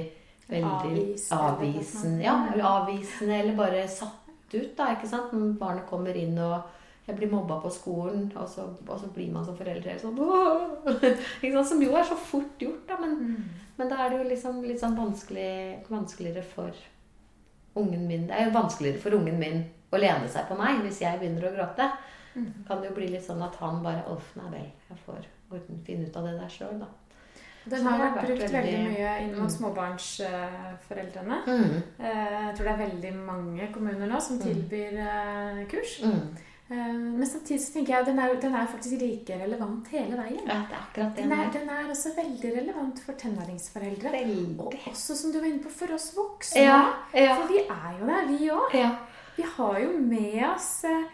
veldig 0.48 0.70
Avvisende, 0.70 1.38
avvisende, 1.38 2.24
ja, 2.24 2.34
avvisende, 2.64 3.38
eller 3.42 3.56
bare 3.58 3.86
satt 3.88 4.54
ut, 4.54 4.74
da, 4.76 4.90
ikke 4.94 5.08
sant? 5.10 5.32
Når 5.36 5.58
barnet 5.60 5.86
kommer 5.90 6.16
inn 6.16 6.38
og 6.40 6.62
jeg 7.08 7.16
blir 7.16 7.30
mobba 7.32 7.56
på 7.62 7.70
skolen, 7.72 8.26
og 8.36 8.48
så, 8.48 8.66
og 8.86 9.00
så 9.00 9.08
blir 9.14 9.30
man 9.32 9.44
som 9.44 9.56
foreldre 9.56 9.94
helt 9.94 10.02
sånn? 10.04 11.64
Som 11.64 11.82
jo 11.82 11.94
er 11.96 12.04
så 12.04 12.16
fort 12.16 12.60
gjort, 12.60 12.86
da. 12.88 12.98
Men, 13.00 13.14
Mm. 13.18 13.44
men 13.78 13.88
da 13.88 13.96
er 14.04 14.10
det 14.10 14.18
jo 14.18 14.28
liksom 14.28 14.62
litt 14.64 14.80
sånn 14.80 14.96
vanskelig, 14.96 15.84
vanskeligere 15.88 16.44
for 16.44 16.72
ungen 17.76 18.06
min 18.08 18.26
Det 18.26 18.34
er 18.36 18.44
jo 18.48 18.56
vanskeligere 18.58 19.00
for 19.00 19.10
ungen 19.16 19.38
min 19.38 19.64
å 19.92 19.98
lene 20.00 20.28
seg 20.28 20.48
på 20.48 20.56
meg 20.58 20.82
hvis 20.84 21.00
jeg 21.00 21.18
begynner 21.20 21.48
å 21.48 21.54
gråte. 21.54 21.90
Mm. 22.34 22.48
Kan 22.66 22.80
det 22.82 22.90
jo 22.90 22.94
bli 22.96 23.08
litt 23.08 23.24
sånn 23.24 23.42
at 23.42 23.56
han 23.56 23.82
bare 23.82 24.04
Uff, 24.12 24.34
nei 24.36 24.50
vel, 24.50 24.70
jeg 24.90 24.98
får 25.06 25.24
finne 25.86 26.06
ut 26.08 26.16
av 26.16 26.24
det 26.28 26.34
der 26.40 26.48
sjøl, 26.52 26.78
da. 26.80 26.86
Den 27.70 27.86
har 27.86 27.98
vært 27.98 28.26
brukt 28.26 28.42
veldig 28.42 28.52
veldig- 28.52 28.90
mye 28.98 29.20
inn 29.22 29.32
mot 29.38 29.48
Mm. 29.50 29.56
småbarnsforeldrene. 29.56 31.38
Mm. 31.46 31.82
Eh, 32.00 32.48
Jeg 32.48 32.56
tror 32.56 32.64
det 32.64 32.72
er 32.74 32.86
veldig 32.86 33.14
mange 33.26 33.68
kommuner 33.72 34.06
nå 34.08 34.20
som 34.20 34.36
Mm. 34.38 34.42
tilbyr 34.42 34.92
eh, 34.98 35.66
kurs. 35.68 36.00
Mm. 36.02 36.36
Eh, 36.70 36.92
Men 36.92 37.26
samtidig 37.26 37.60
så 37.60 37.72
tenker 37.72 37.92
jeg 37.94 38.00
at 38.00 38.06
den 38.06 38.18
er, 38.18 38.34
den 38.40 38.54
er 38.54 38.66
faktisk 38.66 39.00
like 39.00 39.38
relevant 39.44 39.88
hele 39.88 40.16
veien. 40.16 40.46
Ja, 40.46 40.62
det 40.68 40.72
er 40.72 40.82
akkurat 40.84 41.16
det. 41.16 41.22
Den 41.24 41.32
er, 41.32 41.50
den 41.52 41.68
er 41.70 41.88
også 41.90 42.08
veldig 42.16 42.56
relevant 42.56 42.98
for 43.00 43.12
tenåringsforeldre. 43.12 44.58
Og 44.60 44.72
også, 44.86 45.14
som 45.16 45.32
du 45.32 45.38
var 45.40 45.46
inne 45.46 45.62
på, 45.62 45.70
for 45.70 45.94
oss 45.94 46.14
voksne. 46.16 46.60
Ja, 46.62 46.92
ja, 47.14 47.34
For 47.34 47.48
vi 47.48 47.58
er 47.58 47.94
jo 48.00 48.06
der, 48.06 48.26
vi 48.38 48.48
òg. 48.50 48.74
ja. 48.74 48.90
Vi 49.36 49.42
har 49.56 49.78
jo 49.80 49.98
med 49.98 50.44
oss 50.54 50.84
eh, 50.84 51.04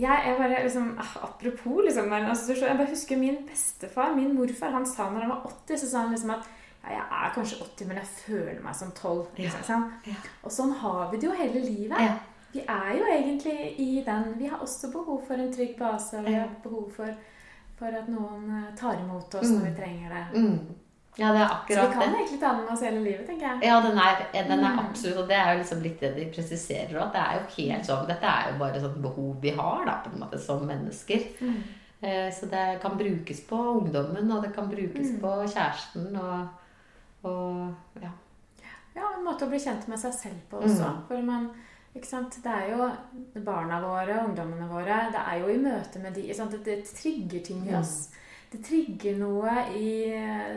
jeg, 0.00 0.22
er 0.26 0.38
bare 0.38 0.62
liksom, 0.64 0.94
ah, 0.98 1.12
Apropos, 1.28 1.82
liksom, 1.84 2.12
altså, 2.12 2.54
jeg 2.54 2.78
bare 2.78 2.88
husker 2.90 3.20
min 3.20 3.42
bestefar, 3.48 4.14
min 4.16 4.34
morfar, 4.36 4.72
han 4.72 4.86
sa 4.86 5.10
når 5.10 5.26
han 5.26 5.34
var 5.34 5.46
80, 5.66 5.78
så 5.82 5.90
sa 5.90 6.04
han 6.04 6.14
liksom 6.14 6.34
at 6.36 6.48
ja, 6.80 6.94
jeg 6.96 7.06
er 7.12 7.32
kanskje 7.34 7.56
80, 7.62 7.88
men 7.88 7.98
jeg 8.00 8.06
føler 8.06 8.60
meg 8.64 8.76
som 8.76 8.92
12. 8.96 9.26
Liksom, 9.36 9.88
ja, 10.06 10.12
Ja. 10.12 10.20
Og 10.42 10.52
sånn 10.54 10.72
har 10.80 11.10
vi 11.10 11.20
det 11.20 11.28
jo 11.28 11.36
hele 11.36 11.64
livet. 11.64 12.20
Vi 12.52 12.62
er 12.66 12.94
jo 12.98 13.04
egentlig 13.06 13.56
i 13.78 14.02
den 14.06 14.38
Vi 14.38 14.48
har 14.50 14.58
også 14.58 14.90
behov 14.90 15.20
for 15.26 15.34
en 15.34 15.52
trygg 15.52 15.76
base. 15.78 16.18
Og 16.18 16.26
vi 16.26 16.34
har 16.34 16.48
behov 16.62 16.88
for, 16.96 17.12
for 17.78 17.86
at 18.00 18.08
noen 18.10 18.48
eh, 18.56 18.70
tar 18.78 18.98
imot 18.98 19.34
oss 19.34 19.52
når 19.52 19.68
vi 19.68 19.74
trenger 19.76 20.16
det. 20.16 20.24
Mm. 20.40 20.79
Ja, 21.20 21.32
det 21.36 21.40
er 21.42 21.50
akkurat 21.52 21.68
det. 21.68 21.76
Så 21.76 21.86
vi 21.86 21.92
kan 21.92 22.00
det. 22.00 22.18
egentlig 22.20 22.40
ta 22.40 22.52
den 22.56 22.64
med 22.64 22.72
oss 22.72 22.80
hele 22.86 23.00
livet, 23.04 23.26
tenker 23.28 23.46
jeg. 23.46 23.58
Ja, 23.68 23.80
den 23.84 23.98
er, 23.98 24.22
den 24.32 24.62
er 24.64 24.72
Mm. 24.72 24.78
absolutt 24.86 25.18
Og 25.20 25.28
det 25.28 25.36
er 25.36 25.50
jo 25.52 25.58
liksom 25.60 25.82
litt 25.84 26.00
det 26.00 26.14
de 26.16 26.24
presiserer 26.32 26.94
òg. 27.02 27.12
Det 27.12 27.20
er 27.20 27.34
jo 27.36 27.42
helt 27.56 27.84
sånn 27.90 28.06
Dette 28.08 28.30
er 28.30 28.52
jo 28.52 28.58
bare 28.62 28.80
sånn 28.80 29.02
behov 29.04 29.36
vi 29.42 29.50
har, 29.58 29.84
da, 29.84 29.98
på 30.04 30.12
en 30.14 30.20
måte, 30.24 30.38
som 30.40 30.64
mennesker. 30.66 31.26
Mm. 31.40 31.58
Eh, 32.02 32.30
Så 32.32 32.46
det 32.50 32.80
kan 32.80 32.96
brukes 32.96 33.40
på 33.46 33.56
ungdommen, 33.76 34.32
og 34.32 34.42
det 34.42 34.54
kan 34.54 34.68
brukes 34.70 35.10
Mm. 35.12 35.20
på 35.20 35.34
kjæresten 35.52 36.16
og, 36.16 36.48
og 37.24 37.74
ja. 38.02 38.10
Ja, 38.96 39.02
en 39.18 39.24
måte 39.24 39.44
å 39.46 39.48
bli 39.50 39.58
kjent 39.58 39.86
med 39.88 39.98
seg 39.98 40.12
selv 40.14 40.40
på 40.50 40.56
også. 40.64 40.88
Mm. 40.88 41.02
For 41.08 41.22
man? 41.22 41.50
Det 41.92 42.46
er 42.46 42.70
jo 42.70 42.90
barna 43.44 43.80
våre, 43.82 44.24
ungdommene 44.24 44.68
våre 44.70 45.10
Det 45.10 45.20
er 45.26 45.38
jo 45.40 45.48
i 45.48 45.58
møte 45.58 45.98
med 45.98 46.14
de? 46.14 46.22
Det, 46.32 46.64
det 46.64 46.84
trigger 46.86 47.40
ting 47.44 47.66
i 47.66 47.70
Mm. 47.70 47.84
Det 48.50 48.58
trigger 48.66 49.18
noe 49.20 49.52
i, 49.78 49.90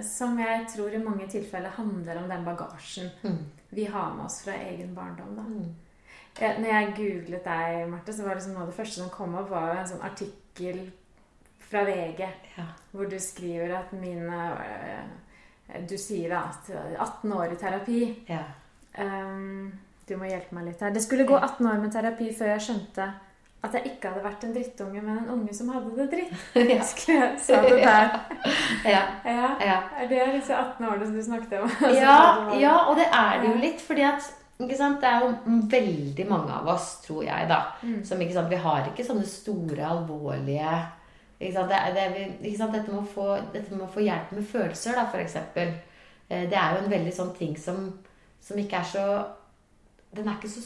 som 0.02 0.40
jeg 0.42 0.66
tror 0.74 0.94
i 0.98 1.02
mange 1.04 1.28
tilfeller 1.30 1.70
handler 1.76 2.18
om 2.24 2.30
den 2.30 2.46
bagasjen 2.46 3.12
Mm. 3.24 3.38
vi 3.72 3.86
har 3.86 4.14
med 4.16 4.26
oss 4.26 4.42
fra 4.44 4.54
egen 4.54 4.96
barndom. 4.96 5.36
da. 5.36 5.42
Mm. 5.42 5.76
Jeg, 6.40 6.60
Når 6.60 6.68
jeg 6.68 6.94
googlet 6.98 7.44
deg, 7.46 7.90
Marte, 7.90 8.14
så 8.14 8.24
var 8.26 8.34
det 8.36 8.48
noe 8.48 8.62
av 8.64 8.68
det 8.72 8.76
første 8.76 8.96
som 9.02 9.10
kom 9.10 9.36
opp, 9.36 9.50
var 9.50 9.76
en 9.78 9.88
sånn 9.88 10.02
artikkel 10.04 10.92
fra 11.60 11.84
VG 11.86 12.20
Ja. 12.58 12.66
hvor 12.92 13.10
du 13.10 13.20
skriver 13.20 13.76
at 13.78 13.94
mine 13.94 14.58
eh, 14.66 15.82
Du 15.88 15.96
sier 15.98 16.34
at 16.38 16.70
18 17.00 17.32
år 17.34 17.52
i 17.54 17.56
terapi 17.56 18.26
ja. 18.30 18.44
Um, 19.00 19.72
Du 20.08 20.18
må 20.18 20.26
hjelpe 20.30 20.54
meg 20.54 20.66
litt 20.66 20.82
her. 20.82 20.92
Det 20.92 21.02
skulle 21.02 21.26
gå 21.26 21.34
18 21.42 21.66
år 21.66 21.80
med 21.82 21.92
terapi 21.94 22.34
før 22.36 22.46
jeg 22.58 22.60
skjønte 22.62 23.14
at 23.64 23.74
jeg 23.78 23.94
ikke 23.94 24.10
hadde 24.12 24.24
vært 24.26 24.44
en 24.44 24.54
drittunge, 24.56 25.02
men 25.02 25.18
en 25.22 25.30
unge 25.38 25.54
som 25.56 25.70
hadde 25.72 25.92
det 25.98 26.08
dritt. 26.12 26.32
Ja. 26.56 26.80
jeg 27.08 27.40
Sa 27.40 27.62
det 27.64 27.78
der. 27.80 28.16
Ja. 28.94 29.04
Ja. 29.26 29.52
ja. 29.64 29.78
Er 30.00 30.10
det 30.12 30.24
disse 30.36 30.56
18 30.56 30.86
årene 30.88 31.06
som 31.08 31.16
du 31.16 31.24
snakket 31.24 31.60
om? 31.62 31.70
Ja, 31.96 32.18
ja, 32.60 32.74
og 32.90 32.98
det 33.00 33.08
er 33.08 33.40
det 33.42 33.54
jo 33.54 33.62
litt. 33.62 33.82
fordi 33.82 34.02
at 34.08 34.32
Det 34.60 34.80
er 34.80 35.24
jo 35.24 35.32
veldig 35.72 36.26
mange 36.30 36.52
av 36.54 36.68
oss, 36.76 36.98
tror 37.06 37.24
jeg, 37.24 37.48
da, 37.50 37.62
Mm. 37.84 38.04
som 38.06 38.22
ikke 38.22 38.34
sant, 38.34 38.50
Vi 38.50 38.56
har 38.56 38.86
ikke 38.88 39.04
sånne 39.08 39.26
store, 39.26 39.88
alvorlige 39.88 40.84
ikke 41.40 41.54
sant, 41.54 41.70
det, 41.70 41.96
det, 41.96 42.28
ikke 42.48 42.58
sant, 42.58 42.74
dette, 42.74 42.92
med 42.92 43.08
få, 43.08 43.38
dette 43.54 43.72
med 43.74 43.84
å 43.84 43.92
få 43.92 44.00
hjelp 44.00 44.32
med 44.32 44.46
følelser, 44.48 44.96
da, 44.96 45.08
f.eks. 45.12 45.34
Det 46.30 46.58
er 46.58 46.76
jo 46.76 46.84
en 46.86 46.92
veldig 46.92 47.14
sånn 47.14 47.34
ting 47.36 47.58
som, 47.60 48.00
som 48.42 48.58
ikke 48.58 48.80
er 48.80 48.88
så 48.88 49.08
den 50.16 50.28
er 50.30 50.36
ikke 50.38 50.50
så, 50.52 50.62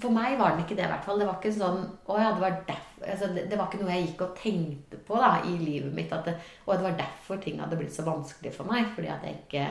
For 0.00 0.12
meg 0.14 0.36
var 0.38 0.54
den 0.54 0.62
ikke 0.64 0.76
det, 0.78 0.84
i 0.86 0.90
hvert 0.92 1.04
fall. 1.06 1.18
Det 1.20 1.26
var 1.28 1.38
ikke 1.40 1.52
sånn 1.56 1.82
å 2.12 2.18
ja, 2.20 2.30
det, 2.36 2.42
var 2.42 2.56
derf- 2.68 3.02
altså, 3.06 3.28
det, 3.34 3.46
det 3.50 3.58
var 3.58 3.68
ikke 3.70 3.80
noe 3.82 3.94
jeg 3.96 4.06
gikk 4.10 4.22
og 4.26 4.36
tenkte 4.40 5.00
på 5.08 5.18
da, 5.22 5.32
i 5.48 5.56
livet 5.60 5.92
mitt. 5.96 6.12
At 6.14 6.28
det, 6.30 6.36
og 6.66 6.74
det 6.76 6.86
var 6.88 6.96
derfor 7.00 7.42
ting 7.42 7.60
hadde 7.62 7.78
blitt 7.80 7.94
så 7.96 8.06
vanskelig 8.06 8.52
for 8.56 8.68
meg. 8.70 8.88
Fordi 8.94 9.10
at 9.14 9.26
jeg 9.26 9.38
ikke 9.42 9.66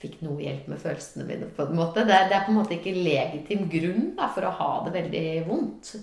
fikk 0.00 0.20
noe 0.24 0.40
hjelp 0.40 0.68
med 0.72 0.80
følelsene 0.80 1.26
mine. 1.28 1.50
på 1.56 1.66
en 1.68 1.76
måte. 1.76 2.06
Det, 2.08 2.16
det 2.30 2.36
er 2.38 2.46
på 2.46 2.54
en 2.54 2.58
måte 2.62 2.76
ikke 2.78 2.94
legitim 2.96 3.66
grunn 3.72 4.10
da, 4.16 4.30
for 4.32 4.48
å 4.48 4.54
ha 4.60 4.70
det 4.86 4.94
veldig 4.96 5.24
vondt. 5.48 5.94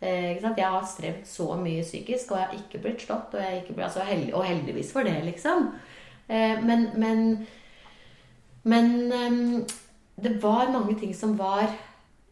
Eh? 0.00 0.36
Jeg 0.36 0.56
har 0.60 0.84
strevd 0.84 1.22
så 1.28 1.46
mye 1.60 1.84
psykisk, 1.86 2.32
og 2.34 2.40
jeg 2.42 2.50
har 2.50 2.58
ikke 2.60 2.82
blitt 2.84 3.06
slått. 3.06 3.32
Og, 3.36 3.40
jeg 3.40 3.62
ikke, 3.62 3.76
blitt- 3.78 3.88
altså, 3.88 4.04
held, 4.08 4.28
og 4.36 4.44
heldigvis 4.44 4.92
for 4.92 5.08
det, 5.08 5.16
liksom. 5.30 5.70
Eh, 6.28 6.60
men 6.66 6.90
men, 7.00 7.24
men 8.66 9.12
ehm, 9.12 9.66
det 10.16 10.38
var 10.42 10.72
mange 10.72 10.94
ting 10.98 11.12
som 11.14 11.34
var 11.36 11.66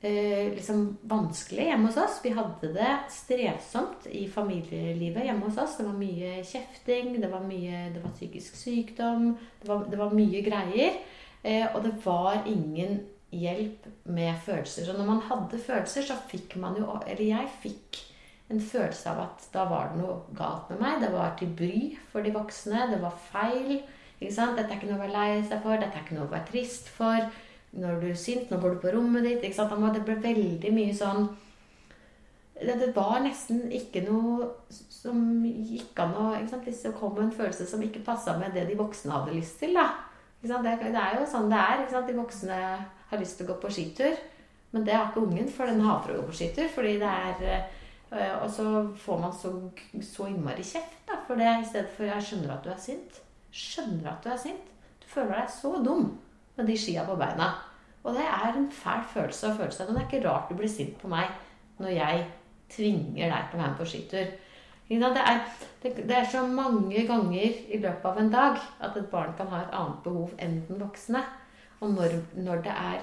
eh, 0.00 0.52
liksom 0.54 0.86
vanskelig 1.02 1.66
hjemme 1.68 1.90
hos 1.90 1.98
oss. 2.00 2.20
Vi 2.24 2.32
hadde 2.36 2.72
det 2.72 2.92
strevsomt 3.12 4.06
i 4.08 4.24
familielivet 4.32 5.26
hjemme 5.26 5.48
hos 5.48 5.60
oss. 5.60 5.76
Det 5.78 5.88
var 5.88 5.98
mye 5.98 6.38
kjefting, 6.44 7.14
det 7.20 7.28
var, 7.32 7.44
mye, 7.44 7.90
det 7.94 8.04
var 8.04 8.14
psykisk 8.16 8.56
sykdom, 8.56 9.34
det 9.60 9.68
var, 9.68 9.84
det 9.90 10.00
var 10.00 10.16
mye 10.16 10.40
greier. 10.46 10.96
Eh, 11.44 11.66
og 11.74 11.84
det 11.84 11.98
var 12.04 12.48
ingen 12.48 13.02
hjelp 13.34 13.86
med 14.04 14.34
følelser. 14.46 14.88
Og 14.90 14.98
når 14.98 15.10
man 15.10 15.22
hadde 15.28 15.60
følelser, 15.60 16.06
så 16.08 16.16
fikk 16.30 16.56
man 16.60 16.78
jo 16.78 16.98
Eller 17.06 17.24
jeg 17.24 17.54
fikk 17.62 18.04
en 18.52 18.60
følelse 18.60 19.10
av 19.10 19.20
at 19.24 19.46
da 19.54 19.64
var 19.68 19.90
det 19.90 20.02
noe 20.02 20.36
galt 20.36 20.70
med 20.72 20.80
meg. 20.80 21.00
Det 21.02 21.12
var 21.12 21.36
til 21.38 21.52
bry 21.58 21.76
for 22.12 22.24
de 22.24 22.32
voksne. 22.34 22.88
Det 22.92 23.00
var 23.02 23.16
feil. 23.30 23.82
Dette 24.20 24.64
er 24.64 24.76
ikke 24.78 24.88
noe 24.88 25.00
å 25.00 25.04
være 25.04 25.16
lei 25.16 25.42
seg 25.44 25.60
for. 25.64 25.76
Dette 25.76 25.98
er 25.98 26.04
ikke 26.04 26.16
noe 26.16 26.28
å 26.28 26.32
være 26.32 26.48
trist 26.52 26.88
for. 26.92 27.28
Når 27.74 28.00
du 28.00 28.06
er 28.10 28.18
sint, 28.18 28.50
nå 28.50 28.60
går 28.62 28.76
du 28.76 28.84
på 28.84 28.92
rommet 28.94 29.26
ditt. 29.26 29.42
Ikke 29.42 29.56
sant? 29.56 29.74
Det 29.94 30.04
ble 30.06 30.20
veldig 30.22 30.70
mye 30.74 30.94
sånn 30.94 31.26
det, 32.54 32.74
det 32.78 32.90
var 32.94 33.18
nesten 33.24 33.66
ikke 33.74 34.04
noe 34.06 34.46
som 34.70 35.18
gikk 35.42 35.98
an 36.04 36.14
å 36.16 36.26
ikke 36.38 36.60
det 36.70 36.92
kom 36.98 37.18
en 37.18 37.32
følelse 37.34 37.66
som 37.66 37.82
ikke 37.82 38.04
passa 38.06 38.36
med 38.38 38.54
det 38.54 38.68
de 38.68 38.78
voksne 38.78 39.12
hadde 39.12 39.34
lyst 39.34 39.58
til. 39.62 39.74
da. 39.74 39.88
Det, 40.44 40.60
det 40.62 41.00
er 41.00 41.18
jo 41.18 41.26
sånn 41.28 41.50
det 41.50 41.58
er. 41.58 41.82
Ikke 41.82 41.96
sant? 41.96 42.10
De 42.10 42.18
voksne 42.18 42.58
har 43.10 43.20
lyst 43.20 43.40
til 43.40 43.48
å 43.48 43.52
gå 43.52 43.58
på 43.62 43.72
skitur. 43.74 44.14
Men 44.74 44.86
det 44.86 44.94
har 44.94 45.10
ikke 45.10 45.22
ungen, 45.22 45.50
for 45.50 45.70
den 45.70 45.82
hater 45.84 46.14
å 46.14 46.20
gå 46.20 46.28
på 46.30 46.38
skitur. 46.40 46.68
fordi 46.74 46.96
det 47.02 47.10
er 47.10 47.42
øh, 47.50 48.44
Og 48.44 48.50
så 48.50 48.66
får 49.04 49.20
man 49.22 49.34
så, 49.34 49.52
så 50.02 50.28
innmari 50.30 50.62
kjeft 50.62 51.06
da, 51.08 51.18
for 51.26 51.38
det 51.38 51.50
i 51.60 51.68
stedet 51.68 51.90
for 51.96 52.04
'jeg 52.04 52.22
skjønner 52.22 52.54
at 52.54 52.64
du 52.64 52.70
er 52.70 52.82
sint'. 52.86 53.20
Skjønner 53.52 54.10
at 54.12 54.24
du 54.24 54.30
er 54.30 54.36
sint. 54.36 54.70
Du 55.02 55.06
føler 55.06 55.34
deg 55.40 55.50
så 55.50 55.76
dum 55.84 56.18
med 56.56 56.70
de 56.70 56.76
skia 56.78 57.04
på 57.06 57.16
beina. 57.18 57.50
Og 58.04 58.16
det 58.16 58.24
er 58.28 58.52
en 58.52 58.70
fæl 58.72 59.04
følelse 59.14 59.50
å 59.50 59.58
føle 59.58 59.74
seg. 59.74 59.88
Men 59.88 59.98
det 59.98 60.02
er 60.02 60.08
ikke 60.10 60.24
rart 60.28 60.50
du 60.50 60.58
blir 60.58 60.70
sint 60.70 60.96
på 61.00 61.10
meg 61.10 61.30
når 61.80 61.94
jeg 61.96 62.24
tvinger 62.74 63.30
deg 63.32 63.48
til 63.50 63.58
å 63.58 63.62
være 63.62 63.70
med 63.70 63.78
på 63.80 63.88
skitur. 63.90 64.34
Det 64.84 65.22
er, 65.24 65.38
det, 65.82 66.12
er 66.12 66.26
så 66.28 66.42
mange 66.46 67.06
ganger 67.08 67.56
i 67.72 67.78
løpet 67.80 68.04
av 68.04 68.18
en 68.20 68.30
dag 68.30 68.58
at 68.84 68.98
et 69.00 69.08
barn 69.10 69.32
kan 69.38 69.48
ha 69.48 69.62
et 69.62 69.72
annet 69.74 70.02
behov 70.04 70.34
enn 70.38 70.58
den 70.68 70.82
voksne. 70.82 71.22
Og 71.80 71.94
når, 71.96 72.18
når 72.36 72.60
det 72.66 72.74
er 72.74 73.00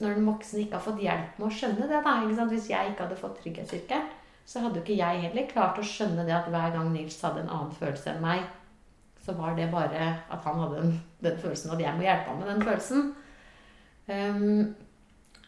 når 0.00 0.18
den 0.18 0.28
voksne 0.28 0.60
ikke 0.60 0.76
har 0.76 0.84
fått 0.84 1.00
hjelp 1.00 1.38
med 1.40 1.46
å 1.48 1.54
skjønne 1.56 1.88
det. 1.88 2.02
da? 2.04 2.44
Hvis 2.50 2.68
jeg 2.68 2.92
ikke 2.92 3.06
hadde 3.06 3.18
fått 3.20 3.38
trygghetssirkelen, 3.40 4.10
så 4.46 4.62
hadde 4.62 4.78
jo 4.78 4.84
ikke 4.84 4.98
jeg 5.00 5.22
heller 5.24 5.48
klart 5.50 5.80
å 5.80 5.86
skjønne 5.86 6.26
det 6.28 6.34
at 6.36 6.50
hver 6.52 6.74
gang 6.74 6.92
Nils 6.92 7.16
hadde 7.24 7.42
en 7.42 7.50
annen 7.50 7.72
følelse 7.74 8.12
enn 8.12 8.22
meg, 8.22 8.44
så 9.26 9.34
var 9.34 9.56
det 9.58 9.66
bare 9.72 10.08
at 10.30 10.44
han 10.46 10.60
hadde 10.62 10.82
den, 10.82 10.98
den 11.24 11.38
følelsen, 11.42 11.72
og 11.74 11.80
jeg 11.82 11.94
må 11.96 12.06
hjelpe 12.06 12.30
ham 12.30 12.42
med 12.42 12.52
den 12.52 12.62
følelsen. 12.62 13.08
Um, 14.06 14.76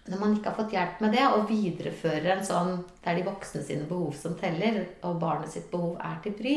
når 0.08 0.18
man 0.18 0.34
ikke 0.34 0.50
har 0.50 0.56
fått 0.56 0.74
hjelp 0.74 1.02
med 1.04 1.14
det, 1.14 1.26
og 1.28 1.46
viderefører 1.50 2.32
en 2.32 2.46
sånn 2.46 2.70
Det 2.96 3.12
er 3.12 3.18
de 3.20 3.26
voksne 3.28 3.62
sine 3.62 3.86
behov 3.86 4.16
som 4.18 4.34
teller, 4.40 4.80
og 5.06 5.20
barnet 5.22 5.52
sitt 5.52 5.68
behov 5.70 5.98
er 6.02 6.18
til 6.24 6.34
bry, 6.38 6.56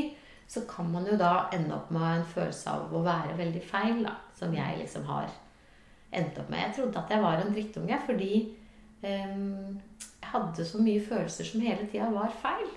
så 0.52 0.64
kan 0.68 0.90
man 0.92 1.06
jo 1.08 1.18
da 1.20 1.48
ende 1.56 1.76
opp 1.76 1.92
med 1.94 2.08
en 2.08 2.28
følelse 2.34 2.74
av 2.74 2.96
å 2.96 3.04
være 3.06 3.38
veldig 3.38 3.62
feil, 3.70 4.02
da, 4.08 4.18
som 4.36 4.56
jeg 4.56 4.80
liksom 4.82 5.06
har 5.08 5.30
endt 6.12 6.42
opp 6.42 6.50
med. 6.52 6.64
Jeg 6.66 6.76
trodde 6.76 7.04
at 7.04 7.14
jeg 7.14 7.24
var 7.24 7.40
en 7.40 7.54
drittunge 7.56 8.00
fordi 8.08 8.34
um, 9.06 9.80
jeg 10.02 10.32
hadde 10.34 10.66
så 10.68 10.82
mye 10.82 11.04
følelser 11.06 11.48
som 11.48 11.64
hele 11.64 11.88
tida 11.92 12.10
var 12.12 12.34
feil. 12.42 12.68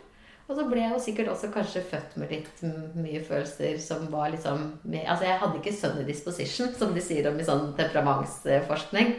Og 0.44 0.58
så 0.58 0.66
ble 0.68 0.82
jeg 0.82 0.92
jo 0.92 1.00
sikkert 1.00 1.28
også 1.32 1.48
kanskje 1.54 1.80
født 1.88 2.16
med 2.20 2.32
litt 2.34 2.62
mye 3.00 3.20
følelser 3.24 3.78
som 3.80 4.02
var 4.12 4.28
liksom 4.34 4.66
Altså 5.06 5.24
jeg 5.24 5.38
hadde 5.40 5.60
ikke 5.60 5.72
sunny 5.72 6.04
disposition, 6.04 6.72
som 6.76 6.92
de 6.92 7.00
sier 7.00 7.30
om 7.30 7.38
i 7.40 7.46
sånn 7.46 7.70
temperamentsforskning. 7.78 9.14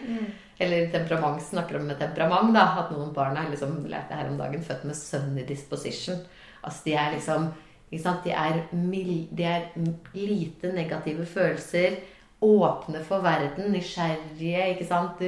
Eller 0.61 0.91
temperament 0.93 1.41
snakker 1.43 1.79
om 1.79 1.88
med 1.89 1.97
temperament, 1.99 2.53
da. 2.53 2.67
At 2.83 2.91
noen 2.93 3.09
barn 3.15 3.38
er 3.41 3.49
liksom, 3.49 3.79
lærte 3.89 4.13
jeg 4.13 4.21
her 4.21 4.29
om 4.31 4.38
dagen, 4.39 4.63
født 4.63 4.85
med 4.85 4.95
sunny 4.95 5.47
disposition. 5.49 6.21
Altså 6.61 6.85
de 6.85 6.93
er 6.93 7.15
liksom? 7.17 7.49
De 7.89 8.31
er, 8.31 8.61
mild, 8.73 9.29
de 9.38 9.43
er 9.49 9.67
lite 10.13 10.71
negative 10.73 11.25
følelser. 11.25 11.99
Åpne 12.43 13.01
for 13.07 13.23
verden. 13.25 13.71
Nysgjerrige. 13.73 14.69
ikke 14.75 14.88
sant? 14.89 15.21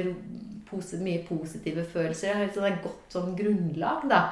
Posi 0.68 0.98
mye 1.00 1.22
positive 1.28 1.84
følelser. 1.88 2.34
Det 2.34 2.44
er 2.44 2.50
et 2.50 2.58
sånn 2.58 2.82
godt 2.84 3.14
sånn 3.16 3.34
grunnlag, 3.38 4.04
da. 4.10 4.22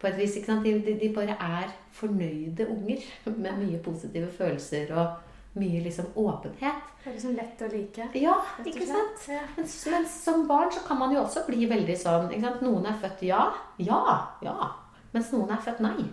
På 0.00 0.10
et 0.10 0.18
vis, 0.18 0.36
ikke 0.38 0.52
sant? 0.52 0.66
De, 0.66 0.98
de 0.98 1.10
bare 1.14 1.36
er 1.38 1.72
fornøyde 1.94 2.66
unger 2.72 3.06
med 3.44 3.62
mye 3.62 3.80
positive 3.84 4.30
følelser 4.34 4.92
og 4.96 5.58
mye 5.58 5.82
liksom 5.84 6.10
åpenhet. 6.18 6.82
Det 7.02 7.10
er 7.10 7.16
liksom 7.16 7.36
lett 7.38 7.62
å 7.64 7.70
like. 7.72 8.08
Ja, 8.20 8.34
ikke 8.64 8.86
sant? 8.86 9.26
Ja. 9.30 9.42
Men, 9.56 9.68
men 9.94 10.08
som 10.12 10.46
barn 10.50 10.72
så 10.74 10.82
kan 10.86 11.00
man 11.00 11.14
jo 11.14 11.22
også 11.22 11.46
bli 11.48 11.66
veldig 11.70 11.96
sånn 11.98 12.30
ikke 12.30 12.44
sant? 12.46 12.64
Noen 12.66 12.88
er 12.90 12.98
født 13.02 13.24
ja, 13.28 13.44
ja, 13.82 14.00
ja. 14.44 14.56
Mens 15.14 15.30
noen 15.32 15.54
er 15.54 15.62
født 15.64 15.82
nei. 15.84 16.08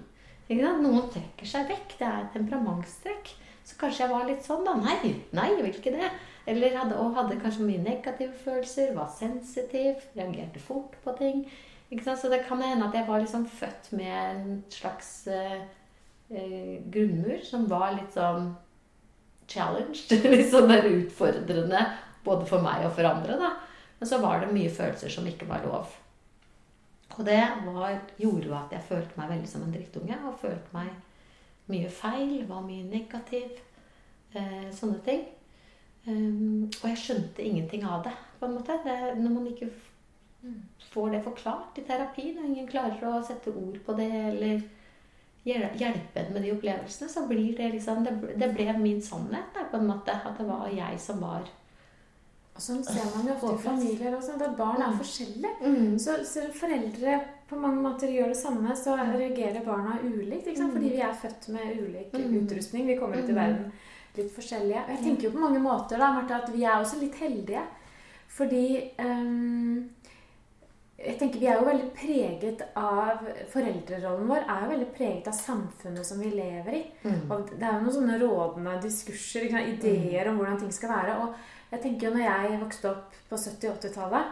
Noen 0.56 1.10
trekker 1.12 1.50
seg 1.50 1.68
vekk. 1.72 1.98
Det 2.00 2.08
er 2.08 2.30
temperamentstrekk. 2.36 3.34
Så 3.66 3.78
kanskje 3.82 4.06
jeg 4.06 4.14
var 4.14 4.26
litt 4.30 4.46
sånn, 4.46 4.66
da. 4.68 4.76
Nei, 4.78 5.16
nei, 5.34 5.48
jeg 5.56 5.64
vil 5.64 5.78
ikke 5.80 5.96
det. 5.96 6.10
Eller 6.50 6.76
hadde, 6.78 6.98
og 7.02 7.16
hadde 7.18 7.40
kanskje 7.42 7.66
mye 7.66 7.82
negative 7.82 8.36
følelser. 8.44 8.92
Var 8.94 9.08
sensitiv. 9.18 10.04
Reagerte 10.18 10.62
fort 10.62 10.94
på 11.04 11.16
ting. 11.18 11.42
Ikke 11.90 12.06
sant? 12.06 12.22
Så 12.22 12.30
det 12.30 12.44
kan 12.46 12.62
hende 12.62 12.86
at 12.86 12.98
jeg 12.98 13.08
var 13.08 13.24
liksom 13.24 13.48
født 13.50 13.90
med 13.98 14.14
en 14.14 14.60
slags 14.74 15.10
eh, 15.34 15.64
eh, 16.30 16.76
grunnmur 16.94 17.42
som 17.46 17.66
var 17.72 17.96
litt 17.98 18.14
sånn 18.14 18.52
challenged. 19.50 20.14
litt 20.36 20.52
sånn 20.54 20.70
der 20.70 20.86
utfordrende 20.92 21.82
både 22.26 22.46
for 22.50 22.66
meg 22.66 22.86
og 22.86 22.94
for 22.98 23.10
andre. 23.10 23.40
da. 23.42 23.56
Men 24.00 24.10
så 24.12 24.22
var 24.22 24.42
det 24.42 24.54
mye 24.54 24.70
følelser 24.74 25.14
som 25.14 25.26
ikke 25.30 25.50
var 25.50 25.66
lov. 25.66 25.90
Og 27.16 27.26
det 27.26 27.42
var, 27.66 28.00
gjorde 28.20 28.50
jo 28.50 28.56
at 28.58 28.74
jeg 28.76 28.88
følte 28.90 29.18
meg 29.20 29.34
veldig 29.34 29.50
som 29.50 29.66
en 29.66 29.74
drittunge. 29.74 30.22
Og 30.30 30.40
følte 30.42 30.76
meg 30.76 30.94
mye 31.72 31.90
feil, 31.90 32.44
var 32.50 32.66
mye 32.66 32.86
negativ. 32.90 33.60
Eh, 34.36 34.70
sånne 34.76 35.00
ting. 35.06 35.26
Um, 36.06 36.68
og 36.84 36.90
jeg 36.92 37.02
skjønte 37.02 37.42
ingenting 37.42 37.86
av 37.90 38.04
det, 38.06 38.14
på 38.40 38.46
en 38.46 38.58
måte. 38.60 38.78
Det, 38.84 38.98
når 39.18 39.32
man 39.34 39.48
ikke 39.50 39.72
får 40.92 41.16
det 41.16 41.22
forklart 41.26 41.80
i 41.82 41.86
terapi, 41.88 42.28
når 42.36 42.50
ingen 42.50 42.68
klarer 42.70 43.02
å 43.10 43.24
sette 43.26 43.54
ord 43.56 43.80
på 43.86 43.96
det 43.98 44.12
eller 44.30 44.62
hjelpe 45.46 46.22
en 46.22 46.32
med 46.34 46.46
de 46.46 46.54
opplevelsene, 46.54 47.10
så 47.10 47.26
blir 47.30 47.58
det 47.58 47.72
liksom 47.74 48.04
Det, 48.06 48.14
det 48.38 48.52
ble 48.54 48.78
min 48.78 49.02
sannhet, 49.02 49.58
på 49.72 49.78
en 49.78 49.88
måte. 49.88 50.14
At 50.14 50.38
det 50.38 50.48
var 50.48 50.70
jeg 50.74 51.00
som 51.02 51.22
var 51.22 51.50
Og 52.56 52.62
sånn 52.64 52.84
ser 52.88 53.08
man 53.16 53.26
jo 53.28 53.34
ofte 53.36 53.54
i 53.54 53.64
familier 53.66 54.14
også, 54.16 54.36
at 54.42 54.58
barn 54.58 54.82
er 54.82 54.92
Mm. 54.94 55.00
forskjellige. 55.00 56.00
Så 56.00 56.26
selv 56.26 56.54
foreldre 56.56 57.22
på 57.50 57.58
mange 57.60 57.82
måter 57.84 58.08
gjør 58.08 58.28
det 58.32 58.38
samme, 58.38 58.72
så 58.76 58.96
reagerer 58.96 59.66
barna 59.66 59.98
ulikt. 60.04 60.56
Sant? 60.58 60.72
Fordi 60.74 60.90
vi 60.90 61.02
er 61.02 61.14
født 61.14 61.50
med 61.50 61.78
ulik 61.82 62.14
Mm. 62.14 62.48
utrustning. 62.48 62.86
Vi 62.88 62.96
kommer 62.98 63.18
ut 63.18 63.30
i 63.30 63.34
Mm. 63.34 63.36
verden 63.36 63.72
litt 64.16 64.32
forskjellige. 64.32 64.84
Og 64.84 64.90
jeg 64.90 65.04
tenker 65.04 65.24
jo 65.24 65.32
på 65.32 65.40
mange 65.40 65.60
måter 65.60 65.98
da, 65.98 66.14
Martha, 66.14 66.36
at 66.44 66.50
vi 66.54 66.64
er 66.64 66.80
også 66.80 67.00
litt 67.02 67.16
heldige. 67.16 67.62
Fordi 68.30 68.92
um, 69.00 69.90
jeg 70.98 71.20
tenker 71.20 71.40
Vi 71.40 71.46
er 71.48 71.60
jo 71.60 71.66
veldig 71.66 71.92
preget 71.94 72.62
av 72.76 73.20
Foreldrerollen 73.52 74.28
vår 74.28 74.46
er 74.48 74.62
jo 74.64 74.72
veldig 74.72 74.94
preget 74.96 75.28
av 75.28 75.34
samfunnet 75.34 76.06
som 76.06 76.20
vi 76.20 76.32
lever 76.32 76.74
i. 76.74 76.86
Mm. 77.04 77.32
Og 77.32 77.50
det 77.50 77.62
er 77.64 77.74
jo 77.74 77.84
noen 77.86 77.98
sånne 77.98 78.20
rådende 78.22 78.82
diskurser, 78.82 79.50
ideer 79.74 80.30
om 80.30 80.38
hvordan 80.40 80.60
ting 80.60 80.72
skal 80.72 80.90
være. 80.90 81.20
Og 81.22 81.36
jeg 81.72 81.82
tenker 81.82 82.08
jo 82.08 82.14
når 82.16 82.24
jeg 82.26 82.60
vokste 82.62 82.90
opp 82.92 83.14
på 83.30 83.36
70-80-tallet, 83.36 84.26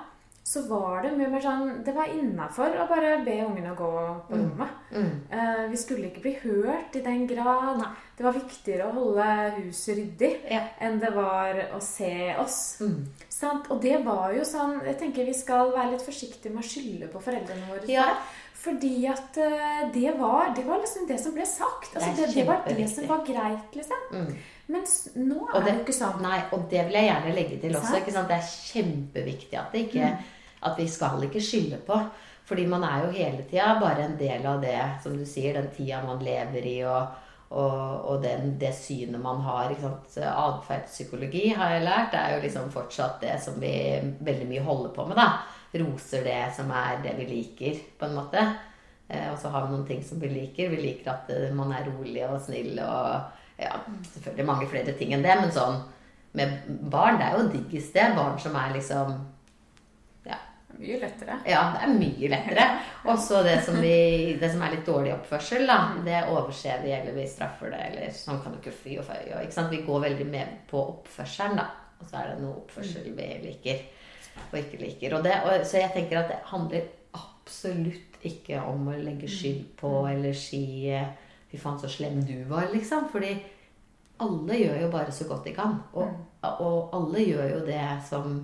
så 0.43 0.61
var 0.67 1.01
det 1.05 1.13
mye 1.17 1.29
mer 1.31 1.39
sånn 1.39 1.83
Det 1.85 1.93
var 1.95 2.09
innafor 2.11 2.73
å 2.75 2.87
bare 2.89 3.23
be 3.23 3.37
ungene 3.45 3.71
gå 3.79 3.91
på 4.27 4.35
Mm. 4.35 4.41
rommet. 4.49 4.69
Mm. 4.91 5.13
Eh, 5.31 5.67
vi 5.71 5.77
skulle 5.77 6.09
ikke 6.11 6.21
bli 6.21 6.33
hørt 6.43 6.95
i 6.95 7.01
den 7.01 7.27
grad. 7.27 7.77
Nei. 7.79 7.87
Det 8.23 8.29
var 8.31 8.37
viktigere 8.39 8.85
å 8.87 8.93
holde 8.95 9.23
huset 9.57 9.97
ryddig 9.97 10.29
Ja. 10.47 10.61
enn 10.79 10.93
det 11.01 11.09
var 11.11 11.57
å 11.75 11.79
se 11.83 12.33
oss. 12.39 12.77
Mm. 12.79 13.09
Sant? 13.27 13.65
Og 13.69 13.81
det 13.83 13.97
var 14.05 14.31
jo 14.31 14.45
sånn 14.47 14.77
Jeg 14.85 14.95
tenker 15.01 15.25
vi 15.27 15.33
skal 15.35 15.73
være 15.73 15.91
litt 15.91 16.05
forsiktige 16.05 16.53
med 16.53 16.63
å 16.63 16.69
skylde 16.69 17.09
på 17.11 17.19
foreldrene 17.19 17.67
våre. 17.67 17.83
Ja. 17.91 18.05
Fordi 18.63 18.93
at 19.11 19.35
eh, 19.43 19.89
det 19.91 20.13
var, 20.15 20.53
det 20.55 20.63
var 20.63 20.79
liksom 20.79 21.05
det 21.09 21.19
som 21.19 21.33
ble 21.35 21.43
sagt. 21.45 21.97
Altså, 21.97 22.13
Det 22.15 22.27
det, 22.29 22.35
det, 22.35 22.45
var 22.47 22.63
det 22.77 22.87
som 22.89 23.07
var 23.07 23.25
greit, 23.27 23.75
liksom. 23.75 24.05
Mm. 24.13 24.37
Mens 24.71 24.93
nå 25.17 25.41
er 25.49 25.59
det 25.59 25.65
det- 25.65 25.73
jo 25.75 25.83
ikke 25.83 25.97
sånn. 25.99 26.21
Nei, 26.21 26.39
og 26.53 26.69
det 26.69 26.85
vil 26.87 26.93
jeg 26.95 27.09
gjerne 27.09 27.35
legge 27.35 27.59
til 27.59 27.75
også. 27.75 27.91
Sant? 27.91 28.13
Sant? 28.13 28.27
Det 28.31 28.37
er 28.37 28.53
kjempeviktig 28.71 29.59
at, 29.59 29.71
det 29.73 29.89
ikke, 29.89 30.13
at 30.63 30.77
vi 30.79 30.87
skal 30.87 31.27
ikke 31.27 31.43
skylde 31.43 31.81
på. 31.83 31.99
Fordi 32.45 32.65
man 32.67 32.83
er 32.87 33.03
jo 33.03 33.11
hele 33.11 33.43
tida 33.51 33.79
bare 33.81 34.07
en 34.07 34.17
del 34.17 34.45
av 34.45 34.61
det, 34.61 34.79
som 35.03 35.17
du 35.17 35.25
sier, 35.25 35.53
den 35.59 35.67
tida 35.75 36.01
man 36.07 36.23
lever 36.23 36.65
i, 36.71 36.79
og, 36.87 37.07
og, 37.53 38.05
og 38.09 38.23
den, 38.23 38.55
det 38.59 38.73
synet 38.75 39.21
man 39.21 39.41
har. 39.45 39.73
Atferdspsykologi 39.77 41.47
har 41.57 41.75
jeg 41.75 41.85
lært. 41.85 42.11
Det 42.13 42.19
er 42.21 42.35
jo 42.35 42.43
liksom 42.45 42.71
fortsatt 42.73 43.21
det 43.21 43.37
som 43.43 43.59
vi 43.61 43.73
veldig 44.25 44.49
mye 44.49 44.65
holder 44.65 44.93
på 44.95 45.07
med. 45.09 45.19
da. 45.21 45.29
Roser 45.83 46.25
det 46.25 46.41
som 46.57 46.69
er 46.73 47.01
det 47.05 47.15
vi 47.17 47.29
liker, 47.29 47.79
på 47.99 48.09
en 48.09 48.17
måte. 48.17 48.43
Eh, 49.07 49.29
og 49.31 49.37
så 49.41 49.49
har 49.53 49.65
vi 49.65 49.73
noen 49.73 49.87
ting 49.87 50.03
som 50.05 50.21
vi 50.21 50.29
liker. 50.33 50.73
Vi 50.73 50.81
liker 50.81 51.13
at 51.13 51.31
eh, 51.33 51.53
man 51.55 51.73
er 51.73 51.89
rolig 51.89 52.25
og 52.27 52.41
snill 52.41 52.77
og 52.81 53.39
ja, 53.61 53.75
selvfølgelig 54.13 54.49
mange 54.49 54.69
flere 54.69 54.95
ting 54.97 55.13
enn 55.13 55.25
det, 55.25 55.35
men 55.39 55.53
sånn 55.53 55.81
med 56.33 56.63
barn, 56.89 57.19
det 57.19 57.27
er 57.27 57.37
jo 57.37 57.51
diggest 57.53 57.93
det. 57.93 58.07
Barn 58.17 58.39
som 58.41 58.55
er 58.57 58.73
liksom 58.73 59.13
Mye 60.73 60.97
lettere. 60.99 61.35
ja 61.47 61.59
det 61.75 61.83
er 61.85 61.93
mye 61.95 62.29
lettere. 62.33 62.65
Og 63.09 63.19
så 63.21 63.43
det, 63.45 63.59
som 63.65 63.77
det 63.81 64.49
som 64.51 64.63
er 64.65 64.73
litt 64.73 64.87
dårlig 64.87 65.13
oppførsel, 65.15 65.67
da, 65.69 65.77
det 66.05 66.23
overser 66.31 66.81
vi, 66.85 66.93
eller 66.95 67.15
vi 67.15 67.27
straffer 67.29 67.73
det, 67.73 67.81
eller 67.91 68.15
sånn 68.17 68.41
kan 68.43 68.55
du 68.55 68.61
ikke 68.61 68.75
fy 68.75 68.97
og 69.01 69.07
føy. 69.07 69.21
Og, 69.33 69.43
ikke 69.43 69.57
sant? 69.57 69.73
Vi 69.73 69.83
går 69.85 70.05
veldig 70.07 70.29
med 70.29 70.57
på 70.69 70.81
oppførselen, 70.95 71.59
da. 71.61 71.69
Og 71.99 72.09
så 72.09 72.19
er 72.19 72.33
det 72.33 72.41
noe 72.41 72.57
oppførsel 72.63 73.11
vi 73.15 73.29
liker 73.43 73.85
og 74.49 74.57
ikke 74.59 74.81
liker. 74.81 75.15
Og 75.17 75.25
det, 75.25 75.35
og, 75.45 75.65
så 75.67 75.83
jeg 75.83 75.93
tenker 75.93 76.23
at 76.23 76.31
det 76.31 76.41
handler 76.49 76.89
absolutt 77.13 78.23
ikke 78.25 78.61
om 78.65 78.87
å 78.89 78.97
legge 78.97 79.29
skyld 79.29 79.65
på 79.79 79.91
eller 80.09 80.35
si 80.37 80.63
eh, 80.91 81.11
Fy 81.53 81.59
faen, 81.61 81.75
så 81.77 81.85
slem 81.91 82.23
du 82.25 82.47
var, 82.49 82.71
liksom. 82.71 83.11
Fordi 83.13 83.35
alle 84.25 84.55
gjør 84.57 84.79
jo 84.81 84.87
bare 84.89 85.11
så 85.13 85.27
godt 85.29 85.45
de 85.45 85.51
kan. 85.53 85.75
Og, 85.93 86.15
og 86.49 86.95
alle 86.97 87.21
gjør 87.27 87.51
jo 87.51 87.59
det 87.67 87.83
som? 88.07 88.39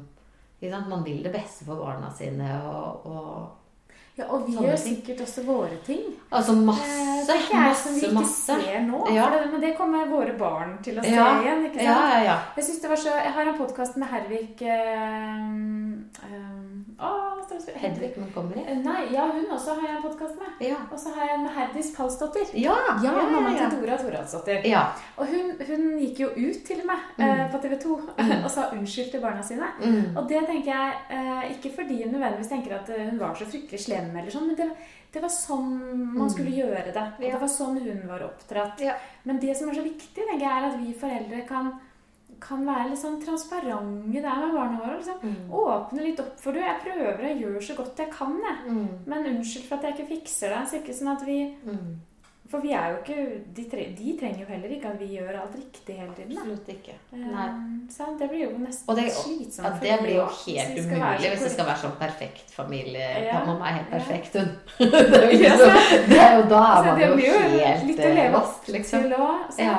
Man 0.62 1.04
vil 1.04 1.24
det 1.24 1.32
beste 1.32 1.65
for 1.65 1.80
barna 1.80 2.12
sine. 2.13 2.50
Og, 2.67 3.06
og 3.06 3.59
Ja, 4.19 4.25
og 4.36 4.45
vi 4.47 4.58
gjør 4.60 4.75
sikkert 4.77 5.21
også 5.25 5.45
våre 5.47 5.77
ting. 5.88 6.05
Altså 6.32 6.51
Eh, 6.51 6.63
masse, 6.67 7.89
vi 7.95 8.08
masse, 8.12 8.13
masse. 8.13 8.55
ser 8.62 8.82
nå. 8.88 9.05
Ja. 9.15 9.29
Det, 9.32 9.51
men 9.51 9.62
det 9.62 9.73
kommer 9.77 10.05
våre 10.12 10.34
barn 10.39 10.77
til 10.84 10.99
å 10.99 11.03
se 11.05 11.13
Ja, 11.15 11.27
igjen. 11.41 11.65
ikke 11.69 11.79
sant? 11.79 11.88
ja, 11.88 12.23
ja. 12.25 12.38
Jeg 12.58 12.63
synes 12.67 12.82
det 12.84 12.89
var 12.89 12.95
så, 13.05 13.10
jeg 13.23 13.34
har 13.38 13.47
en 13.53 13.58
podkast 13.58 13.97
med 14.01 14.08
Hervik 14.12 14.62
øh, 14.62 15.93
øh, 16.27 16.60
å, 16.99 17.10
hva 17.39 17.43
står 17.47 17.62
det? 17.65 17.75
Hedvig 17.79 18.10
Montgomery. 18.19 18.63
Eh, 18.67 18.79
Nei, 18.84 19.05
ja, 19.13 19.25
hun 19.32 19.45
også 19.55 19.75
har 19.77 19.88
jeg 19.88 19.95
en 19.97 20.03
podkast 20.03 20.36
med. 20.41 20.49
Ja. 20.67 20.79
Og 20.91 20.99
så 20.99 21.13
har 21.15 21.29
jeg 21.29 21.38
en 21.38 21.45
med 21.45 21.53
Herdis 21.55 21.91
Palsdottir. 21.95 22.49
Ja, 22.60 22.75
Ja, 23.03 23.13
mammaen 23.15 23.55
ja, 23.55 23.69
til 23.69 23.79
Dora 23.79 23.97
Toradsdottir. 24.01 24.65
ja. 24.67 24.82
Og 25.17 25.27
hun, 25.32 25.53
hun 25.67 25.86
gikk 26.01 26.19
jo 26.25 26.29
ut 26.36 26.60
til 26.67 26.82
og 26.84 26.89
med 26.89 26.99
mm. 27.19 27.45
på 27.53 27.62
TV 27.63 27.77
2 27.84 27.95
og 28.43 28.49
sa 28.51 28.67
unnskyld 28.75 29.12
til 29.13 29.23
barna 29.23 29.43
sine. 29.43 29.69
Mm. 29.79 30.17
Og 30.17 30.27
det 30.29 30.43
tenker 30.47 30.71
jeg 30.73 30.93
eh, 31.15 31.51
ikke 31.55 31.71
fordi 31.77 32.01
hun 32.03 32.13
nødvendigvis 32.17 32.51
tenker 32.51 32.75
at 32.82 32.89
eh, 32.95 33.08
hun 33.10 33.19
var 33.19 33.36
så 33.39 33.47
fryktelig 33.47 33.79
slem, 33.86 34.09
eller 34.15 34.32
sånn, 34.34 34.48
men 34.48 34.58
det, 34.58 34.69
det 35.13 35.22
var 35.24 35.32
sånn 35.34 35.69
man 36.15 36.32
skulle 36.32 36.56
gjøre 36.56 36.93
det. 36.95 37.06
Og 37.17 37.22
det 37.26 37.41
var 37.41 37.52
sånn 37.54 37.78
hun 37.84 38.02
var 38.10 38.26
oppdratt. 38.26 38.82
Men 39.24 39.39
det 39.39 39.56
som 39.58 39.69
er 39.69 39.80
så 39.80 39.86
viktig, 39.86 40.26
jeg, 40.32 40.41
er 40.41 40.67
at 40.69 40.80
vi 40.82 40.93
foreldre 40.98 41.45
kan, 41.50 41.72
kan 42.39 42.65
være 42.67 42.89
litt 42.91 43.02
sånn 43.02 43.19
transparente 43.22 44.22
der 44.22 44.43
med 44.43 44.54
barna 44.56 44.82
våre. 44.82 45.00
Liksom. 45.00 45.24
Mm. 45.24 45.56
Åpne 45.63 46.06
litt 46.06 46.22
opp 46.24 46.36
for 46.41 46.56
det. 46.56 46.65
Jeg 46.65 46.84
prøver, 46.86 47.24
og 47.30 47.41
gjør 47.43 47.65
så 47.69 47.80
godt 47.80 48.04
jeg 48.04 48.13
kan, 48.13 48.38
jeg. 48.45 48.60
Mm. 48.69 48.93
Men 49.06 49.32
unnskyld 49.34 49.67
for 49.67 49.78
at 49.78 49.89
jeg 49.89 49.98
ikke 49.98 50.13
fikser 50.15 50.56
det. 50.56 50.62
Så 50.69 50.80
ikke 50.82 51.00
sånn 51.02 51.15
at 51.15 51.26
vi 51.28 51.39
Mm. 51.65 51.98
For 52.49 52.59
vi 52.65 52.71
er 52.73 52.88
jo 52.89 52.97
ikke 53.03 53.23
De, 53.55 53.63
tre, 53.69 53.83
de 53.97 54.13
trenger 54.19 54.39
jo 54.41 54.45
heller 54.49 54.71
ikke 54.73 54.89
at 54.89 54.99
vi 54.99 55.05
gjør 55.15 55.35
alt 55.41 55.55
riktig 55.55 55.95
hele 55.99 56.13
tiden. 56.17 56.31
Da. 56.33 56.41
Absolutt 56.41 56.69
ikke. 56.73 56.95
Eh. 57.13 57.51
Så 57.93 58.07
det 58.19 58.29
blir 58.31 58.43
jo 58.47 58.57
nesten 58.57 58.89
Og 58.89 58.97
det, 58.97 59.05
slitsomt. 59.13 59.67
ja, 59.67 59.73
det 59.83 59.99
blir 60.01 60.15
jo 60.15 60.25
helt 60.25 60.73
hvis 60.73 60.88
vi 60.89 60.95
være 60.95 61.13
umulig 61.19 61.29
hvis 61.35 61.43
det 61.45 61.51
skal 61.53 61.69
være 61.69 61.81
sånn 61.83 61.95
perfekt 62.01 62.51
familie. 62.55 63.07
Ja. 63.27 63.43
Mamma 63.45 63.69
er 63.69 63.77
helt 63.79 63.91
perfekt, 63.93 64.35
hun. 64.39 64.49
det, 64.79 64.89
er 64.89 65.29
jo 65.29 65.31
liksom, 65.45 66.09
det 66.09 66.19
er 66.25 66.35
jo 66.39 66.43
da 66.55 66.63
er 66.73 66.89
man 66.89 67.23
jo 67.23 67.38
helt 67.38 67.88
litt 67.91 67.99
å 68.03 68.09
eh, 68.09 68.15
leve 68.23 68.41
opp 68.43 68.67
liksom. 68.77 69.05
til 69.05 69.13
òg. 69.19 69.59
Ja. 69.62 69.77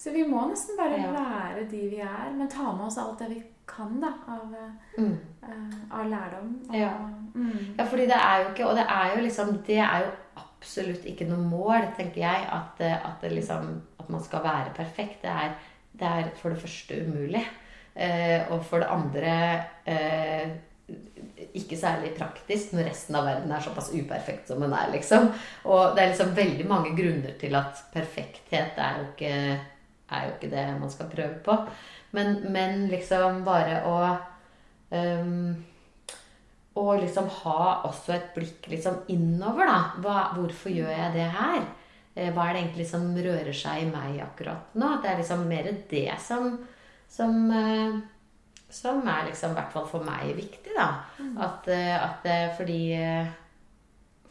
Så 0.00 0.10
vi 0.16 0.22
må 0.24 0.46
nesten 0.48 0.76
bare 0.80 0.96
Ja. 0.96 1.10
være 1.12 1.66
de 1.70 1.80
vi 1.92 2.00
er, 2.00 2.30
men 2.32 2.48
ta 2.48 2.72
med 2.72 2.86
oss 2.86 2.96
alt 2.98 3.18
det 3.20 3.28
vi 3.34 3.42
kan 3.68 4.00
da, 4.00 4.14
av, 4.26 4.54
Mm. 4.98 5.18
uh, 5.44 5.74
av 6.00 6.08
lærdom. 6.08 6.48
Og, 6.70 6.74
Ja. 6.76 6.94
Mm. 7.34 7.76
Ja, 7.78 7.84
fordi 7.84 8.06
det 8.08 8.16
er 8.16 8.40
jo 8.42 8.48
ikke 8.50 8.66
Og 8.66 8.74
det 8.76 8.84
er 8.90 9.12
jo 9.14 9.20
liksom 9.22 9.52
Det 9.66 9.76
er 9.78 10.00
jo 10.02 10.08
absolutt 10.34 10.49
ikke 10.60 11.28
noe 11.28 11.42
mål, 11.44 11.90
tenker 11.96 12.20
jeg, 12.22 12.46
at, 12.52 12.80
eh, 12.80 12.96
at, 12.96 13.22
liksom, 13.32 13.82
at 13.98 14.08
man 14.08 14.22
skal 14.22 14.42
være 14.44 14.74
perfekt. 14.76 15.22
Det 15.22 15.30
er, 15.30 15.54
det 15.92 16.06
er 16.06 16.30
for 16.40 16.50
det 16.50 16.60
første 16.60 17.00
umulig. 17.04 17.44
Eh, 17.94 18.50
og 18.52 18.64
for 18.64 18.78
det 18.78 18.90
andre 18.90 19.64
eh, 19.84 20.50
ikke 21.54 21.78
særlig 21.78 22.12
praktisk 22.16 22.72
når 22.74 22.88
resten 22.90 23.16
av 23.18 23.26
verden 23.26 23.52
er 23.52 23.62
såpass 23.64 23.90
uperfekt 23.94 24.50
som 24.50 24.62
den 24.62 24.74
er, 24.74 24.90
liksom. 24.92 25.30
Og 25.64 25.96
det 25.96 26.02
er 26.02 26.12
liksom 26.12 26.34
veldig 26.36 26.66
mange 26.70 26.94
grunner 26.96 27.34
til 27.40 27.54
at 27.58 27.82
perfekthet 27.92 28.78
er 28.78 29.00
jo 29.00 29.08
ikke, 29.10 29.34
er 30.10 30.26
jo 30.26 30.36
ikke 30.36 30.52
det 30.54 30.66
man 30.80 30.92
skal 30.92 31.10
prøve 31.10 31.40
på. 31.46 31.56
Men, 32.16 32.40
men 32.50 32.86
liksom 32.90 33.42
bare 33.46 33.82
å 33.86 33.98
ehm, 34.94 35.52
og 36.78 37.00
liksom 37.02 37.26
ha 37.40 37.82
også 37.88 38.12
et 38.14 38.28
blikk 38.34 38.68
liksom 38.70 39.00
innover, 39.10 39.66
da. 39.66 39.78
Hva, 40.02 40.18
hvorfor 40.36 40.70
gjør 40.70 40.92
jeg 40.92 41.14
det 41.16 41.26
her? 41.34 41.64
Eh, 42.14 42.30
Hva 42.34 42.46
er 42.48 42.54
det 42.54 42.62
egentlig 42.62 42.86
som 42.90 43.08
rører 43.16 43.52
seg 43.56 43.82
i 43.82 43.90
meg 43.90 44.20
akkurat 44.22 44.74
nå? 44.78 44.86
At 44.96 45.02
Det 45.02 45.10
er 45.10 45.18
liksom 45.22 45.46
mer 45.50 45.70
det 45.90 46.06
som 46.22 46.58
Som, 47.10 47.50
eh, 47.50 47.98
som 48.70 49.02
er 49.08 49.26
liksom, 49.26 49.50
i 49.50 49.54
hvert 49.58 49.72
fall 49.72 49.86
for 49.90 50.04
meg, 50.06 50.30
viktig, 50.36 50.70
da. 50.76 50.88
At, 51.42 51.66
eh, 51.68 51.96
at 51.98 52.56
fordi 52.56 52.82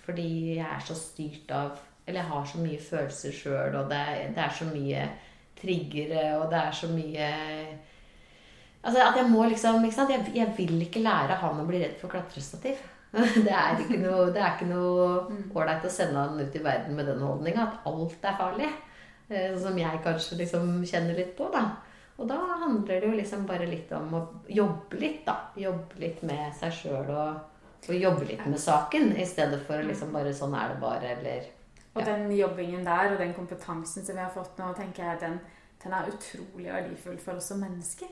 Fordi 0.06 0.56
jeg 0.56 0.66
er 0.66 0.80
så 0.80 0.96
styrt 0.96 1.52
av 1.52 1.78
Eller 2.08 2.22
jeg 2.22 2.30
har 2.32 2.46
så 2.46 2.58
mye 2.58 2.80
følelser 2.80 3.32
sjøl, 3.36 3.76
og 3.76 3.90
det, 3.92 4.06
det 4.36 4.44
er 4.44 4.50
så 4.50 4.66
mye 4.66 5.10
triggere, 5.60 6.40
og 6.40 6.50
det 6.50 6.58
er 6.58 6.72
så 6.72 6.88
mye 6.88 7.28
Altså 8.80 9.02
at 9.04 9.18
jeg 9.20 9.28
må 9.28 9.44
liksom 9.50 9.84
ikke 9.84 9.98
sant? 9.98 10.14
Jeg, 10.14 10.32
jeg 10.36 10.54
vil 10.58 10.80
ikke 10.86 11.04
lære 11.04 11.36
han 11.42 11.60
å 11.60 11.68
bli 11.68 11.82
redd 11.84 11.98
for 12.00 12.12
klatrestativ. 12.12 12.80
Det 13.46 13.50
er 13.52 13.80
ikke 13.82 13.98
noe 13.98 14.28
Det 14.30 14.38
er 14.38 14.52
ikke 14.54 14.70
noe 14.70 15.06
ålreit 15.58 15.86
å 15.88 15.92
sende 15.92 16.22
han 16.22 16.38
ut 16.38 16.56
i 16.56 16.62
verden 16.64 16.94
med 16.96 17.10
den 17.10 17.24
holdninga 17.26 17.66
at 17.66 17.88
alt 17.90 18.26
er 18.26 18.40
farlig. 18.40 18.70
Eh, 19.30 19.54
Som 19.60 19.78
jeg 19.78 20.02
kanskje 20.06 20.40
liksom 20.44 20.80
kjenner 20.88 21.18
litt 21.18 21.36
på, 21.38 21.50
da. 21.54 21.66
Og 22.20 22.28
da 22.28 22.38
handler 22.64 23.00
det 23.00 23.08
jo 23.08 23.16
liksom 23.16 23.46
bare 23.48 23.68
litt 23.70 23.92
om 23.96 24.12
å 24.18 24.22
jobbe 24.52 25.00
litt, 25.00 25.22
da. 25.28 25.38
Jobbe 25.60 26.02
litt 26.02 26.24
med 26.28 26.52
seg 26.60 26.74
sjøl 26.76 27.08
og, 27.08 27.38
og, 27.86 27.94
jobbe 27.96 28.28
litt 28.28 28.44
med 28.46 28.60
saken, 28.60 29.14
i 29.16 29.28
stedet 29.28 29.62
for 29.68 29.84
liksom 29.88 30.12
bare 30.12 30.34
'sånn 30.36 30.56
er 30.56 30.74
det 30.74 30.82
bare', 30.82 31.14
eller 31.18 31.48
Og 31.96 32.06
den 32.06 32.32
jobbingen 32.32 32.84
der, 32.86 33.14
og 33.14 33.18
den 33.18 33.34
kompetansen 33.34 34.06
som 34.06 34.16
vi 34.16 34.22
har 34.22 34.30
fått 34.30 34.58
nå, 34.60 34.74
tenker 34.76 35.04
jeg 35.04 35.20
den, 35.20 35.40
den 35.84 35.94
er 35.94 36.12
utrolig 36.12 36.74
verdifull 36.74 37.18
for 37.18 37.34
oss 37.34 37.48
som 37.48 37.60
mennesker. 37.60 38.08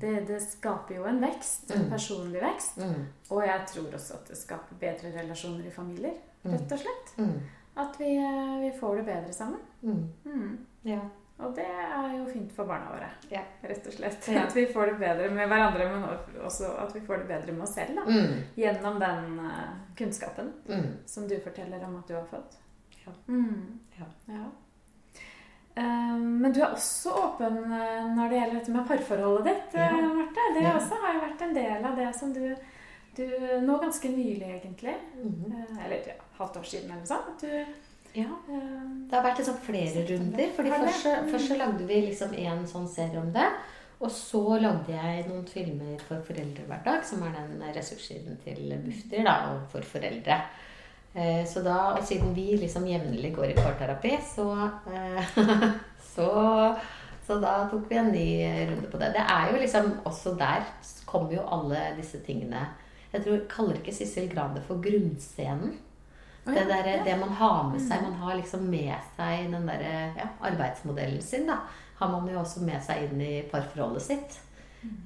Det, 0.00 0.26
det 0.28 0.40
skaper 0.42 0.94
jo 0.96 1.04
en 1.08 1.20
vekst, 1.22 1.70
en 1.70 1.86
personlig 1.90 2.42
vekst. 2.42 2.76
mm, 2.78 3.06
Og 3.30 3.42
jeg 3.46 3.60
tror 3.68 3.94
også 3.94 4.14
at 4.14 4.28
det 4.28 4.36
skaper 4.36 4.74
bedre 4.80 5.12
relasjoner 5.22 5.66
i 5.66 5.70
familier, 5.70 6.14
rett 6.44 6.72
og 6.72 6.78
slett. 6.78 7.12
mm, 7.18 7.40
At 7.76 7.94
vi, 8.00 8.16
eh, 8.16 8.60
vi 8.60 8.72
får 8.80 8.96
det 8.96 9.04
bedre 9.06 9.32
sammen. 9.32 9.60
mm. 9.82 10.08
Mm. 10.24 10.58
Ja. 10.84 10.98
Og 11.38 11.56
det 11.56 11.64
er 11.64 12.18
jo 12.18 12.26
fint 12.32 12.52
for 12.52 12.64
barna 12.68 12.90
våre, 12.92 13.08
Ja. 13.30 13.40
rett 13.64 13.86
og 13.86 13.92
slett. 13.92 14.28
Ja. 14.28 14.42
At 14.46 14.54
vi 14.56 14.66
får 14.66 14.86
det 14.86 14.98
bedre 15.00 15.30
med 15.30 15.48
hverandre, 15.48 15.88
men 15.90 16.04
også 16.44 16.68
at 16.78 16.94
vi 16.94 17.00
får 17.00 17.16
det 17.22 17.26
bedre 17.28 17.52
med 17.52 17.62
oss 17.62 17.74
selv. 17.74 17.96
da. 17.96 18.02
Mm, 18.06 18.42
Gjennom 18.56 19.00
den 19.00 19.38
eh, 19.40 19.72
kunnskapen 19.98 20.52
mm. 20.68 20.86
som 21.06 21.26
du 21.28 21.40
forteller 21.40 21.84
om 21.84 21.96
at 21.96 22.08
du 22.08 22.14
har 22.14 22.24
fått. 22.30 22.58
Ja. 23.06 23.12
Mm. 23.26 23.78
Ja. 23.98 24.04
Ja. 24.26 24.44
Eh, 25.76 26.16
Men 26.18 26.52
du 26.52 26.60
er 26.60 26.72
også 26.74 27.12
åpen 27.16 27.56
eh, 27.72 28.04
når 28.16 28.28
det 28.28 28.38
gjelder 28.40 28.58
dette 28.58 28.72
med 28.74 28.86
parforholdet 28.88 29.44
ditt, 29.48 29.74
Ja. 29.74 29.88
eh, 29.88 30.12
Marte. 30.18 30.48
Det 30.54 30.62
Ja. 30.62 30.74
også 30.76 30.98
har 31.00 31.14
jo 31.14 31.20
vært 31.20 31.42
en 31.42 31.54
del 31.54 31.84
av 31.84 31.96
det 31.96 32.14
som 32.14 32.32
du, 32.32 32.54
du 33.16 33.26
Nå 33.62 33.78
ganske 33.80 34.08
nylig, 34.08 34.42
egentlig. 34.62 34.94
Mm 35.16 35.32
-hmm. 35.32 35.84
Eller 35.84 35.96
ja, 36.06 36.14
halvt 36.38 36.56
år 36.56 36.62
siden 36.64 36.90
eller 36.90 37.00
noe 37.00 37.06
sånt. 37.06 37.40
Du 37.40 37.64
Ja. 38.14 38.24
eh, 38.48 39.08
Det 39.08 39.14
har 39.16 39.22
vært 39.24 39.38
liksom 39.38 39.56
flere 39.56 40.06
runder. 40.08 40.48
fordi 40.56 40.70
først, 40.70 41.06
Mm. 41.22 41.30
først 41.30 41.48
så 41.48 41.56
lagde 41.56 41.86
vi 41.86 41.94
liksom 42.06 42.34
en 42.34 42.66
sånn 42.66 42.88
serie 42.88 43.18
om 43.20 43.32
det. 43.32 43.48
Og 44.00 44.10
så 44.10 44.60
lagde 44.60 44.88
jeg 44.92 45.28
noen 45.28 45.46
filmer 45.46 45.98
for 46.00 46.16
Foreldrehverdag, 46.22 47.04
som 47.04 47.22
er 47.22 47.32
den 47.32 47.62
ressurssiden 47.74 48.36
til 48.44 48.82
Bufdir 48.84 49.26
og 49.28 49.60
for 49.70 49.80
foreldre. 49.80 50.40
Eh, 51.14 51.44
Så 51.46 51.60
da, 51.62 51.92
og 51.92 52.04
siden 52.04 52.34
vi 52.34 52.56
liksom 52.56 52.86
jevnlig 52.88 53.34
går 53.36 53.50
i 53.52 53.54
parterapi, 53.58 54.16
så, 54.34 54.48
eh, 54.88 55.36
så 56.14 56.74
Så 57.26 57.36
da 57.40 57.68
tok 57.70 57.84
vi 57.90 57.96
en 57.96 58.10
ny 58.12 58.28
runde 58.70 58.88
på 58.90 58.98
det. 58.98 59.12
Det 59.14 59.22
er 59.30 59.52
jo 59.52 59.60
liksom 59.60 59.92
Også 60.04 60.34
der 60.38 60.64
kommer 61.06 61.32
jo 61.32 61.44
alle 61.46 61.92
disse 61.96 62.18
tingene 62.26 62.66
Jeg 63.12 63.22
tror, 63.24 63.40
kaller 63.48 63.74
ikke 63.78 63.92
Sissel 63.94 64.28
Gran 64.28 64.54
det 64.56 64.62
for 64.66 64.80
grunnscenen. 64.82 65.76
Det, 66.44 66.64
der, 66.66 67.04
det 67.04 67.18
man 67.20 67.28
har 67.28 67.68
med 67.70 67.80
seg. 67.80 68.02
Man 68.02 68.16
har 68.18 68.34
liksom 68.34 68.64
med 68.70 68.94
seg 69.16 69.52
den 69.52 69.68
der 69.68 69.82
ja, 70.16 70.26
arbeidsmodellen 70.40 71.22
sin. 71.22 71.46
da, 71.46 71.60
Har 71.98 72.08
man 72.10 72.26
jo 72.28 72.40
også 72.40 72.64
med 72.66 72.82
seg 72.82 73.04
inn 73.04 73.20
i 73.20 73.42
parforholdet 73.52 74.02
sitt. 74.02 74.40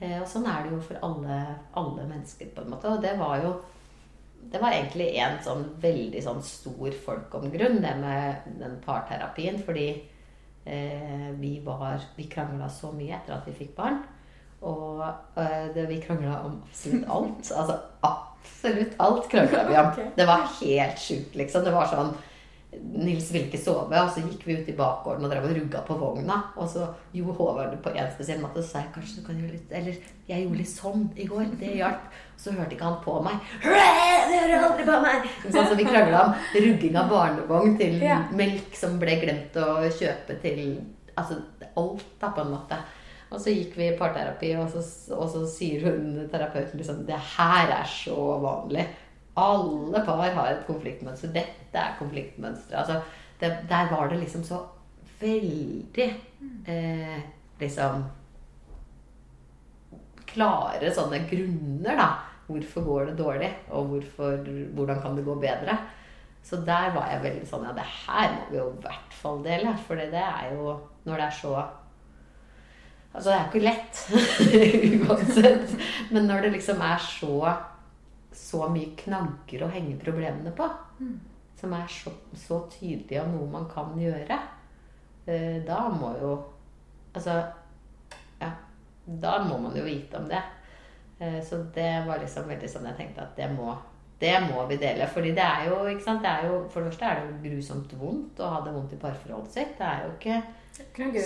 Eh, 0.00 0.20
og 0.22 0.28
sånn 0.30 0.46
er 0.48 0.62
det 0.64 0.72
jo 0.72 0.80
for 0.80 1.02
alle, 1.04 1.40
alle 1.76 2.06
mennesker, 2.08 2.48
på 2.54 2.62
en 2.64 2.70
måte. 2.72 2.88
Og 2.88 3.02
det 3.02 3.18
var 3.18 3.42
jo 3.42 3.50
det 4.52 4.60
var 4.62 4.74
egentlig 4.74 5.08
en 5.22 5.38
sånn 5.44 5.64
veldig 5.82 6.20
sånn 6.24 6.42
stor 6.44 6.94
folk 7.04 7.34
om 7.38 7.48
grunn, 7.52 7.80
det 7.82 7.94
med 8.00 8.46
den 8.60 8.76
parterapien. 8.84 9.58
Fordi 9.64 9.88
eh, 10.64 11.30
vi 11.40 11.58
var 11.64 12.04
Vi 12.16 12.28
krangla 12.30 12.68
så 12.70 12.92
mye 12.94 13.16
etter 13.18 13.38
at 13.38 13.48
vi 13.48 13.56
fikk 13.56 13.74
barn. 13.78 14.02
Og 14.66 15.02
eh, 15.04 15.66
det, 15.74 15.88
vi 15.90 16.00
krangla 16.02 16.40
om 16.46 16.60
absolutt 16.62 17.10
alt. 17.18 17.52
Altså 17.52 17.80
absolutt 18.06 18.96
alt 19.02 19.28
krangla 19.32 19.66
vi 19.68 19.76
om. 19.82 19.92
Det 20.18 20.26
var 20.28 20.48
helt 20.60 20.98
sjukt, 21.02 21.36
liksom. 21.36 21.66
Det 21.66 21.74
var 21.74 21.90
sånn 21.92 22.16
Nils 22.76 23.30
ville 23.32 23.46
ikke 23.46 23.60
sove, 23.60 23.96
og 23.96 24.10
så 24.12 24.20
gikk 24.20 24.42
vi 24.44 24.56
ut 24.58 24.66
i 24.68 24.74
bakgården 24.76 25.24
og 25.24 25.30
drev 25.32 25.46
og 25.48 25.54
rugga 25.56 25.80
på 25.86 25.96
vogna. 25.96 26.38
Og 26.60 26.68
så 26.68 26.84
gjorde 27.14 27.36
Håvard 27.38 27.76
på 27.84 27.92
en 27.94 28.10
spesiell 28.12 28.42
måte, 28.42 28.60
så 28.60 28.74
sa 28.74 28.82
jeg 28.82 28.92
kanskje 28.96 29.20
du 29.20 29.26
kan 29.26 29.38
gjøre 29.40 29.54
litt 29.54 29.72
Eller 29.78 30.00
jeg 30.28 30.42
gjorde 30.42 30.60
litt 30.60 30.72
sånn 30.72 31.06
i 31.16 31.28
går. 31.30 31.46
Det 31.60 31.72
hjalp. 31.78 32.10
Så 32.36 32.52
hørte 32.52 32.74
ikke 32.76 32.84
han 32.84 32.98
på 33.04 33.14
meg. 33.24 33.38
Det 33.62 34.40
hører 34.40 34.66
aldri 34.68 34.84
på 34.86 34.98
meg! 35.02 35.24
Sånn, 35.46 35.66
så 35.70 35.76
vi 35.78 35.86
krangla 35.88 36.20
om 36.28 36.34
rugging 36.54 36.98
av 37.00 37.08
barnevogn 37.10 37.76
til 37.80 37.96
Ja. 38.04 38.18
melk 38.36 38.76
som 38.76 38.98
ble 39.00 39.16
glemt 39.22 39.56
å 39.56 39.80
kjøpe 39.90 40.40
til 40.42 40.60
Altså 41.16 41.38
alt, 41.80 42.04
da, 42.20 42.28
på 42.36 42.42
en 42.42 42.50
måte. 42.52 42.76
Og 43.32 43.40
så 43.40 43.48
gikk 43.54 43.72
vi 43.78 43.86
i 43.88 43.96
parterapi, 43.96 44.50
og 44.60 44.68
så, 44.68 44.82
og 45.16 45.30
så 45.32 45.46
sier 45.48 45.80
hun 45.86 46.28
terapeuten 46.30 46.76
liksom 46.78 47.06
Det 47.08 47.16
her 47.38 47.72
er 47.80 47.88
så 47.88 48.14
vanlig. 48.42 48.84
Alle 49.36 50.02
par 50.04 50.28
har 50.36 50.50
et 50.52 50.66
konfliktmønster. 50.68 51.32
Dette 51.32 51.80
er 51.80 51.96
konfliktmønsteret. 51.98 52.76
Altså, 52.84 53.00
det, 53.40 53.50
der 53.68 53.88
var 53.90 54.08
det 54.12 54.20
liksom 54.20 54.44
så 54.44 54.60
veldig 55.20 56.06
eh, 56.68 57.18
Liksom 57.60 58.04
Klare 60.36 60.92
sånne 60.94 61.24
grunner, 61.30 61.98
da. 61.98 62.08
Hvorfor 62.46 62.84
går 62.86 63.08
det 63.08 63.18
dårlig, 63.18 63.48
og 63.74 63.88
hvorfor, 63.90 64.44
hvordan 64.76 65.00
kan 65.02 65.16
det 65.16 65.24
gå 65.26 65.34
bedre? 65.42 65.74
Så 66.46 66.60
der 66.62 66.92
var 66.94 67.08
jeg 67.10 67.24
veldig 67.24 67.46
sånn 67.50 67.64
Ja, 67.66 67.72
det 67.74 67.86
her 67.90 68.28
må 68.36 68.44
vi 68.52 68.60
jo 68.60 68.68
i 68.70 68.82
hvert 68.84 69.16
fall 69.18 69.40
dele. 69.42 69.72
For 69.82 69.98
det 69.98 70.22
er 70.22 70.52
jo 70.54 70.76
Når 71.08 71.18
det 71.18 71.24
er 71.24 71.34
så 71.40 71.54
Altså, 73.16 73.32
det 73.32 73.36
er 73.38 73.46
ikke 73.48 73.64
lett 73.64 74.00
uansett. 75.08 75.70
Men 76.12 76.28
når 76.28 76.44
det 76.44 76.50
liksom 76.58 76.82
er 76.84 77.00
så 77.00 77.38
så 78.36 78.66
mye 78.68 78.90
knagger 79.00 79.64
å 79.64 79.70
henge 79.72 79.94
problemene 79.96 80.50
på, 80.52 80.66
som 81.56 81.72
er 81.72 81.86
så, 81.88 82.12
så 82.36 82.58
tydelige 82.68 83.22
av 83.22 83.30
noe 83.32 83.48
man 83.48 83.64
kan 83.70 83.94
gjøre, 83.96 84.36
eh, 85.24 85.64
da 85.66 85.86
må 85.88 86.12
jo 86.20 86.34
Altså. 87.16 87.32
Da 89.06 89.38
må 89.44 89.58
man 89.58 89.76
jo 89.76 89.84
vite 89.86 90.18
om 90.18 90.28
det. 90.28 90.42
Eh, 91.18 91.38
så 91.44 91.62
det 91.74 91.90
var 92.06 92.18
liksom 92.18 92.48
veldig 92.48 92.68
sånn 92.68 92.88
jeg 92.90 92.96
tenkte 92.96 93.22
at 93.22 93.36
det 93.36 93.50
må 93.54 93.76
det 94.18 94.32
må 94.48 94.62
vi 94.66 94.76
dele. 94.80 95.06
fordi 95.06 95.34
det 95.36 95.44
er 95.44 95.66
jo, 95.68 95.82
ikke 95.92 96.02
sant, 96.04 96.22
det 96.22 96.30
er 96.30 96.46
jo, 96.48 96.68
For 96.72 96.80
det 96.80 96.88
første 96.92 97.04
er 97.04 97.18
det 97.20 97.26
jo 97.26 97.50
grusomt 97.50 97.90
vondt 98.00 98.38
å 98.40 98.46
ha 98.48 98.60
det 98.64 98.72
vondt 98.72 98.92
i 98.96 98.96
parforholdet 98.96 99.52
sitt. 99.52 99.74
Det 99.78 99.84
er 99.84 100.06
jo 100.06 100.12
ikke 100.16 100.42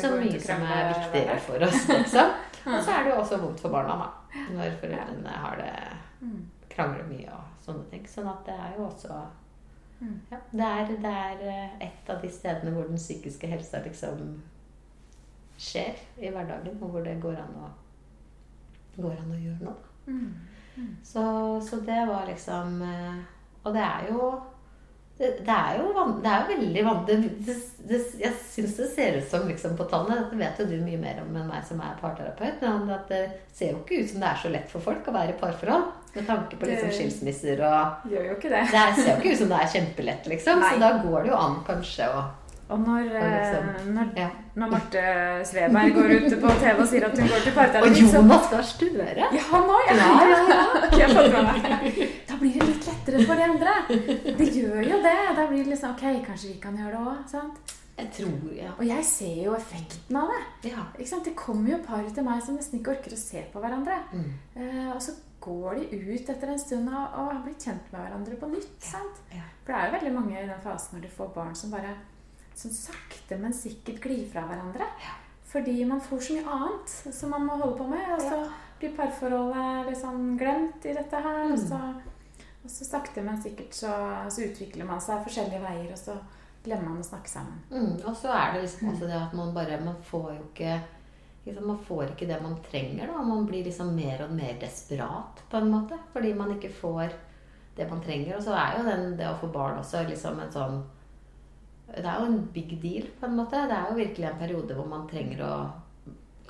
så 0.01 0.11
mye 0.17 0.41
som 0.41 0.63
er 0.67 0.89
viktigere 0.91 1.37
for 1.41 1.63
oss, 1.67 1.85
liksom. 1.89 2.33
Og 2.75 2.83
så 2.85 2.91
er 2.93 3.05
det 3.07 3.13
jo 3.15 3.21
også 3.23 3.39
vondt 3.41 3.61
for 3.63 3.71
barna, 3.73 3.95
da. 4.03 4.41
Når 4.57 4.75
foreldrene 4.83 5.37
har 5.45 5.57
det 5.63 5.75
Mm. 6.21 6.43
krangler 6.69 7.07
mye 7.09 7.31
og 7.33 7.65
sånne 7.65 7.87
ting. 7.91 8.03
Sånn 8.07 8.27
at 8.29 8.43
det 8.45 8.53
er 8.55 8.75
jo 8.77 8.85
også 8.91 9.15
Mm. 10.01 10.21
ja, 10.31 10.37
det, 10.53 10.67
er, 10.67 10.87
det 11.03 11.11
er 11.13 11.41
eh, 11.49 11.87
et 11.87 12.11
av 12.11 12.21
de 12.23 12.29
stedene 12.33 12.71
hvor 12.73 12.87
den 12.89 12.97
psykiske 12.97 13.47
helsa 13.47 13.83
liksom 13.85 14.43
skjer 15.61 15.99
i 16.21 16.31
hverdagen, 16.33 16.79
og 16.81 16.95
hvor 16.95 17.05
det 17.05 17.19
går 17.23 17.37
an 17.41 17.59
å, 17.61 17.73
går 18.97 19.19
an 19.19 19.35
å 19.37 19.41
gjøre 19.41 19.67
noe. 19.67 19.91
Mm. 20.07 20.31
Så, 21.05 21.23
så 21.67 21.83
det 21.85 21.99
var 22.09 22.25
liksom 22.27 22.81
eh, 22.83 23.19
Og 23.67 23.75
det 23.75 23.83
er 23.85 24.07
jo 24.09 24.31
det, 25.21 25.29
det 25.45 25.53
er 25.53 25.75
jo 25.77 25.91
van, 25.93 26.15
det 26.25 26.31
er 26.33 26.47
veldig 26.49 26.85
det, 27.05 27.99
Jeg 28.23 28.37
syns 28.41 28.79
det 28.79 28.87
ser 28.95 29.19
ut 29.19 29.27
som 29.29 29.45
liksom 29.45 29.75
på 29.77 29.85
tallene 29.91 30.17
Dette 30.23 30.39
vet 30.41 30.63
jo 30.63 30.69
du 30.71 30.79
mye 30.81 31.01
mer 31.03 31.21
om 31.21 31.35
enn 31.37 31.51
meg 31.51 31.67
som 31.69 31.83
er 31.85 31.99
parterapeut. 32.01 32.63
Men 32.65 32.89
at 32.95 33.13
det 33.13 33.21
ser 33.53 33.75
jo 33.75 33.83
ikke 33.83 34.01
ut 34.01 34.15
som 34.15 34.25
det 34.25 34.31
er 34.31 34.41
så 34.41 34.53
lett 34.55 34.73
for 34.73 34.87
folk 34.87 35.11
å 35.11 35.17
være 35.19 35.35
i 35.35 35.39
parforhold. 35.43 35.91
Med 36.15 36.27
tanke 36.27 36.57
på 36.57 36.67
liksom 36.67 36.95
skilsmisser 36.97 37.61
og 37.69 38.09
Gjør 38.11 38.31
jo 38.31 38.39
ikke 38.39 38.55
det. 38.55 38.65
Det 38.73 38.81
er, 38.81 38.97
ser 38.97 39.11
jo 39.13 39.19
ikke 39.21 39.35
ut 39.35 39.43
som 39.43 39.53
det 39.53 39.59
er 39.61 39.73
kjempelett, 39.75 40.31
liksom. 40.33 40.65
Nei. 40.65 40.73
Så 40.73 40.83
da 40.87 40.91
går 41.05 41.19
det 41.21 41.35
jo 41.35 41.43
an 41.43 41.61
kanskje 41.69 42.09
å 42.17 42.25
Og 42.71 42.81
når, 42.87 43.09
eh, 43.19 43.87
når, 43.91 44.11
når 44.55 44.71
Marte 44.71 45.01
Sveberg 45.49 45.95
går 45.97 46.13
ut 46.17 46.37
på 46.43 46.53
TV 46.61 46.83
og 46.85 46.87
sier 46.91 47.07
at 47.09 47.19
hun 47.19 47.29
går 47.33 47.43
til 47.45 47.51
Og 47.53 47.59
parterapi 47.59 48.05
så- 48.05 48.13
Jonas 48.21 48.47
Gahr 48.53 48.63
Støre! 48.69 49.09
Ja, 49.19 49.43
han 49.51 49.73
òg, 49.75 49.91
ja! 49.91 49.97
Ja, 51.01 51.09
ja. 51.09 51.43
Da 52.31 52.37
blir 52.41 52.55
det 52.59 52.69
litt 52.71 52.87
lettere 52.87 53.25
for 53.27 53.35
de 53.41 53.49
andre. 53.49 53.75
Det 54.39 54.49
gjør 54.55 54.81
jo 54.87 55.03
det. 55.03 55.17
Da 55.37 55.47
blir 55.51 55.65
det 55.65 55.73
liksom 55.75 55.97
Ok, 55.97 56.07
kanskje 56.27 56.53
vi 56.55 56.61
kan 56.63 56.79
gjøre 56.79 56.97
det 56.97 57.43
òg. 57.43 57.77
Jeg 58.01 58.09
tror 58.17 58.53
ja. 58.57 58.71
Og 58.79 58.85
jeg 58.87 59.05
ser 59.05 59.43
jo 59.45 59.55
effekten 59.59 60.17
av 60.17 60.31
det. 60.33 60.71
ja. 60.71 60.87
Det 61.25 61.35
kommer 61.37 61.75
jo 61.75 61.81
par 61.85 62.07
til 62.15 62.25
meg 62.25 62.41
som 62.43 62.57
nesten 62.57 62.79
ikke 62.81 62.95
orker 62.95 63.13
å 63.13 63.19
se 63.21 63.43
på 63.53 63.61
hverandre. 63.61 63.99
Mm. 64.15 64.31
Eh, 64.57 64.87
og 64.95 65.03
så 65.05 65.13
går 65.41 65.83
de 65.91 65.99
ut 66.15 66.31
etter 66.33 66.53
en 66.53 66.59
stund 66.61 66.89
og, 66.89 67.19
og 67.19 67.43
blitt 67.45 67.65
kjent 67.65 67.93
med 67.93 68.01
hverandre 68.01 68.39
på 68.41 68.49
nytt. 68.55 68.73
sant? 68.85 69.21
Ja. 69.35 69.45
For 69.65 69.73
det 69.73 69.81
er 69.81 69.87
jo 69.91 69.97
veldig 69.99 70.15
mange 70.17 70.39
i 70.41 70.47
den 70.49 70.65
fasen 70.65 70.97
når 70.97 71.03
de 71.07 71.13
får 71.17 71.31
barn, 71.35 71.55
som 71.57 71.71
bare 71.75 71.93
sånn 72.61 72.77
sakte, 72.77 73.39
men 73.41 73.55
sikkert 73.57 74.01
glir 74.05 74.25
fra 74.31 74.45
hverandre. 74.49 74.89
Fordi 75.51 75.85
man 75.85 76.01
får 76.01 76.21
så 76.23 76.37
mye 76.37 76.57
annet 76.57 76.93
som 77.17 77.33
man 77.35 77.47
må 77.49 77.57
holde 77.59 77.79
på 77.81 77.87
med. 77.91 78.13
Og 78.15 78.21
så 78.23 78.43
blir 78.81 78.97
parforholdet 78.97 79.89
liksom 79.91 80.37
glemt 80.39 80.87
i 80.87 80.95
dette 80.97 81.23
her. 81.25 81.41
Og, 81.51 81.59
så, 81.59 81.81
og 82.63 82.71
så 82.71 82.87
sakte, 82.87 83.25
men 83.27 83.41
sikkert 83.43 83.75
så, 83.75 83.95
så 84.31 84.47
utvikler 84.47 84.87
man 84.89 85.03
seg 85.03 85.25
forskjellige 85.27 85.63
veier, 85.65 85.91
og 85.91 85.99
så 85.99 86.15
glemmer 86.65 86.93
man 86.93 87.03
å 87.03 87.09
snakke 87.09 87.33
sammen. 87.33 87.59
Mm, 87.73 87.99
og 88.05 88.15
så 88.21 88.33
er 88.37 88.55
det 88.55 88.65
liksom 88.67 88.93
også 88.93 89.11
det 89.11 89.19
at 89.19 89.37
man 89.37 89.55
bare 89.57 89.81
Man 89.81 89.97
får 90.05 90.31
jo 90.35 90.43
ikke 90.51 90.77
liksom, 91.47 91.67
Man 91.67 91.83
får 91.89 92.05
ikke 92.13 92.31
det 92.31 92.39
man 92.45 92.57
trenger. 92.69 93.11
da 93.11 93.25
Man 93.25 93.49
blir 93.49 93.65
liksom 93.65 93.95
mer 93.97 94.27
og 94.27 94.37
mer 94.37 94.61
desperat 94.61 95.43
på 95.51 95.57
en 95.59 95.73
måte. 95.73 95.99
Fordi 96.13 96.33
man 96.37 96.55
ikke 96.55 96.73
får 96.83 97.17
det 97.77 97.91
man 97.91 98.03
trenger. 98.05 98.37
Og 98.37 98.43
så 98.45 98.55
er 98.55 98.79
jo 98.79 98.87
den, 98.87 99.19
det 99.19 99.29
å 99.29 99.39
få 99.41 99.51
barn 99.51 99.81
også 99.81 100.05
liksom 100.07 100.39
en 100.45 100.53
sånn 100.55 100.81
Det 101.97 102.07
er 102.07 102.21
jo 102.21 102.27
en 102.31 102.43
big 102.55 102.75
deal, 102.83 103.07
på 103.21 103.27
en 103.27 103.39
måte. 103.39 103.63
Det 103.69 103.77
er 103.77 103.89
jo 103.91 103.99
virkelig 103.99 104.29
en 104.29 104.43
periode 104.43 104.77
hvor 104.79 104.91
man 104.91 105.09
trenger 105.11 105.43
å 105.47 105.55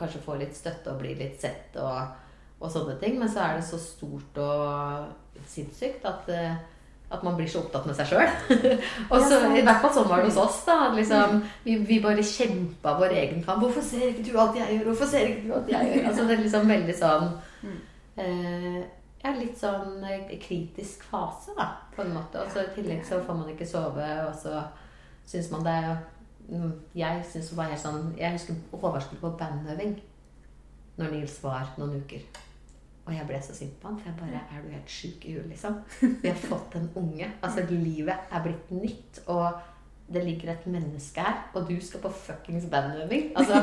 kanskje 0.00 0.24
få 0.24 0.36
litt 0.40 0.56
støtte 0.56 0.92
og 0.92 1.00
bli 1.02 1.14
litt 1.18 1.40
sett 1.40 1.76
og, 1.80 2.12
og 2.60 2.68
sånne 2.72 2.96
ting. 3.00 3.18
Men 3.20 3.30
så 3.32 3.44
er 3.44 3.58
det 3.58 3.66
så 3.68 3.80
stort 3.80 4.40
og 4.40 5.48
sinnssykt 5.48 6.04
at, 6.08 6.28
eh, 6.34 6.54
at 7.10 7.24
man 7.26 7.36
blir 7.38 7.48
så 7.50 7.62
opptatt 7.64 7.88
med 7.88 7.98
seg 7.98 8.12
sjøl. 8.12 8.30
og 9.12 9.18
så, 9.24 9.40
I 9.48 9.64
hvert 9.64 9.82
fall 9.82 9.94
sånn 9.96 10.08
var 10.12 10.22
det 10.22 10.30
hos 10.30 10.40
oss. 10.44 10.62
da, 10.68 10.78
liksom, 10.96 11.42
vi, 11.66 11.76
vi 11.88 12.00
bare 12.04 12.24
kjempa 12.24 12.96
vår 13.00 13.16
egen 13.24 13.44
kamp. 13.44 13.64
'Hvorfor 13.64 13.84
ser 13.84 14.10
ikke 14.12 14.28
du 14.30 14.32
alt 14.36 14.60
jeg 14.60 14.78
gjør?' 14.78 14.88
Hvorfor 14.92 15.12
ser 15.12 15.28
ikke 15.32 15.48
du 15.48 15.54
alt 15.58 15.74
jeg 15.74 15.92
gjør? 15.92 16.08
Altså 16.12 16.26
Det 16.26 16.36
er 16.36 16.46
liksom 16.46 16.74
veldig 16.76 16.98
sånn 17.00 17.30
eh, 18.20 18.80
ja, 19.20 19.32
litt 19.36 19.58
sånn 19.60 20.04
eh, 20.06 20.36
kritisk 20.40 21.04
fase, 21.10 21.52
da, 21.56 21.72
på 21.94 22.04
en 22.04 22.14
måte. 22.14 22.40
Og 22.40 22.52
så 22.52 22.64
i 22.64 22.72
tillegg 22.76 23.04
så 23.06 23.20
får 23.24 23.36
man 23.42 23.50
ikke 23.52 23.68
sove, 23.68 24.06
og 24.26 24.32
så 24.36 24.62
syns 25.30 25.50
man 25.52 25.64
det 25.66 25.78
mm, 26.48 26.72
Jeg 26.98 27.24
synes 27.30 27.50
det 27.50 27.56
var 27.58 27.70
helt 27.70 27.82
sånn 27.82 28.14
Jeg 28.18 28.36
husker 28.36 28.60
Håvard 28.74 29.04
skulle 29.06 29.22
på 29.22 29.34
bandøving 29.40 29.98
når 31.00 31.14
Nils 31.14 31.38
var 31.40 31.70
noen 31.80 32.02
uker. 32.02 32.24
Og 33.06 33.14
jeg 33.14 33.24
ble 33.24 33.38
så 33.40 33.54
sint 33.56 33.76
på 33.80 33.88
han, 33.88 33.96
for 33.96 34.10
jeg 34.10 34.18
bare 34.18 34.42
Er 34.52 34.60
du 34.60 34.74
helt 34.74 34.92
sjuk 34.92 35.24
i 35.24 35.32
huet, 35.32 35.46
liksom? 35.48 35.78
Vi 36.20 36.28
har 36.28 36.36
fått 36.36 36.76
en 36.76 36.90
unge. 37.00 37.30
Altså, 37.40 37.64
livet 37.70 38.28
er 38.28 38.42
blitt 38.44 38.68
nytt. 38.74 39.22
Og 39.32 39.46
det 40.12 40.26
ligger 40.26 40.52
et 40.52 40.66
menneske 40.66 41.22
her, 41.22 41.38
og 41.54 41.70
du 41.70 41.76
skal 41.80 42.02
på 42.02 42.10
fuckings 42.10 42.66
bandøving. 42.70 43.30
Altså, 43.38 43.62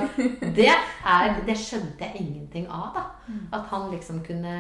det, 0.58 0.72
er, 1.06 1.42
det 1.46 1.58
skjønte 1.60 2.08
jeg 2.08 2.24
ingenting 2.24 2.70
av, 2.72 2.90
da. 2.96 3.34
At 3.60 3.68
han 3.70 3.92
liksom 3.92 4.24
kunne 4.26 4.56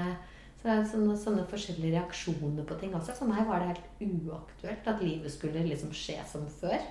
så 0.57 0.67
det 0.67 0.73
er 0.73 0.87
sånne, 0.89 1.15
sånne 1.21 1.43
forskjellige 1.51 1.99
reaksjoner 1.99 2.65
på 2.65 2.75
ting 2.81 2.95
også. 2.97 3.13
For 3.19 3.29
meg 3.29 3.45
var 3.47 3.61
det 3.61 3.75
helt 3.75 3.99
uaktuelt 4.01 4.87
at 4.89 5.03
livet 5.05 5.31
skulle 5.31 5.61
liksom 5.67 5.91
skje 5.95 6.17
som 6.27 6.47
før. 6.49 6.81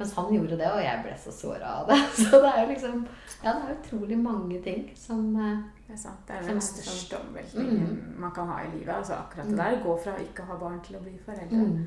Mens 0.00 0.14
han 0.16 0.30
gjorde 0.34 0.56
det, 0.58 0.68
og 0.72 0.80
jeg 0.82 1.02
ble 1.04 1.14
så 1.20 1.32
såra 1.36 1.74
av 1.80 1.88
det. 1.90 1.98
Så 2.16 2.40
det 2.40 2.50
er 2.54 2.62
jo 2.64 2.68
liksom 2.72 3.06
Ja, 3.44 3.52
det 3.52 3.62
er 3.68 3.74
utrolig 3.78 4.18
mange 4.18 4.60
ting 4.64 4.86
som 4.96 5.26
eh, 5.36 5.58
Det 5.86 5.94
er 5.94 6.00
sant. 6.00 6.22
Det 6.26 6.36
er 6.38 6.46
den 6.48 6.60
største 6.64 7.18
omveltningen 7.20 7.98
man 8.20 8.32
kan 8.36 8.48
ha 8.48 8.62
i 8.64 8.70
livet. 8.78 8.94
altså 8.94 9.14
akkurat 9.20 9.48
det 9.52 9.58
der. 9.60 9.76
Gå 9.84 9.96
fra 10.02 10.14
å 10.16 10.22
ikke 10.24 10.46
ha 10.48 10.56
barn 10.60 10.80
til 10.86 10.96
å 10.96 11.02
bli 11.04 11.18
foreldre. 11.24 11.66
mm, 11.68 11.84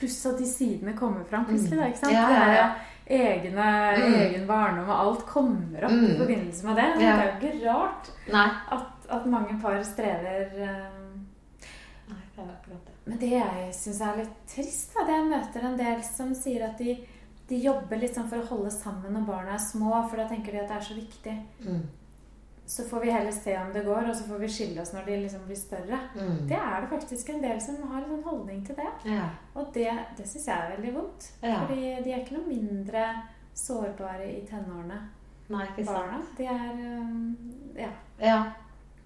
Pluss 0.00 0.20
at 0.30 0.38
de 0.38 0.46
sidene 0.48 0.94
kommer 0.96 1.24
fram 1.28 1.44
plutselig. 1.44 1.76
da, 1.76 1.86
ikke 1.90 1.98
sant? 2.06 2.12
Ja, 2.14 2.30
ja, 2.30 2.52
ja. 2.54 2.68
Det 3.10 3.18
er 3.18 3.32
egne, 3.34 3.66
Mm. 3.98 4.14
egen 4.22 4.46
barndom, 4.46 4.88
og 4.88 4.98
alt 5.02 5.26
kommer 5.26 5.84
opp 5.84 5.90
i 5.90 5.94
Mm. 6.06 6.16
forbindelse 6.20 6.64
med 6.66 6.76
det. 6.76 6.84
Men. 6.94 6.98
Det 6.98 7.08
er 7.08 7.24
jo 7.26 7.48
ikke 7.48 7.66
rart 7.66 8.10
at, 8.72 8.86
at 9.10 9.26
mange 9.26 9.60
par 9.60 9.82
strever 9.82 10.46
eh, 10.54 10.86
Nei, 12.08 12.22
det 12.36 12.44
er 12.44 12.52
akkurat 12.54 12.86
det. 12.86 12.94
Men 13.06 13.18
det 13.18 13.30
jeg 13.30 13.74
syns 13.74 14.00
er 14.00 14.16
litt 14.20 14.36
trist, 14.46 14.94
da, 14.94 15.04
det 15.08 15.16
jeg 15.18 15.28
møter 15.30 15.66
en 15.66 15.76
del 15.80 16.02
som 16.06 16.32
sier 16.34 16.64
at 16.68 16.78
de, 16.78 16.94
de 17.50 17.58
jobber 17.64 18.04
sånn 18.08 18.28
for 18.30 18.38
å 18.40 18.46
holde 18.54 18.70
sammen 18.70 19.12
når 19.16 19.24
barna 19.28 19.56
er 19.56 19.64
små, 19.64 19.90
for 20.08 20.16
da 20.22 20.28
tenker 20.30 20.52
de 20.54 20.60
at 20.62 20.68
det 20.70 20.76
er 20.76 20.86
så 20.86 20.94
viktig. 20.98 21.34
Mm, 21.66 21.80
Så 22.70 22.84
får 22.86 23.00
vi 23.02 23.10
heller 23.10 23.32
se 23.34 23.56
om 23.58 23.72
det 23.74 23.80
går, 23.84 24.04
og 24.08 24.14
så 24.14 24.24
får 24.28 24.38
vi 24.38 24.48
skille 24.54 24.80
oss 24.82 24.92
når 24.94 25.04
de 25.08 25.16
liksom 25.24 25.40
blir 25.48 25.56
større. 25.58 25.98
mm. 26.14 26.36
Det 26.46 26.54
er 26.56 26.80
det 26.84 26.90
faktisk 26.92 27.28
en 27.34 27.42
del 27.42 27.60
som 27.60 27.80
har 27.90 28.02
en 28.04 28.12
sånn 28.12 28.22
holdning 28.28 28.60
til 28.66 28.76
det. 28.78 28.92
Ja. 29.10 29.24
Og 29.58 29.72
det, 29.74 29.88
det 30.16 30.26
syns 30.30 30.46
jeg 30.46 30.54
er 30.56 30.76
veldig 30.76 30.92
vondt. 30.94 31.26
Ja. 31.42 31.56
Fordi 31.64 31.80
de 32.04 32.12
er 32.14 32.22
ikke 32.22 32.36
noe 32.38 32.46
mindre 32.46 33.02
sårbare 33.54 34.28
i 34.30 34.46
tenårene, 34.46 35.00
Nei, 35.50 35.64
ikke 35.66 35.84
sant. 35.84 35.96
barna. 35.96 36.22
De 36.38 36.46
er 36.46 37.00
um, 37.00 37.36
Ja. 37.76 37.90
Ja. 38.22 38.38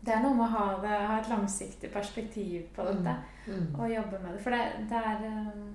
Det 0.05 0.13
er 0.13 0.21
noe 0.21 0.35
med 0.37 0.45
å 0.45 0.53
ha, 0.53 0.65
det, 0.83 0.89
ha 1.09 1.15
et 1.23 1.29
langsiktig 1.33 1.89
perspektiv 1.91 2.67
på 2.77 2.85
dette. 2.85 3.17
Mm. 3.49 3.71
Og 3.81 3.89
jobbe 3.89 4.19
med 4.21 4.35
det. 4.37 4.43
For 4.45 4.51
det, 4.53 4.89
det 4.91 5.01
er 5.01 5.25
um, 5.25 5.71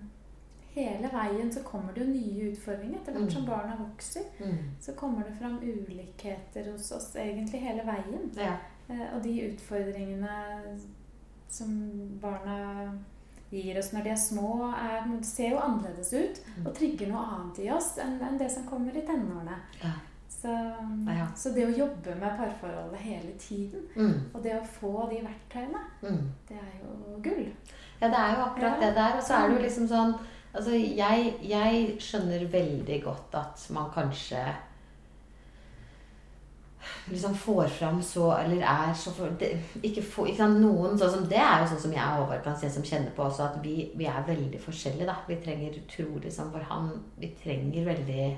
Hele 0.80 1.10
veien 1.12 1.52
så 1.52 1.60
kommer 1.64 1.94
det 1.94 2.06
jo 2.06 2.12
nye 2.14 2.52
utfordringer. 2.52 3.00
Etter 3.02 3.14
hvert 3.18 3.32
som 3.34 3.42
Mm. 3.44 3.50
barna 3.50 3.76
vokser, 3.80 4.22
Mm. 4.40 4.58
så 4.80 4.94
kommer 4.96 5.24
det 5.24 5.34
fram 5.40 5.60
ulikheter 5.62 6.72
hos 6.72 6.92
oss 6.92 7.16
egentlig 7.16 7.60
hele 7.62 7.84
veien. 7.84 8.32
Ja. 8.38 8.56
Eh, 8.90 9.16
Og 9.16 9.24
de 9.24 9.52
utfordringene 9.52 10.80
som 11.48 11.70
barna 12.22 12.92
gir 13.52 13.78
oss 13.80 13.92
når 13.94 14.04
de 14.04 14.10
er 14.10 14.16
små, 14.16 14.74
er, 14.74 15.24
ser 15.24 15.50
jo 15.50 15.58
annerledes 15.58 16.14
ut 16.14 16.42
Mm. 16.58 16.68
og 16.68 16.76
trigger 16.76 17.08
noe 17.08 17.26
annet 17.26 17.60
i 17.66 17.70
oss 17.72 17.98
enn 17.98 18.20
enn 18.22 18.38
det 18.38 18.52
som 18.52 18.64
kommer 18.64 18.96
i 18.96 19.02
tenårene. 19.02 19.56
Ja. 19.84 19.92
Så, 20.30 20.48
Ja. 21.08 21.28
så 21.36 21.54
det 21.54 21.66
å 21.68 21.78
jobbe 21.78 22.16
med 22.20 22.38
parforholdet 22.38 22.98
hele 23.00 23.32
tiden, 23.40 23.82
Mm. 23.96 24.20
og 24.34 24.44
det 24.44 24.54
å 24.54 24.66
få 24.66 25.10
de 25.10 25.16
verktøyene, 25.26 25.82
Mm. 26.02 26.30
det 26.48 26.58
er 26.58 26.80
jo 26.84 27.20
gull. 27.22 27.48
Ja, 28.02 28.08
det 28.08 28.18
er 28.18 28.36
jo 28.36 28.42
akkurat 28.46 28.80
Ja. 28.82 28.88
det 28.88 28.96
der. 28.96 29.18
Og 29.18 29.24
så 29.24 29.34
er 29.34 29.48
det 29.50 29.58
jo 29.58 29.64
liksom 29.64 29.88
sånn 29.88 30.20
Altså, 30.54 30.74
jeg, 30.74 31.34
jeg 31.46 31.86
skjønner 32.02 32.48
veldig 32.50 33.04
godt 33.04 33.36
at 33.38 33.68
man 33.76 33.92
kanskje 33.94 34.42
liksom 37.10 37.36
får 37.36 37.68
fram 37.68 38.02
så 38.04 38.32
Eller 38.38 38.64
er 38.66 38.94
så 38.94 39.12
for, 39.12 39.30
det, 39.40 39.50
ikke, 39.84 40.02
for, 40.02 40.26
ikke 40.26 40.42
sant, 40.42 40.62
Noen 40.62 40.98
sånn 40.98 41.12
som 41.14 41.26
Det 41.30 41.38
er 41.38 41.62
jo 41.62 41.70
sånn 41.72 41.82
som 41.86 41.94
jeg 41.94 42.06
og 42.06 42.24
Håvard 42.24 42.44
kan 42.46 42.58
se 42.58 42.70
som 42.72 42.86
kjenner 42.86 43.14
på 43.16 43.26
også, 43.26 43.50
at 43.50 43.58
vi, 43.64 43.92
vi 43.98 44.08
er 44.10 44.26
veldig 44.28 44.62
forskjellige, 44.64 45.08
da. 45.10 45.18
Vi 45.28 45.38
trenger 45.44 45.80
utrolig 45.82 46.34
sånn 46.34 46.54
For 46.54 46.66
han 46.72 46.92
Vi 47.20 47.34
trenger 47.44 47.90
veldig 47.92 48.30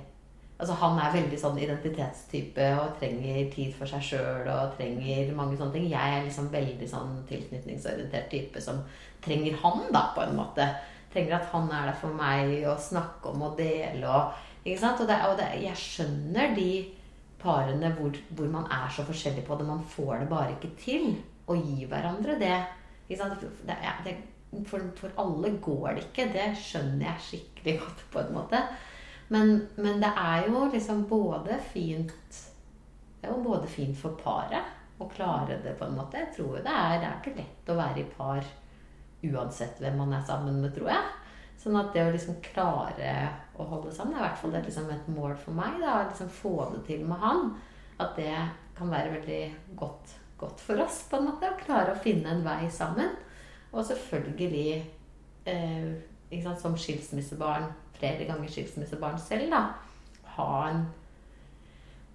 Altså 0.62 0.76
Han 0.78 0.99
er 1.01 1.16
veldig 1.16 1.38
sånn 1.41 1.57
identitetstype 1.57 2.68
og 2.78 2.97
trenger 2.99 3.47
tid 3.53 3.72
for 3.74 3.89
seg 3.89 4.03
sjøl 4.12 4.49
og 4.51 4.76
trenger 4.78 5.32
mange 5.34 5.55
sånne 5.57 5.74
ting. 5.74 5.88
Jeg 5.89 6.18
er 6.18 6.28
liksom 6.28 6.51
veldig 6.53 6.89
sånn 6.91 7.16
tilknytningsorientert 7.32 8.28
type 8.30 8.62
som 8.62 8.84
trenger 9.26 9.57
han, 9.64 9.88
da, 9.89 10.03
på 10.14 10.22
en 10.22 10.36
måte. 10.38 10.68
Trenger 11.12 11.38
at 11.38 11.51
han 11.51 11.68
er 11.76 11.89
der 11.89 11.99
for 11.99 12.16
meg 12.16 12.53
og 12.70 12.80
snakke 12.80 13.34
om 13.34 13.45
og 13.49 13.59
dele 13.59 14.07
og 14.07 14.47
Ikke 14.62 14.78
sant? 14.78 14.99
Og, 15.01 15.07
det, 15.09 15.16
og 15.26 15.39
det, 15.39 15.47
jeg 15.64 15.78
skjønner 15.82 16.51
de 16.53 16.72
parene 17.41 17.89
hvor, 17.97 18.14
hvor 18.38 18.49
man 18.53 18.68
er 18.70 18.91
så 18.93 19.01
forskjellig 19.07 19.41
på 19.47 19.55
det. 19.57 19.66
Man 19.66 19.82
får 19.89 20.20
det 20.22 20.28
bare 20.30 20.51
ikke 20.53 20.76
til 20.78 21.07
å 21.49 21.57
gi 21.57 21.88
hverandre 21.89 22.38
det. 22.38 22.59
Ikke 23.07 23.24
sant? 23.24 23.41
Det, 23.66 23.78
det, 24.05 24.14
for, 24.70 24.86
for 24.99 25.18
alle 25.24 25.55
går 25.66 25.97
det 25.97 26.05
ikke. 26.05 26.30
Det 26.36 26.47
skjønner 26.62 27.07
jeg 27.07 27.26
skikkelig 27.28 27.76
godt, 27.82 28.05
på 28.14 28.22
en 28.22 28.34
måte. 28.38 28.62
Men, 29.32 29.55
men 29.80 30.01
det 30.03 30.12
er 30.14 30.47
jo 30.51 30.66
liksom 30.74 31.05
både 31.07 31.55
fint 31.72 32.39
Det 33.22 33.30
er 33.30 33.32
jo 33.32 33.43
både 33.45 33.68
fint 33.70 33.95
for 33.97 34.18
paret 34.20 34.99
å 35.01 35.07
klare 35.09 35.57
det, 35.64 35.78
på 35.80 35.88
en 35.88 35.95
måte. 35.97 36.20
Jeg 36.20 36.36
tror 36.36 36.57
jo 36.57 36.64
det 36.66 36.74
er, 36.74 36.97
det 37.01 37.07
er 37.07 37.20
ikke 37.22 37.38
lett 37.39 37.70
å 37.72 37.78
være 37.78 38.01
i 38.01 38.09
par 38.18 38.49
uansett 39.28 39.82
hvem 39.82 39.99
man 40.01 40.13
er 40.17 40.24
sammen 40.26 40.61
med, 40.61 40.74
tror 40.76 40.91
jeg. 40.93 41.09
Sånn 41.61 41.78
at 41.78 41.91
det 41.93 42.03
å 42.07 42.13
liksom 42.13 42.39
klare 42.41 43.11
å 43.61 43.65
holde 43.69 43.91
sammen 43.93 44.15
er 44.15 44.24
i 44.24 44.26
hvert 44.26 44.39
fall 44.41 44.55
det 44.55 44.63
liksom 44.65 44.88
et 44.89 45.09
mål 45.13 45.36
for 45.38 45.53
meg. 45.57 45.78
da, 45.82 45.99
å 45.99 46.07
liksom 46.09 46.32
Få 46.34 46.55
det 46.74 46.86
til 46.88 47.03
med 47.05 47.22
han. 47.22 47.51
At 48.01 48.15
det 48.17 48.34
kan 48.78 48.89
være 48.89 49.13
veldig 49.19 49.41
godt, 49.78 50.15
godt 50.41 50.63
for 50.63 50.82
oss, 50.82 51.03
på 51.09 51.19
en 51.19 51.30
måte. 51.30 51.51
Å 51.51 51.59
klare 51.61 51.93
å 51.93 52.01
finne 52.01 52.34
en 52.34 52.41
vei 52.45 52.65
sammen. 52.74 53.13
Og 53.72 53.86
selvfølgelig 53.86 54.72
eh, 55.45 55.91
ikke 56.32 56.47
sant, 56.47 56.63
som 56.63 56.80
skilsmissebarn, 56.80 57.69
flere 57.99 58.26
ganger 58.26 58.49
skilsmissebarn 58.49 59.22
selv, 59.22 59.53
da, 59.53 59.61
ha 60.38 60.49
en, 60.72 60.82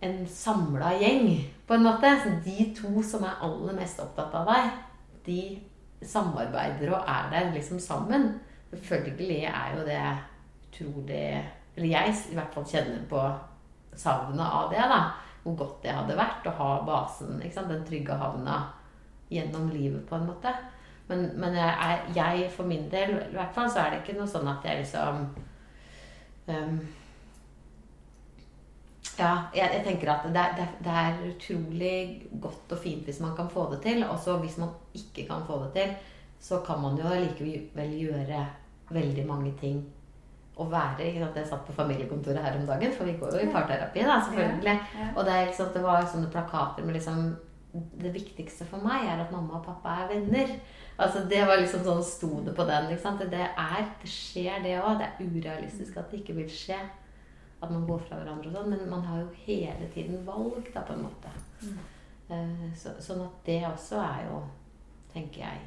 en 0.02 0.18
samla 0.26 0.96
gjeng, 0.98 1.30
på 1.68 1.78
en 1.78 1.86
måte. 1.86 2.10
Så 2.24 2.34
de 2.44 2.70
to 2.76 2.98
som 3.06 3.24
er 3.28 3.38
aller 3.46 3.78
mest 3.78 4.02
opptatt 4.02 4.34
av 4.40 4.50
deg, 4.50 4.82
de 5.28 5.40
samarbeider 6.02 6.92
og 6.92 7.08
er 7.08 7.30
der 7.32 7.52
liksom 7.54 7.80
sammen. 7.80 8.34
Selvfølgelig 8.70 9.44
er 9.44 9.76
jo 9.76 9.84
det 9.86 10.00
utrolig 10.66 11.52
Eller 11.76 11.88
jeg 11.88 12.14
i 12.30 12.34
hvert 12.34 12.54
fall 12.54 12.64
kjenner 12.66 13.02
på 13.08 13.20
savnet 13.96 14.44
av 14.44 14.70
det, 14.72 14.80
da. 14.80 15.00
Hvor 15.42 15.56
godt 15.56 15.82
det 15.84 15.92
hadde 15.92 16.16
vært 16.16 16.46
å 16.48 16.54
ha 16.56 16.70
basen, 16.86 17.38
den 17.40 17.84
trygge 17.84 18.16
havna, 18.16 18.56
gjennom 19.28 19.68
livet, 19.70 20.06
på 20.08 20.16
en 20.16 20.26
måte. 20.26 20.52
Men, 21.08 21.28
men 21.38 21.54
jeg, 21.54 22.00
jeg, 22.16 22.48
for 22.50 22.66
min 22.66 22.88
del, 22.90 23.12
i 23.28 23.36
hvert 23.36 23.54
fall, 23.54 23.68
så 23.70 23.82
er 23.82 23.92
det 23.92 24.00
ikke 24.02 24.16
noe 24.18 24.30
sånn 24.30 24.48
at 24.50 24.64
jeg 24.66 24.80
liksom 24.80 25.20
um, 26.48 26.80
Ja, 29.18 29.30
jeg, 29.54 29.70
jeg 29.74 29.82
tenker 29.86 30.10
at 30.12 30.24
det, 30.28 30.36
er- 30.36 30.76
det, 30.84 30.92
er- 30.92 31.22
utrolig 31.30 32.22
godt 32.42 32.72
og 32.72 32.78
fint 32.82 33.04
hvis 33.08 33.20
man 33.20 33.36
kan 33.36 33.48
få 33.48 33.68
det 33.72 33.82
til. 33.82 34.04
Og 34.04 34.40
hvis 34.40 34.58
man 34.58 34.68
ikke 34.94 35.26
kan 35.28 35.44
få 35.46 35.60
det 35.64 35.72
til, 35.76 35.94
så 36.40 36.60
kan 36.66 36.80
man 36.82 36.96
jo 37.00 37.06
allikevel 37.08 37.94
gjøre 38.00 38.46
veldig 38.90 39.26
mange 39.26 39.54
ting. 39.60 39.84
Og 40.56 40.70
være 40.72 41.04
ikke 41.10 41.20
sant? 41.24 41.36
Jeg 41.36 41.46
satt 41.50 41.64
på 41.66 41.72
familiekontoret 41.76 42.38
her 42.44 42.54
om 42.60 42.66
dagen, 42.66 42.92
for 42.92 43.04
vi 43.04 43.12
går 43.20 43.32
jo 43.36 43.48
i 43.48 43.52
parterapi, 43.52 44.00
da, 44.00 44.20
selvfølgelig. 44.24 44.76
Ja. 45.00 45.08
Og 45.16 45.24
det, 45.26 45.54
sant, 45.56 45.74
det 45.74 45.82
var 45.84 46.06
sånne 46.08 46.30
plakater 46.32 46.84
med 46.84 46.94
liksom 46.96 47.36
Det 48.00 48.08
viktigste 48.14 48.64
for 48.64 48.80
meg 48.80 49.02
er 49.04 49.18
at 49.20 49.32
mamma 49.32 49.58
og 49.58 49.64
pappa 49.66 49.88
er 50.02 50.06
venner. 50.14 50.48
Altså 50.98 51.26
Det 51.28 51.42
var 51.46 51.58
liksom 51.60 51.82
sånn 51.84 52.02
sto 52.04 52.30
det 52.46 52.54
på 52.56 52.64
den. 52.64 52.86
ikke 52.90 53.02
sant? 53.02 53.20
Det 53.20 53.40
er, 53.42 53.82
det 54.00 54.08
skjer 54.08 54.62
det 54.64 54.78
òg. 54.80 54.96
Det 55.02 55.08
er 55.10 55.26
urealistisk 55.26 55.96
at 56.00 56.10
det 56.10 56.22
ikke 56.22 56.38
vil 56.38 56.48
skje. 56.48 56.78
At 57.62 57.70
man 57.70 57.86
går 57.86 57.98
fra 58.08 58.16
hverandre 58.20 58.48
og 58.50 58.54
sånn. 58.56 58.70
Men 58.70 58.90
man 58.90 59.02
har 59.08 59.20
jo 59.20 59.28
hele 59.46 59.88
tiden 59.94 60.26
valg, 60.26 60.66
da, 60.74 60.80
på 60.82 60.92
en 60.92 61.02
måte. 61.06 61.30
Eh, 62.28 62.72
Så, 62.76 62.90
sånn 63.00 63.22
at 63.24 63.44
det 63.46 63.62
også 63.68 63.96
er 64.02 64.26
jo, 64.30 64.42
tenker 65.12 65.40
jeg, 65.40 65.60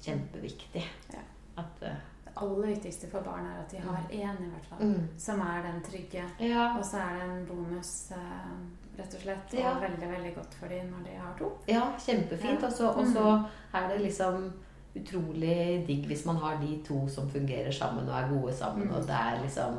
kjempeviktig. 0.00 0.84
Ja. 1.12 1.22
At 1.56 1.82
uh, 1.82 1.88
Det 2.24 2.32
aller 2.42 2.66
viktigste 2.74 3.08
for 3.10 3.20
barn 3.24 3.46
er 3.48 3.60
at 3.62 3.70
de 3.72 3.78
har 3.80 4.02
én, 4.12 4.40
i 4.44 4.48
hvert 4.50 4.66
fall. 4.68 4.82
mm. 4.82 5.06
Som 5.18 5.40
er 5.40 5.62
den 5.64 5.82
trygge. 5.86 6.24
Ja. 6.40 6.66
Og 6.78 6.84
så 6.84 6.96
er 7.00 7.14
det 7.16 7.28
en 7.30 7.46
bonus 7.48 8.12
uh, 8.12 8.98
rett 8.98 9.14
og 9.14 9.20
slett. 9.22 9.54
Ja. 9.56 9.70
Og 9.76 9.82
veldig, 9.86 10.10
veldig 10.10 10.34
godt 10.34 10.54
for 10.54 10.68
dem 10.68 10.90
når 10.92 11.04
de 11.08 11.16
har 11.20 11.34
to. 11.38 11.52
Ja, 11.68 11.86
kjempefint. 11.98 12.60
Ja. 12.60 12.66
Og 12.66 12.72
så- 12.72 13.12
så 13.12 13.26
er 13.74 13.88
det 13.88 14.00
liksom 14.02 14.52
utrolig 14.96 15.86
digg 15.86 16.06
hvis 16.06 16.24
man 16.26 16.36
har 16.36 16.56
de 16.60 16.82
to 16.84 17.06
som 17.08 17.28
fungerer 17.30 17.70
sammen 17.72 18.08
og 18.08 18.14
er 18.22 18.28
gode 18.28 18.52
sammen. 18.56 18.90
Og 18.90 19.02
det 19.02 19.10
er 19.16 19.42
liksom 19.42 19.78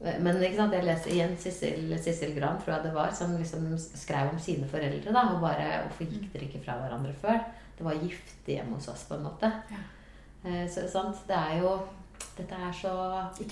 Men 0.00 0.38
jeg 0.40 0.54
leser 0.86 1.10
igjen 1.10 1.32
Sissel, 1.42 1.90
Sissel 1.98 2.34
Gran, 2.36 2.60
tror 2.62 2.76
jeg 2.76 2.84
det 2.84 2.94
var, 2.94 3.10
som 3.10 3.32
liksom 3.36 3.64
skrev 3.78 4.30
om 4.30 4.38
sine 4.38 4.68
foreldre. 4.70 5.12
da, 5.12 5.24
Og 5.34 5.40
bare 5.42 5.82
Hvorfor 5.88 6.06
gikk 6.12 6.28
dere 6.32 6.46
ikke 6.46 6.62
fra 6.64 6.76
hverandre 6.78 7.14
før? 7.18 7.40
Det 7.78 7.86
var 7.86 7.98
giftig 7.98 8.58
hjemme 8.58 8.76
hos 8.78 8.88
oss, 8.88 9.04
på 9.08 9.14
en 9.18 9.26
måte. 9.26 9.50
Ja. 9.72 9.82
Eh, 10.44 10.68
Så 10.70 10.86
sant, 10.90 11.16
det 11.26 11.36
er 11.36 11.58
jo 11.62 11.78
Dette 12.38 12.54
er 12.54 12.72
så 12.74 12.90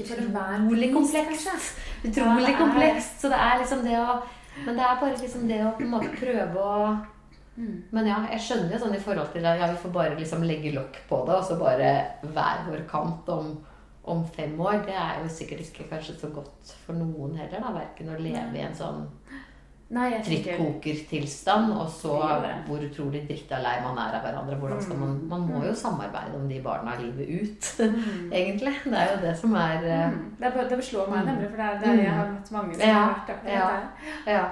for 0.07 0.21
enhver 0.23 0.63
utrolig 0.63 0.93
pris, 0.93 0.95
komplekst. 0.95 1.77
Utrolig 2.05 2.53
Ja, 2.53 2.59
komplekst. 2.59 3.21
Så 3.21 3.29
det 3.31 3.39
er 3.39 3.59
liksom 3.59 3.83
det 3.83 3.99
å 3.99 4.23
Men 4.65 4.77
det 4.77 4.85
er 4.87 5.01
bare 5.01 5.19
liksom 5.19 5.49
det 5.49 5.61
å 5.65 5.75
på 5.77 5.83
en 5.83 5.91
måte 5.91 6.15
prøve 6.17 6.57
å 6.63 7.07
Mm. 7.57 7.83
Men 7.91 8.07
ja, 8.07 8.19
jeg 8.31 8.43
skjønner 8.45 8.75
jo 8.75 8.79
sånn 8.83 8.97
i 8.97 9.01
forhold 9.01 9.31
til 9.33 9.47
at 9.49 9.59
ja, 9.59 9.71
vi 9.71 9.79
får 9.81 9.93
bare 9.95 10.17
liksom 10.19 10.43
legge 10.45 10.75
lokk 10.75 10.99
på 11.09 11.23
det, 11.27 11.39
og 11.39 11.45
så 11.49 11.57
bare 11.57 11.93
hver 12.21 12.67
vår 12.69 12.83
kant 12.91 13.31
om, 13.33 13.55
om 14.07 14.25
fem 14.37 14.55
år. 14.61 14.83
Det 14.87 14.95
er 14.95 15.23
jo 15.23 15.29
sikkert 15.29 15.61
ikke 15.67 15.89
kanskje 15.91 16.15
så 16.21 16.29
godt 16.35 16.77
for 16.87 16.95
noen 16.99 17.37
heller, 17.39 17.61
da. 17.61 17.73
Verken 17.81 18.15
å 18.15 18.19
leve 18.21 18.57
i 18.59 18.65
en 18.67 18.75
sånn 18.79 19.05
trikkokertilstand, 20.27 21.73
og 21.79 21.89
så 21.95 22.17
hvor 22.67 22.83
utrolig 22.83 23.21
drita 23.29 23.61
lei 23.63 23.77
man 23.85 23.99
er 24.03 24.17
av 24.19 24.25
hverandre. 24.25 24.57
Hvordan 24.59 24.81
skal 24.83 24.99
man 24.99 25.13
Man 25.31 25.45
må 25.47 25.61
jo 25.63 25.75
samarbeide 25.79 26.35
om 26.41 26.49
de 26.51 26.61
barna 26.65 26.97
livet 27.01 27.29
ut, 27.43 27.69
egentlig. 28.41 28.73
Det 28.85 28.99
er 28.99 29.13
jo 29.15 29.21
det 29.23 29.35
som 29.39 29.55
er 29.55 29.85
eh, 29.87 30.09
mm. 30.11 30.19
det, 30.41 30.53
bare- 30.57 30.69
det 30.73 30.85
slår 30.85 31.07
meg 31.11 31.21
Mm. 31.27 31.27
nemlig, 31.33 31.51
for 31.51 31.57
det 31.57 31.67
er 31.67 31.79
det 31.97 32.05
jeg 32.05 32.13
har 32.15 32.33
møtt 32.33 32.51
mange 32.53 32.75
som 32.75 32.89
Ja, 32.89 32.95
har 32.95 33.15
vært 33.15 33.31
akkurat 33.37 33.53
ja. 33.55 33.69
der. 34.27 34.33
Ja. 34.33 34.45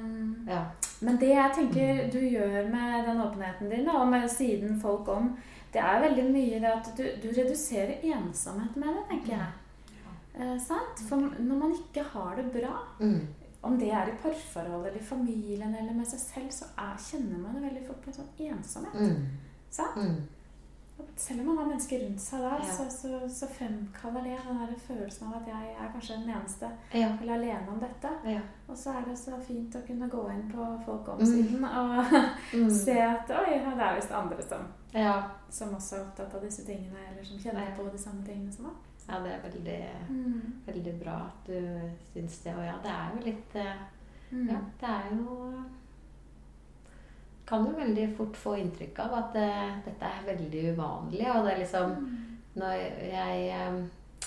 Um, 0.00 0.36
ja. 0.48 0.62
Men 1.00 1.16
det 1.20 1.28
jeg 1.28 1.50
tenker 1.58 2.10
du 2.12 2.18
gjør 2.20 2.70
med 2.70 3.06
den 3.08 3.20
åpenheten 3.26 3.70
din, 3.70 3.88
og 3.88 4.08
med 4.08 4.28
siden 4.30 4.80
folk 4.80 5.08
om, 5.08 5.36
det 5.76 5.82
er 5.84 6.02
veldig 6.08 6.26
mye 6.32 6.60
det 6.64 6.72
at 6.72 6.90
du, 6.96 7.02
du 7.22 7.28
reduserer 7.36 8.00
ensomhet 8.16 8.76
med 8.80 8.94
det, 8.96 9.02
tenker 9.10 9.34
jeg. 9.36 9.48
Eh, 10.36 10.54
sant? 10.64 11.02
For 11.08 11.16
når 11.20 11.58
man 11.60 11.74
ikke 11.76 12.02
har 12.14 12.36
det 12.40 12.46
bra, 12.54 12.78
Mm. 13.00 13.26
om 13.62 13.76
det 13.80 13.88
er 13.92 14.08
i 14.08 14.16
parforhold 14.22 14.86
eller 14.86 14.96
i 15.00 15.04
familien 15.04 15.74
eller 15.74 15.92
med 15.96 16.06
seg 16.06 16.20
selv, 16.20 16.50
så 16.54 16.64
er, 16.78 16.96
kjenner 17.02 17.38
man 17.42 17.54
det 17.58 17.62
veldig 17.68 17.86
fort 17.88 18.00
på 18.04 18.10
en 18.12 18.18
sånn 18.20 18.50
ensomhet. 18.54 18.94
Mm. 18.94 19.26
Sant? 19.70 19.96
Mm. 19.96 20.16
Selv 21.16 21.40
om 21.40 21.46
man 21.50 21.58
har 21.58 21.66
mennesker 21.66 22.00
rundt 22.06 22.20
seg 22.24 22.40
da, 22.40 22.50
Ja. 22.56 22.72
så, 22.72 22.84
så, 22.90 23.18
så 23.28 23.46
fremkaller 23.52 24.22
det 24.24 24.36
den 24.46 24.60
der 24.62 24.78
følelsen 24.86 25.26
av 25.28 25.34
at 25.42 25.48
jeg 25.50 25.74
er 25.80 25.90
kanskje 25.92 26.16
den 26.22 26.30
eneste 26.36 26.70
Ja. 26.94 27.10
eller 27.20 27.34
alene 27.34 27.68
om 27.74 27.80
dette. 27.80 28.12
Ja. 28.24 28.40
Og 28.68 28.76
så 28.80 28.94
er 28.96 29.04
det 29.08 29.18
så 29.18 29.36
fint 29.44 29.74
å 29.76 29.82
kunne 29.86 30.08
gå 30.08 30.22
inn 30.32 30.46
på 30.52 30.68
folk 30.86 31.08
om 31.08 31.18
Mm. 31.18 31.26
siden 31.26 31.64
og 31.64 32.04
Mm. 32.54 32.70
se 32.70 32.96
at 33.00 33.30
oi, 33.30 33.58
det 33.58 33.82
er 33.82 33.94
visst 33.98 34.12
andre 34.12 34.42
som, 34.48 34.64
ja. 34.96 35.16
som 35.50 35.74
også 35.76 35.96
er 35.96 36.00
opptatt 36.06 36.34
av 36.34 36.42
disse 36.44 36.64
tingene, 36.66 36.98
eller 37.10 37.24
som 37.24 37.38
kjenner 37.40 37.74
på 37.76 37.82
de 37.92 37.98
samme 38.00 38.24
tingene 38.26 38.52
som 38.52 38.64
meg. 38.68 38.74
Ja, 39.06 39.14
det 39.22 39.32
er 39.36 39.42
veldig, 39.44 39.82
Mm. 40.08 40.52
veldig 40.66 40.94
bra 41.00 41.16
at 41.28 41.46
du 41.46 41.58
syns 42.12 42.38
det. 42.42 42.54
Og 42.56 42.64
ja, 42.64 42.74
det 42.82 42.90
er 42.90 43.10
jo 43.14 43.18
litt 43.28 43.54
eh, 43.54 43.76
Mm. 44.30 44.48
Ja, 44.48 44.56
det 44.80 44.88
er 44.88 45.16
jo 45.16 45.52
Kan 47.46 47.64
jo 47.66 47.72
veldig 47.78 48.16
fort 48.16 48.36
få 48.36 48.54
inntrykk 48.58 48.98
av 49.04 49.12
at 49.20 49.36
uh, 49.38 49.76
dette 49.84 50.04
er 50.08 50.24
veldig 50.26 50.72
uvanlig. 50.72 51.28
Og 51.30 51.44
det 51.44 51.52
er 51.52 51.58
liksom 51.60 51.88
Når 52.58 52.72
jeg 53.12 53.68
um, 53.68 53.78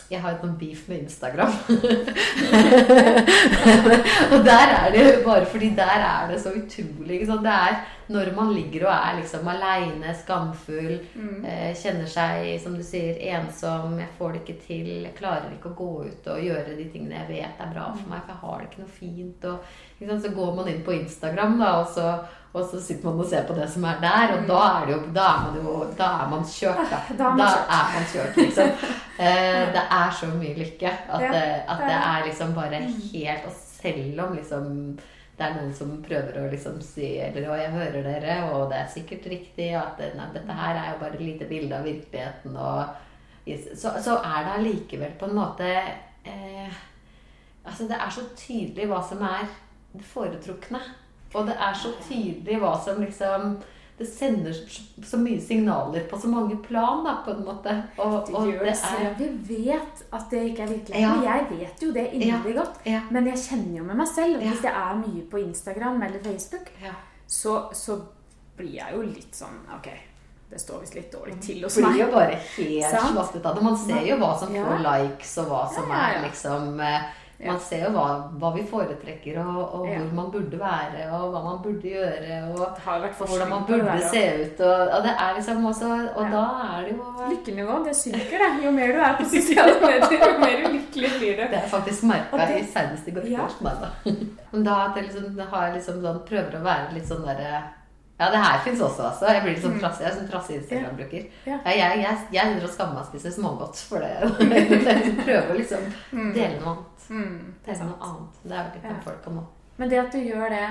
jeg 0.10 0.22
har 0.22 0.32
jo 0.32 0.38
noen 0.46 0.58
beef 0.58 0.90
med 0.90 0.98
Instagram. 1.04 1.52
og 4.34 4.40
der 4.46 4.68
er 4.78 4.92
det 4.94 5.02
jo 5.04 5.12
bare 5.26 5.46
fordi 5.46 5.70
der 5.76 5.84
er 6.06 6.32
det 6.32 6.42
så 6.42 6.50
utrolig 6.50 7.14
ikke 7.20 7.26
sant? 7.30 7.44
Det 7.46 7.52
er 7.52 7.76
når 8.10 8.32
man 8.36 8.54
ligger 8.56 8.88
og 8.88 8.94
er 8.96 9.20
liksom 9.22 9.48
aleine, 9.48 10.14
skamfull, 10.18 10.96
Mm. 11.16 11.46
eh, 11.46 11.74
kjenner 11.78 12.08
seg, 12.10 12.60
som 12.64 12.76
du 12.78 12.82
sier, 12.84 13.16
ensom, 13.36 14.00
jeg 14.00 14.10
får 14.18 14.34
det 14.34 14.42
ikke 14.46 14.62
til, 14.68 14.90
jeg 15.06 15.16
klarer 15.20 15.52
ikke 15.54 15.70
å 15.70 15.78
gå 15.78 15.90
ut 16.08 16.28
og 16.34 16.42
gjøre 16.42 16.76
de 16.78 16.86
tingene 16.90 17.20
jeg 17.20 17.28
vet 17.30 17.62
er 17.62 17.74
bra 17.74 17.92
for 17.94 18.10
meg, 18.10 18.22
for 18.26 18.34
jeg 18.34 18.42
har 18.42 18.60
det 18.60 18.68
ikke 18.70 18.82
noe 18.84 18.94
fint. 19.00 19.46
Og, 19.46 19.60
sant? 20.08 20.24
Så 20.26 20.34
går 20.36 20.56
man 20.56 20.68
inn 20.74 20.84
på 20.84 20.96
Instagram, 21.00 21.60
da, 21.60 21.72
og 21.82 21.88
så, 21.94 22.08
og 22.54 22.66
så 22.66 22.80
sitter 22.82 23.06
man 23.06 23.20
og 23.20 23.26
ser 23.30 23.44
på 23.46 23.54
det 23.56 23.70
som 23.70 23.86
er 23.86 24.00
der, 24.02 24.34
og 24.40 24.48
da 24.50 24.62
er, 24.82 24.86
det 24.88 24.96
jo, 24.96 25.02
da 25.14 25.28
er 25.30 25.44
man 25.46 25.60
jo 25.62 25.76
Da 25.98 26.08
er 26.24 26.30
man 26.30 26.44
kjørt, 26.50 26.90
da. 26.90 27.00
Da 27.18 27.30
er 27.30 27.36
man 27.38 27.48
kjørt. 27.48 27.70
er 27.78 27.94
man 27.94 28.10
kjørt, 28.14 28.42
liksom. 28.44 28.74
Eh, 29.20 29.66
det 29.76 29.82
er 29.92 30.12
så 30.16 30.28
mye 30.32 30.54
lykke 30.56 30.88
at, 30.88 31.22
Ja, 31.22 31.32
det, 31.34 31.64
at 31.68 31.80
det 31.84 31.92
er 31.92 32.04
er 32.08 32.22
liksom 32.26 32.54
bare 32.56 32.78
helt 33.12 33.46
Og 33.50 33.52
selv 33.52 34.22
om 34.24 34.36
liksom 34.38 34.70
det 35.40 35.46
er 35.46 35.54
noen 35.56 35.72
som 35.76 35.92
prøver 36.04 36.36
å 36.42 36.48
liksom 36.52 36.82
si 36.84 37.14
eller, 37.24 37.46
og 37.48 37.62
jeg 37.62 37.72
hører 37.72 38.04
dere, 38.04 38.34
og 38.52 38.66
det 38.72 38.82
er 38.82 38.90
sikkert 38.92 39.30
riktig 39.32 39.70
at 39.80 40.02
nei, 40.18 40.28
dette 40.36 40.58
her 40.58 40.76
er 40.76 40.90
jo 40.92 40.98
bare 41.00 41.16
et 41.16 41.24
lite 41.24 41.48
bilde 41.48 41.78
av 41.78 41.88
virkeligheten. 41.88 42.58
Og, 42.60 42.98
så, 43.72 43.94
så 44.04 44.18
er 44.20 44.44
det 44.44 44.56
allikevel 44.58 45.16
på 45.20 45.30
en 45.30 45.40
måte 45.40 45.70
eh, 45.70 46.80
Altså, 47.70 47.86
det 47.86 47.98
er 48.02 48.10
så 48.10 48.24
tydelig 48.40 48.86
hva 48.90 48.98
som 49.06 49.20
er 49.28 49.44
det 49.92 50.06
foretrukne. 50.08 50.80
Og 51.36 51.46
det 51.46 51.54
er 51.62 51.76
så 51.78 51.92
tydelig 52.02 52.56
hva 52.64 52.72
som 52.82 53.02
liksom 53.04 53.60
Det 54.00 54.08
sender 54.08 54.54
så, 55.04 55.18
mye 55.20 55.42
signaler 55.44 56.06
på 56.08 56.18
så 56.22 56.30
mange 56.32 56.56
plan, 56.64 57.02
da, 57.04 57.18
på 57.26 57.34
en 57.36 57.42
måte. 57.44 57.74
Og, 58.00 58.14
Det 58.28 58.36
og 58.36 58.46
det 58.48 58.60
det, 58.64 58.76
er 58.96 59.16
vi 59.20 59.58
vet 59.66 60.04
at 60.16 60.30
det 60.32 60.44
ikke 60.50 60.64
er 60.64 60.72
virkelig. 60.72 61.02
Ja. 61.02 61.16
Jeg 61.26 61.48
vet 61.50 61.84
jo 61.84 61.92
det 61.92 62.06
inderlig 62.16 62.56
godt. 62.56 62.80
ja, 62.86 63.02
Men 63.12 63.28
jeg 63.28 63.38
kjenner 63.44 63.78
jo 63.78 63.84
med 63.84 64.00
meg 64.00 64.08
selv. 64.08 64.40
Ja. 64.40 64.54
Hvis 64.54 64.64
jeg 64.64 64.74
er 64.74 64.96
mye 65.02 65.26
på 65.32 65.42
Instagram 65.44 66.02
eller 66.08 66.24
Facebook, 66.24 66.72
ja. 66.84 66.94
så, 67.28 67.58
så 67.74 68.00
blir 68.58 68.78
jeg 68.80 68.96
jo 68.96 69.02
litt 69.02 69.36
sånn 69.36 69.60
Ok, 69.76 69.88
det 70.50 70.60
står 70.60 70.82
visst 70.84 70.96
litt 70.96 71.12
dårlig 71.14 71.38
til 71.44 71.62
hos 71.64 71.76
blir 71.80 72.00
jo 72.02 72.08
bare 72.12 72.40
helt 72.58 72.92
Sant? 72.92 73.46
av 73.46 73.56
det. 73.56 73.64
Man 73.64 73.78
ser 73.78 74.04
jo 74.08 74.16
hva 74.24 74.32
som 74.40 74.56
Ja. 74.56 74.66
får 74.66 74.80
likes, 74.88 75.38
og 75.44 75.52
hva 75.52 75.62
som 75.76 75.92
Ja, 75.92 75.96
ja, 75.96 76.08
ja. 76.08 76.18
er 76.20 76.30
liksom 76.30 76.80
eh, 76.80 76.88
Ja. 76.88 77.02
Man 77.40 77.60
ser 77.64 77.86
jo 77.86 77.90
hva, 77.96 78.06
hva 78.36 78.50
vi 78.52 78.64
foretrekker, 78.68 79.38
og, 79.40 79.60
og 79.78 79.86
Ja. 79.88 80.00
hvor 80.00 80.16
man 80.18 80.32
burde 80.32 80.60
være, 80.60 81.06
og 81.16 81.30
hva 81.32 81.44
man 81.46 81.62
burde 81.64 81.88
gjøre, 81.88 82.40
og 82.52 82.82
hvordan 82.84 83.50
man 83.50 83.64
burde 83.68 83.86
der, 83.86 84.04
se 84.12 84.24
ut. 84.42 84.60
Og, 84.60 84.82
og 84.98 85.04
det 85.06 85.14
er 85.14 85.36
liksom 85.38 85.66
også 85.66 85.92
Og 86.16 86.24
Ja. 86.26 86.32
da 86.34 86.44
er 86.66 86.84
det 86.84 86.98
jo 86.98 87.06
Lykkenivå, 87.30 87.80
det 87.86 87.96
synker, 87.96 88.44
det. 88.44 88.52
Jo 88.66 88.72
mer 88.72 88.92
du 88.92 89.00
er 89.00 89.16
på 89.22 89.30
sosiale 89.36 89.80
medier, 89.80 90.20
jo 90.28 90.38
mer 90.44 90.68
ulykkelig 90.68 91.10
blir 91.20 91.36
du. 91.40 91.44
Det 91.48 91.64
har 91.64 91.68
faktisk 91.80 92.04
merka 92.04 92.50
i 92.60 92.64
senest 92.64 93.08
i 93.08 93.12
går 93.12 93.22
kveld. 93.22 93.32
Ja. 93.32 93.48
da. 93.64 93.92
da. 94.04 94.62
da 94.70 94.78
at 94.90 94.96
jeg 95.00 95.04
liksom, 95.08 95.40
har 95.52 95.74
liksom 95.74 96.02
sånn, 96.04 96.24
prøver 96.28 96.60
å 96.60 96.66
være 96.66 96.94
litt 96.98 97.08
sånn 97.08 97.24
derre 97.24 97.64
Ja, 98.20 98.28
det 98.34 98.40
her 98.44 98.60
fins 98.66 98.82
også, 98.84 99.06
altså. 99.08 99.30
Jeg 99.32 99.44
blir 99.46 99.54
litt 99.56 99.64
sånn 99.64 99.78
trassig. 99.80 100.04
Jeg 100.04 100.12
er 100.12 100.16
sånn 100.18 100.28
trassig 100.28 100.56
Instagram-bruker. 100.58 101.22
Mm. 101.30 101.46
Ja. 101.48 101.60
Ja, 101.64 101.76
jeg, 101.78 102.02
jeg, 102.04 102.24
jeg 102.36 102.50
begynner 102.50 102.68
å 102.68 102.72
skamme 102.74 102.98
meg 102.98 103.06
og 103.06 103.12
spise 103.14 103.32
smågodt 103.32 103.84
for 103.88 104.04
det. 104.04 104.12
Jeg 104.90 105.14
prøver 105.22 105.54
å 105.54 105.56
liksom 105.56 105.86
dele 106.36 106.58
noe 106.60 106.74
annet. 106.74 107.06
Mm, 107.10 107.38
det 107.64 107.72
Dele 107.72 107.88
noe 107.88 108.10
annet. 108.10 108.42
Det 108.44 108.52
er 108.52 108.58
veldig 108.60 108.82
ikke 108.82 108.92
kan 108.92 109.06
folk 109.08 109.30
om 109.32 109.40
nå. 109.40 109.46
Men 109.80 109.94
det 109.94 110.02
at 110.02 110.12
du 110.12 110.20
gjør 110.20 110.52
det, 110.52 110.66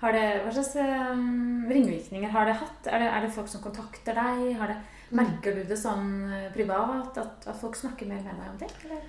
har 0.00 0.16
det 0.16 0.24
hva 0.46 0.54
slags 0.56 0.72
um, 1.12 1.68
ringvirkninger 1.68 2.32
har 2.32 2.48
det 2.48 2.56
hatt? 2.62 2.88
Er 2.88 3.04
det, 3.04 3.12
er 3.12 3.26
det 3.26 3.34
folk 3.36 3.52
som 3.52 3.62
kontakter 3.64 4.16
deg? 4.16 4.48
Har 4.62 4.72
det, 4.72 4.80
merker 5.14 5.60
du 5.60 5.62
det 5.68 5.78
sånn 5.80 6.08
eh, 6.32 6.48
privat? 6.56 7.20
At, 7.20 7.44
at 7.44 7.60
folk 7.60 7.76
snakker 7.78 8.08
mer 8.08 8.24
med 8.24 8.40
deg 8.40 8.48
om 8.48 8.58
det? 8.64 8.72
Eller? 8.88 9.06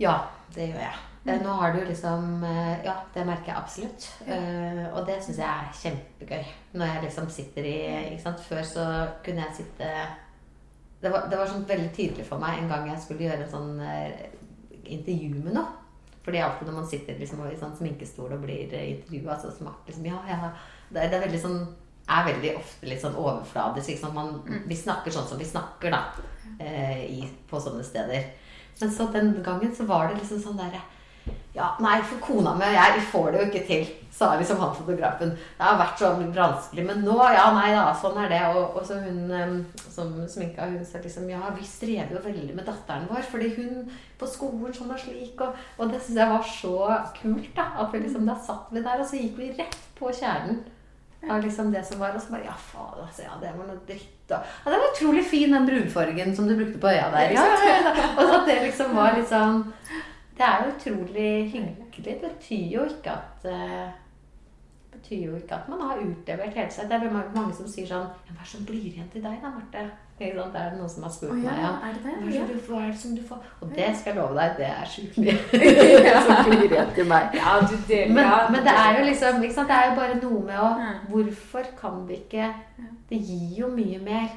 Ja, 0.00 0.16
det 0.56 0.72
gjør 0.72 0.84
jeg. 0.88 1.09
Eh, 1.24 1.42
Nå 1.42 1.48
har 1.48 1.72
du 1.72 1.84
liksom 1.84 2.44
eh, 2.44 2.84
Ja, 2.84 2.94
det 3.14 3.26
merker 3.28 3.52
jeg 3.52 3.58
absolutt. 3.60 4.06
Eh, 4.26 4.86
og 4.94 5.04
det 5.06 5.18
syns 5.20 5.40
jeg 5.42 5.48
er 5.48 5.74
kjempegøy. 5.82 6.46
Når 6.72 6.92
jeg 6.92 7.04
liksom 7.04 7.28
sitter 7.32 7.68
i 7.68 7.76
ikke 8.14 8.22
sant? 8.24 8.40
Før 8.46 8.62
så 8.66 8.86
kunne 9.24 9.44
jeg 9.44 9.60
sitte 9.60 9.90
det 11.00 11.08
var, 11.08 11.30
det 11.32 11.36
var 11.40 11.48
sånn 11.48 11.64
veldig 11.64 11.92
tydelig 11.96 12.26
for 12.28 12.40
meg 12.42 12.58
en 12.58 12.66
gang 12.68 12.90
jeg 12.90 13.00
skulle 13.00 13.24
gjøre 13.24 13.46
en 13.46 13.52
sånn 13.52 13.78
intervju 14.84 15.38
med 15.46 15.54
noe. 15.56 15.78
Fordi 16.26 16.42
alltid 16.44 16.68
når 16.68 16.74
man 16.76 16.88
sitter 16.90 17.16
liksom 17.16 17.40
i 17.48 17.56
sånn 17.56 17.72
sminkestol 17.78 18.34
og 18.36 18.42
blir 18.42 18.66
intervjua, 18.68 19.38
så 19.40 19.52
smaker 19.54 19.88
liksom 19.88 20.10
Ja, 20.10 20.18
ja. 20.28 20.50
Det, 20.90 21.06
det 21.08 21.16
er 21.16 21.24
veldig 21.24 21.40
sånn 21.40 21.56
er 22.10 22.26
veldig 22.26 22.52
ofte 22.58 22.90
litt 22.90 23.00
sånn 23.00 23.16
overfladisk. 23.16 23.94
Liksom. 23.94 24.12
Man, 24.12 24.34
mm. 24.44 24.62
Vi 24.68 24.76
snakker 24.76 25.14
sånn 25.14 25.28
som 25.30 25.40
vi 25.40 25.48
snakker, 25.48 25.94
da. 25.94 26.02
I, 26.60 27.22
på 27.48 27.60
sånne 27.62 27.84
steder. 27.86 28.26
Men 28.80 28.92
så 28.92 29.06
den 29.14 29.38
gangen 29.46 29.72
så 29.76 29.86
var 29.88 30.10
det 30.10 30.18
liksom 30.18 30.42
sånn 30.42 30.60
derre 30.60 30.82
Ja, 31.52 31.72
nei, 31.82 31.96
for 32.06 32.22
kona 32.22 32.52
mi 32.54 32.62
og 32.62 32.76
jeg, 32.76 32.92
vi 32.94 33.06
får 33.10 33.32
det 33.32 33.40
jo 33.40 33.46
ikke 33.48 33.62
til, 33.66 33.88
sa 34.14 34.28
liksom 34.38 34.60
han 34.62 34.74
fotografen. 34.76 35.32
Det 35.34 35.66
har 35.66 35.80
vært 35.80 35.98
så 35.98 36.12
vanskelig, 36.14 36.84
men 36.86 37.02
nå, 37.02 37.16
ja, 37.34 37.48
nei 37.56 37.72
da, 37.74 37.88
sånn 37.98 38.20
er 38.22 38.30
det. 38.30 38.42
Og, 38.54 38.76
og 38.78 38.84
så 38.86 39.00
hun 39.02 39.64
som 39.80 40.12
sminka, 40.30 40.68
hun 40.70 40.84
sa 40.86 41.02
liksom 41.02 41.26
Ja, 41.32 41.42
vi 41.56 41.66
strever 41.66 42.14
jo 42.14 42.22
veldig 42.22 42.54
med 42.54 42.68
datteren 42.70 43.08
vår, 43.10 43.24
fordi 43.32 43.50
hun 43.56 43.88
på 44.20 44.28
skolen 44.30 44.76
sånn 44.76 44.94
og 44.94 45.02
slik, 45.02 45.40
og, 45.42 45.58
og 45.80 45.90
det 45.90 45.98
syns 46.04 46.20
jeg 46.22 46.34
var 46.36 46.46
så 46.46 46.76
kult, 47.18 47.50
da. 47.56 47.66
At 47.82 47.96
vi 47.96 48.04
liksom, 48.04 48.28
da 48.30 48.38
satt 48.38 48.70
vi 48.70 48.84
der, 48.84 49.02
og 49.02 49.10
så 49.10 49.18
gikk 49.18 49.40
vi 49.40 49.50
rett 49.58 49.80
på 49.98 50.12
kjernen 50.20 50.62
av 51.28 51.42
liksom 51.42 51.74
det 51.74 51.82
som 51.84 51.98
var. 51.98 52.14
Og 52.14 52.22
så 52.22 52.36
bare 52.36 52.46
Ja, 52.46 52.54
faen, 52.54 53.02
altså, 53.08 53.26
ja, 53.26 53.34
det 53.42 53.50
var 53.56 53.66
noe 53.66 53.82
dritt. 53.88 54.14
Og, 54.30 54.38
ja, 54.38 54.70
det 54.70 54.78
var 54.78 54.92
utrolig 54.92 55.26
fin, 55.26 55.50
den 55.50 55.66
brunfargen 55.66 56.36
som 56.36 56.46
du 56.46 56.54
brukte 56.54 56.78
på 56.78 56.94
øya 56.94 57.10
der. 57.10 57.34
Ja, 57.34 57.48
ja, 57.58 57.74
ja. 57.74 58.06
Og 58.20 58.38
at 58.38 58.46
det 58.46 58.60
liksom 58.68 58.94
var 58.94 59.18
litt 59.18 59.28
sånn 59.34 59.64
Det 60.40 60.46
er 60.48 60.62
jo 60.64 60.70
utrolig 60.74 61.32
hyggelig. 61.52 61.88
Det 62.04 62.14
betyr 62.22 62.68
jo 62.72 62.84
ikke 62.88 63.12
at 63.12 63.42
det 63.44 65.00
betyr 65.00 65.26
jo 65.26 65.34
ikke 65.36 65.54
at 65.54 65.68
man 65.68 65.80
har 65.84 65.98
utlevert 66.00 66.54
hele 66.56 66.70
seg. 66.72 66.88
Det 66.88 66.96
er 66.96 67.10
mange, 67.12 67.54
som 67.56 67.68
sier 67.68 67.88
sånn 67.88 68.06
ja, 68.08 68.32
Hva 68.32 68.40
er 68.40 68.46
det 68.46 68.52
som 68.54 68.64
blir 68.68 68.86
igjen 68.88 69.10
til 69.12 69.24
deg, 69.24 69.36
da, 69.42 69.52
Marte? 69.52 69.84
Det 70.20 70.28
er 70.28 70.40
det 70.52 70.76
noen 70.76 70.90
som 70.92 71.04
har 71.06 71.12
spurt 71.14 71.30
oh, 71.32 71.38
ja, 71.40 71.52
meg. 71.52 71.60
Ja. 71.64 71.68
er 71.88 71.94
det 71.96 72.02
det? 72.04 72.14
Hva 72.16 72.26
er, 72.28 72.48
det 72.48 72.56
du, 72.56 72.64
hva 72.66 72.80
er 72.82 72.90
det 72.90 72.98
som 73.00 73.14
du 73.16 73.22
får? 73.24 73.46
Og 73.60 73.70
det 73.76 73.86
skal 73.96 74.10
jeg 74.10 74.18
love 74.18 74.34
deg, 74.36 74.58
det 74.58 74.66
er 74.68 74.90
sjukt 74.94 75.16
mye 75.22 75.36
som 76.26 76.42
blir 76.50 76.64
igjen 76.66 76.92
til 76.98 77.08
meg. 77.08 77.38
Ja, 77.40 77.54
du 77.64 77.76
deler 77.88 78.12
Men, 78.18 78.28
ja, 78.28 78.42
men 78.52 78.66
det 78.66 78.74
er 78.82 78.98
jo 78.98 79.06
liksom? 79.06 79.40
Det 79.40 79.78
er 79.78 79.88
jo 79.88 79.94
bare 79.96 80.18
noe 80.20 80.42
med 80.50 80.60
å. 80.60 80.68
Hvorfor 81.14 81.72
kan 81.78 82.04
vi 82.08 82.20
ikke 82.20 82.50
Det 83.08 83.22
gir 83.30 83.62
jo 83.62 83.72
mye 83.72 84.02
mer. 84.04 84.28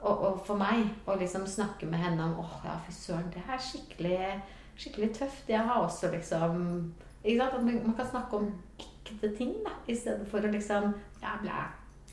Og, 0.00 0.24
og 0.30 0.40
for 0.46 0.58
meg 0.58 0.88
å 1.06 1.14
liksom 1.20 1.44
snakke 1.46 1.86
med 1.86 2.00
henne 2.02 2.24
om 2.24 2.40
åh, 2.42 2.56
ja, 2.64 2.80
fy 2.86 2.96
søren, 2.96 3.28
det 3.30 3.44
er 3.44 3.60
skikkelig, 3.62 4.16
skikkelig 4.76 5.12
tøft. 5.18 5.48
Jeg 5.48 5.58
har 5.60 5.82
også 5.82 6.10
liksom 6.12 6.56
ikke 7.24 7.38
sant? 7.38 7.54
At 7.54 7.64
man 7.64 7.94
kan 7.96 8.06
snakke 8.10 8.36
om 8.36 8.52
ekte 8.78 9.36
ting, 9.36 9.54
da, 9.64 9.70
i 9.88 9.94
stedet 9.96 10.26
for 10.30 10.38
å 10.38 10.50
liksom 10.50 10.94
ja, 11.22 11.36
blæ, 11.42 11.60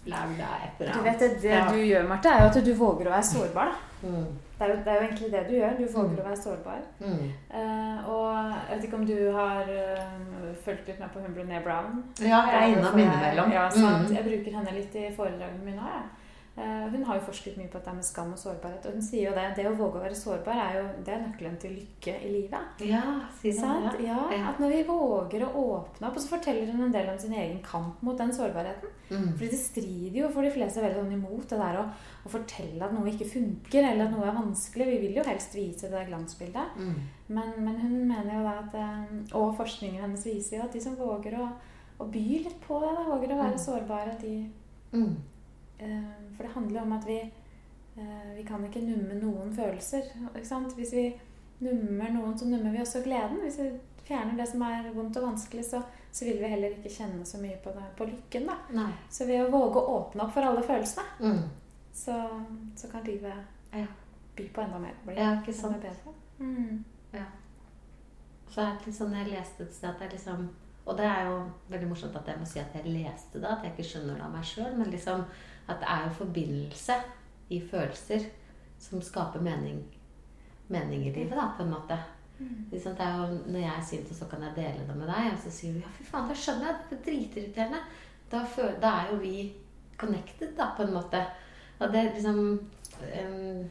blæ, 0.06 0.20
blæ, 0.36 0.50
et 0.66 0.82
eller 0.82 0.94
Du 0.94 1.02
vet 1.04 1.20
det, 1.20 1.42
det 1.42 1.50
Ja. 1.52 1.68
du 1.72 1.78
gjør, 1.78 2.08
Marte, 2.08 2.30
er 2.30 2.44
jo 2.44 2.50
at 2.50 2.66
du 2.66 2.74
våger 2.74 3.08
å 3.08 3.16
være 3.16 3.24
sårbar. 3.24 3.66
da. 3.72 4.08
Mm. 4.10 4.28
Det 4.60 4.66
er, 4.68 4.70
jo, 4.70 4.76
det 4.84 4.88
er 4.88 4.96
jo 4.96 5.08
egentlig 5.08 5.32
det 5.32 5.42
du 5.48 5.54
gjør. 5.56 5.78
Du 5.78 5.86
våger 5.94 6.20
å 6.20 6.28
være 6.28 6.38
sårbar. 6.44 6.80
Mm. 7.00 7.32
Uh, 7.54 8.10
og 8.10 8.54
jeg 8.70 8.76
vet 8.78 8.84
ikke 8.84 8.96
om 9.00 9.06
du 9.08 9.32
har 9.32 9.62
uh, 9.64 10.56
fulgt 10.66 10.88
litt 10.88 11.00
med 11.00 11.10
på 11.14 11.20
hun 11.24 11.34
Brené 11.36 11.64
Brown? 11.64 12.04
Ja, 12.20 12.42
jeg 12.52 12.60
er 12.62 12.78
innom 12.78 12.98
jeg- 13.00 13.08
innimellom. 13.08 13.52
Ja, 13.52 13.70
sant. 13.70 14.10
Mm. 14.10 14.16
Jeg 14.16 14.24
bruker 14.26 14.58
henne 14.58 14.74
litt 14.76 14.96
i 14.96 15.10
foredragene 15.16 15.64
mine 15.66 15.80
òg. 15.80 16.00
Eh, 16.00 16.08
hun 16.92 17.04
har 17.08 17.16
jo 17.20 17.26
forsket 17.30 17.56
mye 17.58 17.70
på 17.72 17.78
dette 17.80 17.94
med 17.96 18.04
skam 18.04 18.34
og 18.34 18.40
sårbarhet. 18.42 18.86
Og 18.90 18.96
hun 18.98 19.02
sier 19.06 19.30
jo 19.30 19.36
det. 19.38 19.46
Det 19.56 19.66
å 19.70 19.76
våge 19.80 20.00
å 20.00 20.04
være 20.04 20.18
sårbar 20.18 20.58
er 20.60 20.74
jo 20.80 20.84
det 21.06 21.14
er 21.14 21.22
nøkkelen 21.24 21.58
til 21.62 21.76
lykke 21.78 22.16
i 22.26 22.32
livet. 22.34 22.82
Ja, 22.90 23.04
sier 23.40 23.54
hun. 23.56 23.62
Sant? 23.62 24.00
Ja, 24.04 24.18
Ja. 24.34 24.50
At 24.50 24.60
når 24.60 24.74
vi 24.76 24.84
våger 24.90 25.46
å 25.48 25.52
åpne 25.64 26.08
opp 26.10 26.16
Og 26.18 26.22
så 26.24 26.32
forteller 26.36 26.72
hun 26.72 26.84
en 26.88 26.92
del 26.92 27.10
om 27.10 27.18
sin 27.20 27.34
egen 27.34 27.62
kamp 27.64 28.02
mot 28.04 28.18
den 28.18 28.34
sårbarheten. 28.36 28.90
Mm. 29.10 29.30
Fordi 29.38 29.50
det 29.50 29.60
strider 29.60 30.20
jo 30.22 30.30
for 30.30 30.42
de 30.44 30.52
fleste 30.52 30.82
veldig 30.84 31.00
sånn 31.02 31.14
imot 31.16 31.48
det 31.50 31.58
der 31.64 31.80
å, 31.80 31.86
å 32.26 32.30
fortelle 32.30 32.86
at 32.86 32.94
noe 32.94 33.10
ikke 33.10 33.26
funker, 33.32 33.84
eller 33.90 34.06
at 34.06 34.12
noe 34.14 34.28
er 34.28 34.36
vanskelig. 34.38 34.86
Vi 34.92 35.00
vil 35.08 35.16
jo 35.18 35.24
helst 35.26 35.56
vise 35.58 35.90
det 35.90 36.04
glansbildet. 36.12 36.76
Mm. 36.78 37.00
Men, 37.30 37.50
men 37.66 37.80
hun 37.82 37.98
mener 38.10 38.36
jo 38.36 38.44
da 38.46 38.54
at 38.66 38.76
eh, 38.76 39.36
Og 39.38 39.56
forskningen 39.58 40.02
hennes 40.02 40.26
viser 40.26 40.58
jo 40.60 40.64
at 40.68 40.74
de 40.74 40.82
som 40.82 40.96
våger 41.00 41.40
å, 41.40 41.50
å 42.00 42.06
by 42.10 42.28
litt 42.46 42.60
på 42.68 42.80
det, 42.84 42.94
da, 42.98 43.04
våger 43.10 43.34
å 43.34 43.42
være 43.42 43.58
Mm. 43.58 43.66
sårbare, 43.66 44.12
at 44.18 44.22
de 44.22 44.50
Mm. 44.94 45.16
Eh, 45.80 46.10
For 46.38 46.44
det 46.44 46.54
handler 46.54 46.82
om 46.82 46.92
at 46.98 47.06
vi 47.08 47.20
eh, 47.20 48.32
Vi 48.38 48.44
kan 48.48 48.64
ikke 48.66 48.82
numme 48.86 49.18
noen 49.22 49.54
følelser. 49.56 50.04
Ikke 50.36 50.46
sant? 50.48 50.74
Hvis 50.78 50.94
vi 50.94 51.08
nummer 51.62 52.10
noen, 52.14 52.38
så 52.40 52.46
nummer 52.48 52.72
vi 52.72 52.80
også 52.84 53.02
gleden. 53.04 53.40
Hvis 53.44 53.58
vi 53.60 53.70
fjerner 54.08 54.38
det 54.38 54.48
som 54.50 54.62
er 54.64 54.92
vondt 54.96 55.18
og 55.18 55.24
vanskelig, 55.32 55.66
så, 55.66 55.82
så 56.12 56.26
vil 56.26 56.40
vi 56.40 56.48
heller 56.50 56.70
ikke 56.78 56.90
kjenne 56.90 57.26
så 57.28 57.38
mye 57.42 57.58
på, 57.64 57.70
det, 57.76 57.84
på 57.98 58.06
lykken. 58.10 58.48
Så 59.12 59.26
ved 59.28 59.44
å 59.44 59.50
våge 59.52 59.82
å 59.82 59.98
åpne 60.00 60.24
opp 60.24 60.32
for 60.34 60.42
alle 60.48 60.64
følelsene, 60.64 61.04
Mm. 61.20 61.44
så, 61.94 62.16
så 62.76 62.88
kan 62.92 63.04
livet 63.04 63.34
Ja. 63.74 63.86
by 64.38 64.48
på 64.56 64.62
enda 64.64 64.80
mer. 64.80 64.96
Bli 65.06 65.16
Ja, 65.20 65.34
ikke 65.42 65.54
sant. 65.54 65.82
bedre. 65.82 66.14
Mm. 66.40 66.84
Så 68.50 68.62
er 68.64 68.78
det 68.80 68.88
litt 68.88 68.96
sånn, 68.98 69.14
jeg 69.14 69.30
leste 69.30 69.64
et 69.68 69.74
sted 69.76 69.90
at 69.92 70.00
det 70.00 70.08
er 70.08 70.16
liksom 70.16 70.48
Og 70.90 70.98
det 70.98 71.06
er 71.06 71.28
jo 71.28 71.36
veldig 71.70 71.88
morsomt 71.92 72.16
at 72.18 72.26
jeg 72.32 72.40
må 72.40 72.46
si 72.50 72.60
at 72.60 72.74
jeg 72.74 72.86
leste 72.90 73.38
det, 73.44 73.46
at 73.52 73.62
jeg 73.64 73.74
ikke 73.76 73.84
skjønner 73.92 74.16
det 74.18 74.24
av 74.26 74.32
meg 74.34 74.46
sjøl, 74.48 74.72
men 74.80 74.90
liksom 74.90 75.22
at 75.70 75.82
det 75.82 75.90
er 75.90 76.06
jo 76.06 76.20
forbindelse 76.20 77.00
i 77.50 77.60
følelser 77.72 78.28
som 78.80 79.02
skaper 79.04 79.42
mening, 79.44 79.82
mening 80.68 81.08
i 81.08 81.14
livet, 81.14 81.36
da, 81.36 81.50
på 81.58 81.66
en 81.66 81.74
måte. 81.74 81.98
Liksom, 82.72 82.94
det 82.96 83.06
er 83.06 83.18
jo, 83.18 83.40
når 83.52 83.60
jeg 83.60 83.74
er 83.78 83.86
sint, 83.86 84.12
så 84.16 84.28
kan 84.32 84.44
jeg 84.44 84.56
dele 84.56 84.86
det 84.88 84.96
med 84.96 85.10
deg, 85.12 85.32
og 85.34 85.42
så 85.44 85.52
sier 85.52 85.74
du 85.76 85.82
ja, 85.84 85.90
fy 85.98 86.06
faen, 86.08 86.30
det 86.30 86.38
skjønner 86.40 86.70
jeg, 86.70 86.78
det 86.90 86.98
er 86.98 87.02
dritirriterende. 87.08 87.82
Da, 88.32 88.44
da 88.80 88.94
er 89.02 89.10
jo 89.12 89.18
vi 89.20 89.34
connected, 90.00 90.54
da, 90.58 90.70
på 90.78 90.86
en 90.86 90.96
måte. 90.96 91.24
Og 91.80 91.92
det 91.94 92.06
liksom 92.14 92.40
um, 92.40 93.68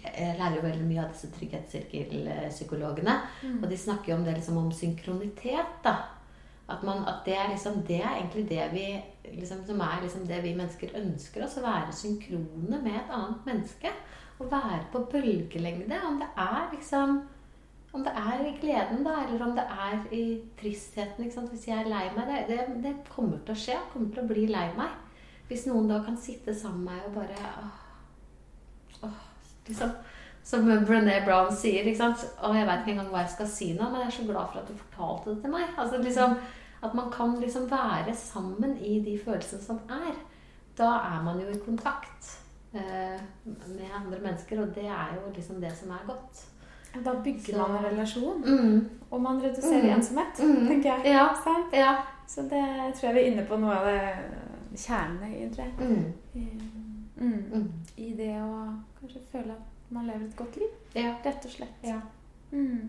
Jeg 0.00 0.36
lærer 0.38 0.56
jo 0.56 0.62
veldig 0.64 0.86
mye 0.86 1.02
av 1.02 1.10
disse 1.12 1.28
trygghetssirkelpsykologene. 1.34 3.16
Og 3.58 3.66
de 3.68 3.76
snakker 3.76 4.12
jo 4.12 4.18
om 4.18 4.24
det 4.24 4.38
liksom 4.38 4.56
om 4.56 4.72
synkronitet. 4.72 5.74
da. 5.84 5.96
At, 6.70 6.84
man, 6.86 7.02
at 7.08 7.24
det, 7.26 7.34
er 7.34 7.50
liksom, 7.50 7.82
det 7.88 7.98
er 7.98 8.14
egentlig 8.16 8.46
det 8.50 8.68
vi 8.72 8.86
liksom, 9.32 9.64
som 9.66 9.80
er 9.80 10.00
liksom 10.04 10.26
det 10.28 10.38
vi 10.44 10.54
mennesker 10.54 10.94
ønsker 11.00 11.44
oss. 11.44 11.58
Å 11.58 11.66
være 11.66 11.96
synkrone 11.96 12.80
med 12.84 12.94
et 12.94 13.12
annet 13.16 13.48
menneske. 13.48 13.92
Å 14.40 14.48
være 14.48 14.86
på 14.92 15.04
bølgelengde. 15.12 16.00
Om 16.06 16.22
det 16.22 16.30
er 16.38 16.72
liksom 16.74 17.20
om 17.92 18.04
det 18.06 18.12
er 18.14 18.44
i 18.46 18.52
gleden, 18.60 19.00
da, 19.02 19.16
eller 19.24 19.42
om 19.42 19.54
det 19.56 19.64
er 19.66 20.02
i 20.14 20.24
tristheten. 20.60 21.26
Hvis 21.50 21.66
jeg 21.66 21.74
er 21.80 21.90
lei 21.90 22.04
meg 22.14 22.28
det, 22.30 22.42
det, 22.50 22.58
det 22.84 22.92
kommer 23.10 23.40
til 23.42 23.54
å 23.54 23.58
skje. 23.58 23.74
Jeg 23.74 23.90
kommer 23.92 24.12
til 24.14 24.22
å 24.22 24.30
bli 24.30 24.44
lei 24.50 24.68
meg. 24.76 24.94
Hvis 25.50 25.66
noen 25.66 25.90
da 25.90 25.98
kan 26.06 26.18
sitte 26.20 26.54
sammen 26.54 26.84
med 26.86 26.94
meg 26.94 27.08
og 27.08 27.16
bare 27.16 27.54
åh, 27.64 29.08
åh, 29.08 29.16
liksom, 29.66 29.96
Som 30.50 30.66
Brené 30.86 31.20
Brown 31.24 31.52
sier. 31.56 31.84
Ikke 31.86 31.96
sant? 32.00 32.24
Og 32.42 32.56
jeg 32.56 32.66
vet 32.66 32.80
ikke 32.82 32.92
engang 32.96 33.10
hva 33.12 33.22
jeg 33.24 33.30
skal 33.36 33.46
si 33.52 33.72
nå, 33.76 33.86
men 33.90 34.00
jeg 34.02 34.06
er 34.10 34.16
så 34.18 34.24
glad 34.26 34.48
for 34.52 34.58
at 34.62 34.68
du 34.68 34.74
fortalte 34.80 35.30
det 35.34 35.42
til 35.44 35.50
meg. 35.54 35.68
Altså 35.78 36.00
liksom, 36.02 36.34
At 36.82 36.94
man 36.96 37.10
kan 37.12 37.34
liksom 37.40 37.66
være 37.70 38.14
sammen 38.16 38.76
i 38.80 39.00
de 39.04 39.18
følelsene 39.24 39.62
som 39.62 39.80
er. 39.90 40.14
Da 40.78 40.84
er 41.10 41.22
man 41.24 41.40
jo 41.40 41.48
i 41.52 41.58
kontakt 41.64 42.30
eh, 42.74 43.20
med 43.68 43.90
andre 43.96 44.18
mennesker, 44.22 44.62
og 44.62 44.74
det 44.74 44.86
er 44.86 45.10
jo 45.16 45.32
liksom 45.34 45.60
det 45.60 45.72
som 45.76 45.90
er 45.90 46.06
godt. 46.06 46.46
Da 47.04 47.12
bygger 47.24 47.52
Så- 47.52 47.58
man 47.68 47.76
en 47.76 47.84
relasjon, 47.92 48.42
Mm. 48.46 48.88
og 49.10 49.20
man 49.22 49.42
reduserer 49.42 49.82
Mm. 49.82 49.96
ensomhet, 49.96 50.38
Mm. 50.40 50.66
tenker 50.68 50.94
jeg. 50.94 51.02
Ja. 51.04 51.28
Sant? 51.44 51.72
Ja. 51.72 51.96
Så 52.26 52.42
det 52.42 52.94
tror 52.94 53.06
jeg 53.08 53.14
vi 53.14 53.20
er 53.20 53.32
inne 53.32 53.46
på 53.46 53.56
noe 53.60 53.74
av 53.74 53.84
det 53.86 54.78
kjernen, 54.78 55.22
egentlig. 55.34 55.74
Mm. 55.80 56.12
I, 56.34 56.48
mm, 57.16 57.44
Mm. 57.52 57.72
I 57.96 58.14
det 58.16 58.36
å 58.40 58.74
kanskje 59.00 59.20
føle 59.32 59.50
at 59.50 59.69
man 59.90 60.06
lever 60.06 60.24
et 60.28 60.36
godt 60.36 60.56
liv, 60.56 60.70
Ja. 60.94 61.14
rett 61.24 61.44
og 61.44 61.50
slett. 61.50 61.82
Ja. 61.82 62.00
Mm. 62.52 62.88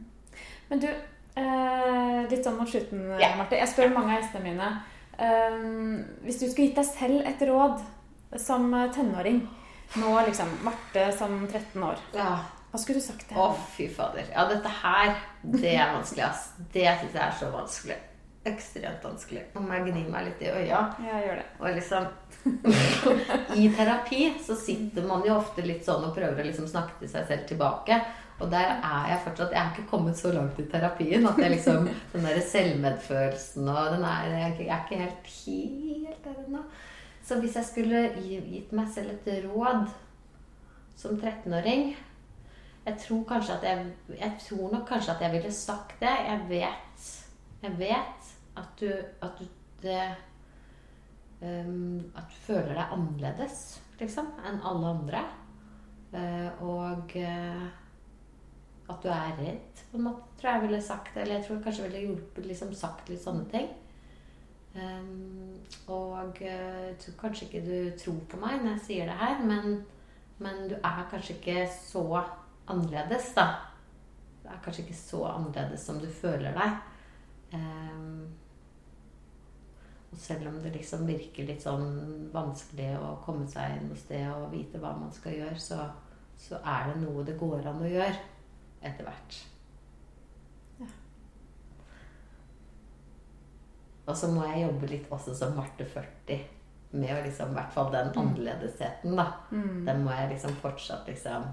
Men 0.70 0.80
du, 0.80 0.88
eh, 0.88 2.28
litt 2.30 2.44
sånn 2.46 2.58
mot 2.58 2.68
slutten, 2.70 3.20
Ja. 3.20 3.36
Marte. 3.38 3.58
Jeg 3.58 3.68
spør 3.70 3.94
mange 3.94 4.16
av 4.16 4.22
gjestene 4.24 4.44
mine. 4.44 4.84
Eh, 5.20 5.58
hvis 6.26 6.40
du 6.40 6.48
skulle 6.50 6.68
gitt 6.70 6.76
deg 6.76 6.86
selv 6.86 7.26
et 7.28 7.40
råd 7.48 7.82
som 8.40 8.72
tenåring, 8.94 9.48
nå 9.98 10.26
liksom 10.26 10.48
Marte 10.64 11.12
som 11.18 11.48
13 11.48 11.84
år, 11.84 11.98
ja. 12.14 12.40
hva 12.72 12.80
skulle 12.80 13.00
du 13.02 13.06
sagt 13.06 13.28
til 13.28 13.38
Å, 13.38 13.56
fy 13.76 13.88
fader. 13.90 14.24
Ja, 14.32 14.48
dette 14.48 14.68
her, 14.70 15.16
det 15.44 15.76
er 15.76 15.94
vanskelig, 15.98 16.24
ass. 16.30 16.54
Det 16.72 16.86
syns 17.00 17.14
jeg 17.14 17.22
er 17.22 17.32
så 17.40 17.52
vanskelig. 17.52 17.98
Ekstremt 18.46 19.04
vanskelig. 19.06 19.44
Må 19.54 19.68
jeg 19.76 19.92
gni 19.92 20.04
meg 20.10 20.26
litt 20.26 20.40
i 20.42 20.50
øya. 20.50 20.80
Ja, 21.06 21.20
gjør 21.22 21.36
det. 21.42 21.46
Og 21.60 21.76
liksom 21.76 22.08
I 23.62 23.68
terapi 23.78 24.34
så 24.42 24.56
sitter 24.58 25.06
man 25.06 25.22
jo 25.28 25.36
ofte 25.38 25.62
litt 25.66 25.86
sånn 25.86 26.08
og 26.08 26.16
prøver 26.16 26.42
å 26.42 26.48
liksom 26.48 26.66
snakke 26.70 26.98
til 27.04 27.12
seg 27.12 27.28
selv 27.30 27.46
tilbake. 27.52 28.00
Og 28.42 28.50
der 28.50 28.80
er 28.82 29.10
jeg 29.12 29.22
fortsatt 29.28 29.52
Jeg 29.54 29.62
har 29.62 29.76
ikke 29.76 29.90
kommet 29.92 30.18
så 30.18 30.32
langt 30.34 30.58
i 30.58 30.66
terapien 30.72 31.28
at 31.30 31.38
jeg 31.38 31.52
liksom 31.54 31.86
Den 32.16 32.24
der 32.26 32.40
selvmedfølelsen 32.42 33.68
og 33.70 33.92
den 33.94 34.06
er 34.10 34.32
Jeg 34.32 34.48
er 34.66 34.80
ikke- 34.80 35.02
helt 35.04 35.28
helt 35.46 36.24
der 36.26 36.40
ennå. 36.48 36.64
Så 37.24 37.38
hvis 37.40 37.54
jeg 37.56 37.66
skulle 37.66 38.02
gi- 38.18 38.42
gitt 38.56 38.72
meg 38.74 38.88
selv 38.90 39.12
et 39.12 39.44
råd 39.46 39.86
som 40.98 41.20
13-åring 41.22 41.96
Jeg 42.88 42.98
tror 43.06 43.24
kanskje 43.30 43.54
at 43.60 43.64
jeg 43.64 43.86
Jeg 44.20 44.34
tror 44.48 44.72
nok 44.72 44.88
kanskje 44.90 45.12
at 45.16 45.22
jeg 45.22 45.32
ville 45.32 45.52
sagt 45.52 46.00
det. 46.00 46.10
Jeg 46.26 46.42
vet 46.50 47.06
Jeg 47.62 47.78
vet 47.78 48.21
at 48.60 48.80
du, 48.80 48.90
at 49.22 49.40
du 49.40 49.46
det 49.82 50.16
um, 51.42 52.12
At 52.16 52.30
du 52.30 52.40
føler 52.46 52.76
deg 52.76 52.96
annerledes, 52.96 53.62
liksom, 54.00 54.28
enn 54.46 54.60
alle 54.68 54.96
andre. 54.96 55.22
Uh, 56.12 56.66
og 56.68 57.16
uh, 57.16 57.70
at 58.92 59.04
du 59.04 59.08
er 59.10 59.38
redd, 59.40 59.84
på 59.92 59.98
en 59.98 60.08
måte, 60.10 60.28
tror 60.40 60.52
jeg 60.52 60.66
ville 60.66 60.82
sagt. 60.84 61.16
Eller 61.18 61.40
jeg 61.40 61.48
tror 61.48 61.64
kanskje 61.64 61.88
ville 61.88 62.04
hjulpet 62.06 62.50
liksom 62.50 62.74
sagt 62.78 63.10
litt 63.10 63.24
sånne 63.24 63.48
ting. 63.54 63.72
Um, 64.72 65.58
og 65.92 66.38
eh, 66.40 66.86
jeg 66.88 66.94
tror 67.02 67.16
kanskje 67.20 67.48
ikke 67.48 67.64
du 67.66 67.98
tror 68.00 68.22
på 68.32 68.38
meg 68.40 68.62
når 68.62 68.78
jeg 68.78 68.84
sier 68.86 69.10
det 69.10 69.18
her, 69.20 69.42
men, 69.44 69.82
men 70.40 70.62
du 70.72 70.78
er 70.78 71.02
kanskje 71.12 71.36
ikke 71.36 71.66
så 71.76 72.06
annerledes, 72.72 73.34
da. 73.36 73.48
Du 74.42 74.48
er 74.48 74.62
kanskje 74.64 74.86
ikke 74.86 75.00
så 75.02 75.26
annerledes 75.34 75.84
som 75.88 76.00
du 76.00 76.08
føler 76.08 76.56
deg. 76.56 76.80
Um, 77.52 78.32
og 80.12 80.18
selv 80.20 80.48
om 80.48 80.58
det 80.64 80.74
liksom 80.76 81.06
virker 81.08 81.48
litt 81.48 81.64
sånn 81.64 82.30
vanskelig 82.34 82.90
å 83.00 83.14
komme 83.24 83.48
seg 83.48 83.80
noe 83.86 84.00
sted 84.00 84.28
og 84.32 84.52
vite 84.52 84.80
hva 84.82 84.92
man 84.98 85.12
skal 85.16 85.38
gjøre, 85.38 85.60
så, 85.60 85.80
så 86.40 86.60
er 86.60 86.92
det 86.92 87.02
noe 87.06 87.24
det 87.28 87.38
går 87.40 87.70
an 87.72 87.84
å 87.84 87.92
gjøre 87.92 88.18
etter 88.82 89.08
hvert. 89.08 89.38
Ja. 90.82 90.90
Og 94.08 94.18
så 94.20 94.32
må 94.34 94.44
jeg 94.50 94.66
jobbe 94.66 94.92
litt 94.92 95.14
også 95.16 95.36
som 95.38 95.56
Marte 95.56 95.88
40 95.88 96.44
med 96.92 97.14
å 97.16 97.22
liksom, 97.24 97.54
i 97.54 97.56
hvert 97.56 97.72
fall 97.72 97.92
den 97.94 98.12
annerledesheten, 98.20 99.16
da. 99.16 99.30
Mm. 99.54 99.86
Den 99.88 100.04
må 100.04 100.12
jeg 100.12 100.34
liksom 100.34 100.60
fortsatt 100.64 101.08
liksom 101.08 101.48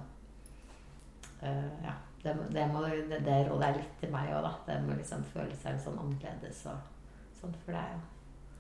uh, 1.45 1.73
Ja. 1.85 1.95
Det, 2.23 2.35
det, 2.51 2.67
må, 2.73 2.83
det, 2.83 3.23
det 3.25 3.41
rådet 3.47 3.67
er 3.69 3.77
litt 3.79 3.99
til 4.01 4.11
meg 4.13 4.31
òg, 4.35 4.47
da. 4.47 4.55
Det 4.67 4.79
må 4.85 4.97
liksom 4.99 5.25
føle 5.33 5.55
seg 5.55 5.77
litt 5.77 5.85
sånn 5.85 6.01
annerledes 6.03 6.65
og 6.71 6.95
sånn. 7.39 7.55
For 7.65 7.75
det 7.75 7.83
er 7.83 7.93
jo 7.95 8.07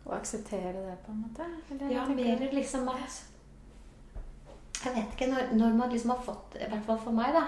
å 0.09 0.17
akseptere 0.17 0.73
det, 0.73 0.97
på 1.05 1.13
en 1.13 1.25
måte? 1.27 1.47
Eller, 1.71 1.91
Ja, 1.93 2.05
mer 2.09 2.45
liksom 2.53 2.89
at 2.89 3.25
Jeg 4.85 4.95
vet 4.95 5.15
ikke, 5.15 5.27
når, 5.33 5.51
når 5.59 5.75
man 5.75 5.91
liksom 5.91 6.11
har 6.15 6.23
fått 6.23 6.55
I 6.57 6.69
hvert 6.71 6.87
fall 6.87 7.01
for 7.03 7.17
meg, 7.17 7.35
da. 7.35 7.45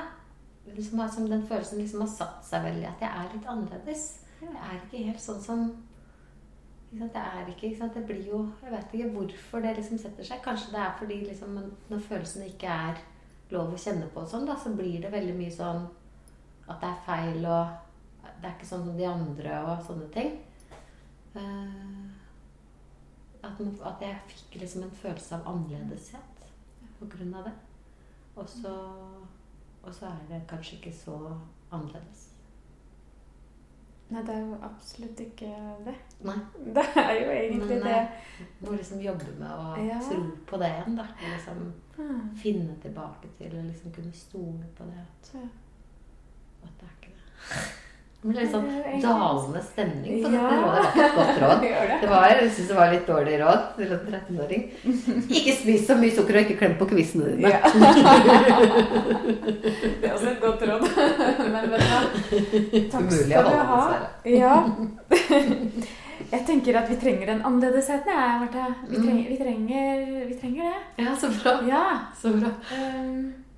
Liksom, 0.70 1.00
som 1.08 1.28
den 1.30 1.46
følelsen 1.48 1.80
liksom 1.80 2.02
har 2.04 2.10
satt 2.12 2.42
seg 2.46 2.66
veldig, 2.66 2.88
at 2.90 3.00
jeg 3.00 3.10
er 3.10 3.30
litt 3.34 3.46
annerledes. 3.48 4.02
Jeg 4.40 4.50
er 4.52 4.76
ikke 4.76 5.06
helt 5.06 5.22
sånn 5.22 5.40
som? 5.42 5.62
Det 6.90 7.08
er 7.14 7.48
ikke, 7.48 7.70
ikke? 7.70 7.88
Det 7.94 8.02
blir 8.06 8.26
jo 8.26 8.40
Jeg 8.64 8.72
vet 8.74 8.94
ikke 8.98 9.12
hvorfor 9.14 9.62
det 9.64 9.76
liksom 9.78 9.98
setter 9.98 10.26
seg. 10.26 10.42
Kanskje 10.44 10.74
det 10.74 10.82
er 10.82 10.92
fordi 10.98 11.20
liksom 11.24 11.56
når 11.88 12.04
følelsene 12.08 12.50
ikke 12.50 12.76
er 12.90 13.00
lov 13.50 13.72
å 13.72 13.80
kjenne 13.80 14.06
på 14.12 14.22
og 14.22 14.28
sånn, 14.30 14.46
da, 14.46 14.54
så 14.58 14.74
blir 14.76 15.00
det 15.02 15.10
veldig 15.10 15.34
mye 15.38 15.54
sånn 15.54 15.88
at 16.70 16.80
det 16.80 16.88
er 16.90 17.02
feil 17.06 17.46
og 17.46 17.68
det 18.40 18.48
er 18.48 18.54
ikke 18.56 18.66
sånn 18.70 18.84
som 18.86 18.96
de 18.96 19.06
andre 19.08 19.56
og 19.66 19.82
sånne 19.86 20.08
ting. 20.14 20.30
Eh, 21.34 22.10
at, 23.42 23.60
at 23.90 24.02
jeg 24.04 24.16
fikk 24.28 24.60
liksom 24.62 24.82
en 24.86 24.90
følelse 25.02 25.34
av 25.38 25.46
annerledeshet 25.54 26.42
på 26.98 27.08
grunn 27.12 27.34
av 27.40 27.44
det. 27.48 27.52
Og 28.36 28.48
så, 28.48 28.72
og 29.82 29.94
så 29.94 30.06
er 30.10 30.18
det 30.28 30.42
kanskje 30.50 30.76
ikke 30.78 30.92
så 30.96 31.16
annerledes. 31.72 32.26
Nei, 34.10 34.22
det 34.26 34.34
er 34.34 34.40
jo 34.42 34.56
absolutt 34.66 35.20
ikke 35.22 35.48
det. 35.86 35.92
Nei. 36.26 36.34
Det 36.74 36.82
er 36.98 37.12
jo 37.14 37.28
egentlig 37.30 37.76
Men 37.78 37.84
det. 37.84 37.92
eh, 37.94 38.40
må 38.64 38.72
liksom 38.74 39.00
jobbe 39.04 39.28
med 39.38 39.50
å 39.54 39.76
Ja. 39.86 40.00
tro 40.02 40.18
på 40.50 40.58
det 40.58 40.70
igjen. 40.74 40.96
da. 40.98 41.06
Liksom 41.22 41.72
Mm. 42.00 42.30
finne 42.36 42.74
tilbake 42.82 43.28
til 43.38 43.54
og 43.58 43.64
liksom 43.68 43.92
kunne 43.92 44.12
stole 44.12 44.66
på 44.76 44.84
det. 44.88 44.98
At, 45.04 45.30
Ja. 45.34 45.48
At 46.64 46.74
det 46.80 46.86
er 46.86 46.94
ikke 46.96 47.12
det. 47.12 47.18
Det 48.20 48.28
ble 48.28 48.36
litt 48.42 48.52
sånn 48.52 48.68
dalende 49.00 49.60
stemning 49.64 50.14
på 50.24 50.28
Ja. 50.34 50.44
dette 50.44 50.56
rådet. 50.60 50.88
Det 50.92 51.00
var 51.00 51.00
ikke 51.00 51.04
et 51.06 51.14
godt 51.16 51.36
råd. 51.42 51.58
Det. 52.00 52.08
Var, 52.10 52.24
jeg 52.28 52.50
synes 52.52 52.68
det 52.68 52.76
var 52.76 52.88
litt 52.92 53.06
dårlig 53.08 53.34
råd 53.40 53.60
til 53.76 53.92
en 53.96 54.02
13-åring. 54.12 54.62
Ikke 55.38 55.54
spis 55.56 55.86
så 55.88 55.94
mye 55.96 56.12
sukker 56.16 56.34
og 56.36 56.42
ikke 56.44 56.58
klem 56.60 56.74
på 56.80 56.88
kvissene 56.90 57.24
dine. 57.30 57.48
Ja. 57.48 57.60
det 60.00 60.08
er 60.08 60.12
også 60.14 60.28
et 60.34 60.40
godt 60.42 60.62
råd. 60.68 60.84
Men 61.40 61.70
vet 61.72 61.80
du 61.80 61.88
hva? 61.88 62.00
Takk 62.92 63.00
Umulig 63.00 63.26
skal 63.26 63.44
du 63.44 63.50
ha. 63.70 63.80
Ja. 64.28 64.54
Jeg 66.30 66.44
tenker 66.46 66.76
at 66.78 66.86
vi 66.92 66.94
trenger 67.00 67.26
den 67.32 67.40
annerledesheten, 67.42 68.06
jeg, 68.06 68.34
Marte. 68.40 68.64
Vi, 68.86 68.96
Mm. 69.00 69.06
trenger, 69.40 69.80
vi, 70.06 70.18
vi 70.28 70.34
trenger 70.38 70.62
det. 70.68 70.78
Ja, 71.02 71.10
så 71.18 71.26
bra. 71.34 71.52
Ja. 71.66 71.80
Så 72.20 72.28
bra. 72.36 72.50
ehm, 72.76 73.16
ja, 73.26 73.49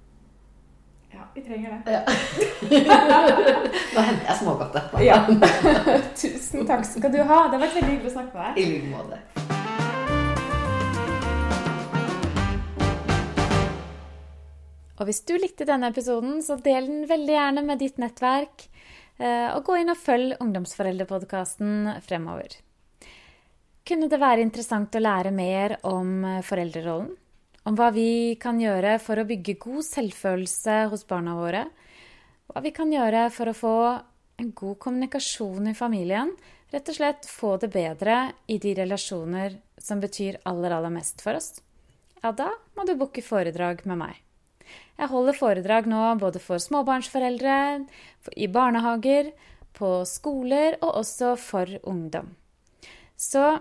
vi 1.35 1.43
trenger 1.43 1.79
det. 1.85 1.93
Ja. 1.93 2.03
Nå 3.95 4.01
henter 4.01 4.27
jeg 4.29 4.37
smågodt 4.43 4.77
etterpå. 4.77 5.03
Ja. 5.05 5.19
Tusen 6.23 6.67
takk 6.69 6.85
skal 6.89 7.13
du 7.15 7.23
ha. 7.23 7.41
Det 7.49 7.57
har 7.59 7.65
vært 7.67 7.79
veldig 7.81 7.93
hyggelig 7.95 8.13
å 8.13 8.17
snakke 8.19 8.37
med 8.37 8.45
deg. 8.45 8.63
I 8.63 8.71
like 8.75 8.93
måte. 8.93 10.23
Og 15.01 15.09
hvis 15.09 15.23
du 15.27 15.33
likte 15.41 15.67
denne 15.67 15.89
episoden, 15.91 16.37
så 16.45 16.59
del 16.63 16.87
den 16.87 17.07
veldig 17.11 17.35
gjerne 17.35 17.65
med 17.67 17.81
ditt 17.83 17.97
nettverk. 17.99 18.69
eh, 19.19 19.49
Og 19.57 19.65
gå 19.65 19.77
inn 19.81 19.91
og 19.91 19.99
følg 19.99 20.37
Ungdomsforeldrepodkasten 20.41 21.89
fremover. 22.07 22.59
Kunne 23.85 24.09
det 24.09 24.21
være 24.21 24.45
interessant 24.45 24.95
å 24.95 25.03
lære 25.03 25.33
mer 25.35 25.79
om 25.83 26.25
eh, 26.25 26.43
foreldrerollen? 26.47 27.17
Om 27.63 27.77
hva 27.79 27.93
vi 27.95 28.35
kan 28.43 28.59
gjøre 28.59 28.97
for 28.99 29.21
å 29.23 29.27
bygge 29.27 29.55
god 29.63 29.85
selvfølelse 29.87 30.79
hos 30.91 31.05
barna 31.07 31.37
våre? 31.39 31.67
Hva 32.51 32.63
vi 32.65 32.73
kan 32.75 32.91
gjøre 32.91 33.29
for 33.31 33.51
å 33.51 33.55
få 33.55 33.77
en 34.43 34.51
god 34.51 34.81
kommunikasjon 34.83 35.71
i 35.71 35.77
familien? 35.79 36.33
Rett 36.73 36.91
og 36.91 36.97
slett 36.97 37.29
få 37.31 37.55
det 37.63 37.71
bedre 37.71 38.33
i 38.51 38.57
de 38.59 38.75
relasjoner 38.81 39.55
som 39.79 40.03
betyr 40.03 40.41
aller, 40.49 40.75
aller 40.75 40.91
mest 40.91 41.23
for 41.23 41.39
oss? 41.39 41.61
Ja, 42.23 42.33
da 42.35 42.51
må 42.75 42.87
du 42.89 42.97
booke 42.99 43.23
foredrag 43.23 43.87
med 43.87 44.01
meg. 44.01 44.19
Jeg 44.99 45.11
holder 45.13 45.39
foredrag 45.39 45.87
nå 45.91 46.03
både 46.19 46.43
for 46.43 46.63
småbarnsforeldre, 46.63 47.57
i 48.35 48.49
barnehager, 48.51 49.31
på 49.73 50.03
skoler 50.09 50.81
og 50.81 50.99
også 51.01 51.37
for 51.41 51.79
ungdom. 51.89 52.35
Så 53.17 53.61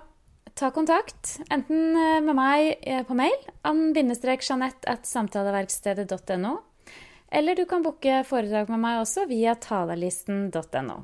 ta 0.55 0.71
kontakt, 0.71 1.39
enten 1.49 1.95
eh, 1.95 2.19
med 2.23 2.35
meg 2.37 2.73
eh, 2.81 3.03
på 3.07 3.15
mail, 3.17 3.37
ann-jeanette 3.67 4.89
at 4.91 5.07
samtaleverkstedet.no, 5.09 6.57
eller 7.31 7.55
du 7.55 7.65
kan 7.69 7.83
booke 7.85 8.21
foredrag 8.27 8.71
med 8.71 8.83
meg 8.83 9.01
også 9.01 9.25
via 9.29 9.55
talerlisten.no. 9.55 11.01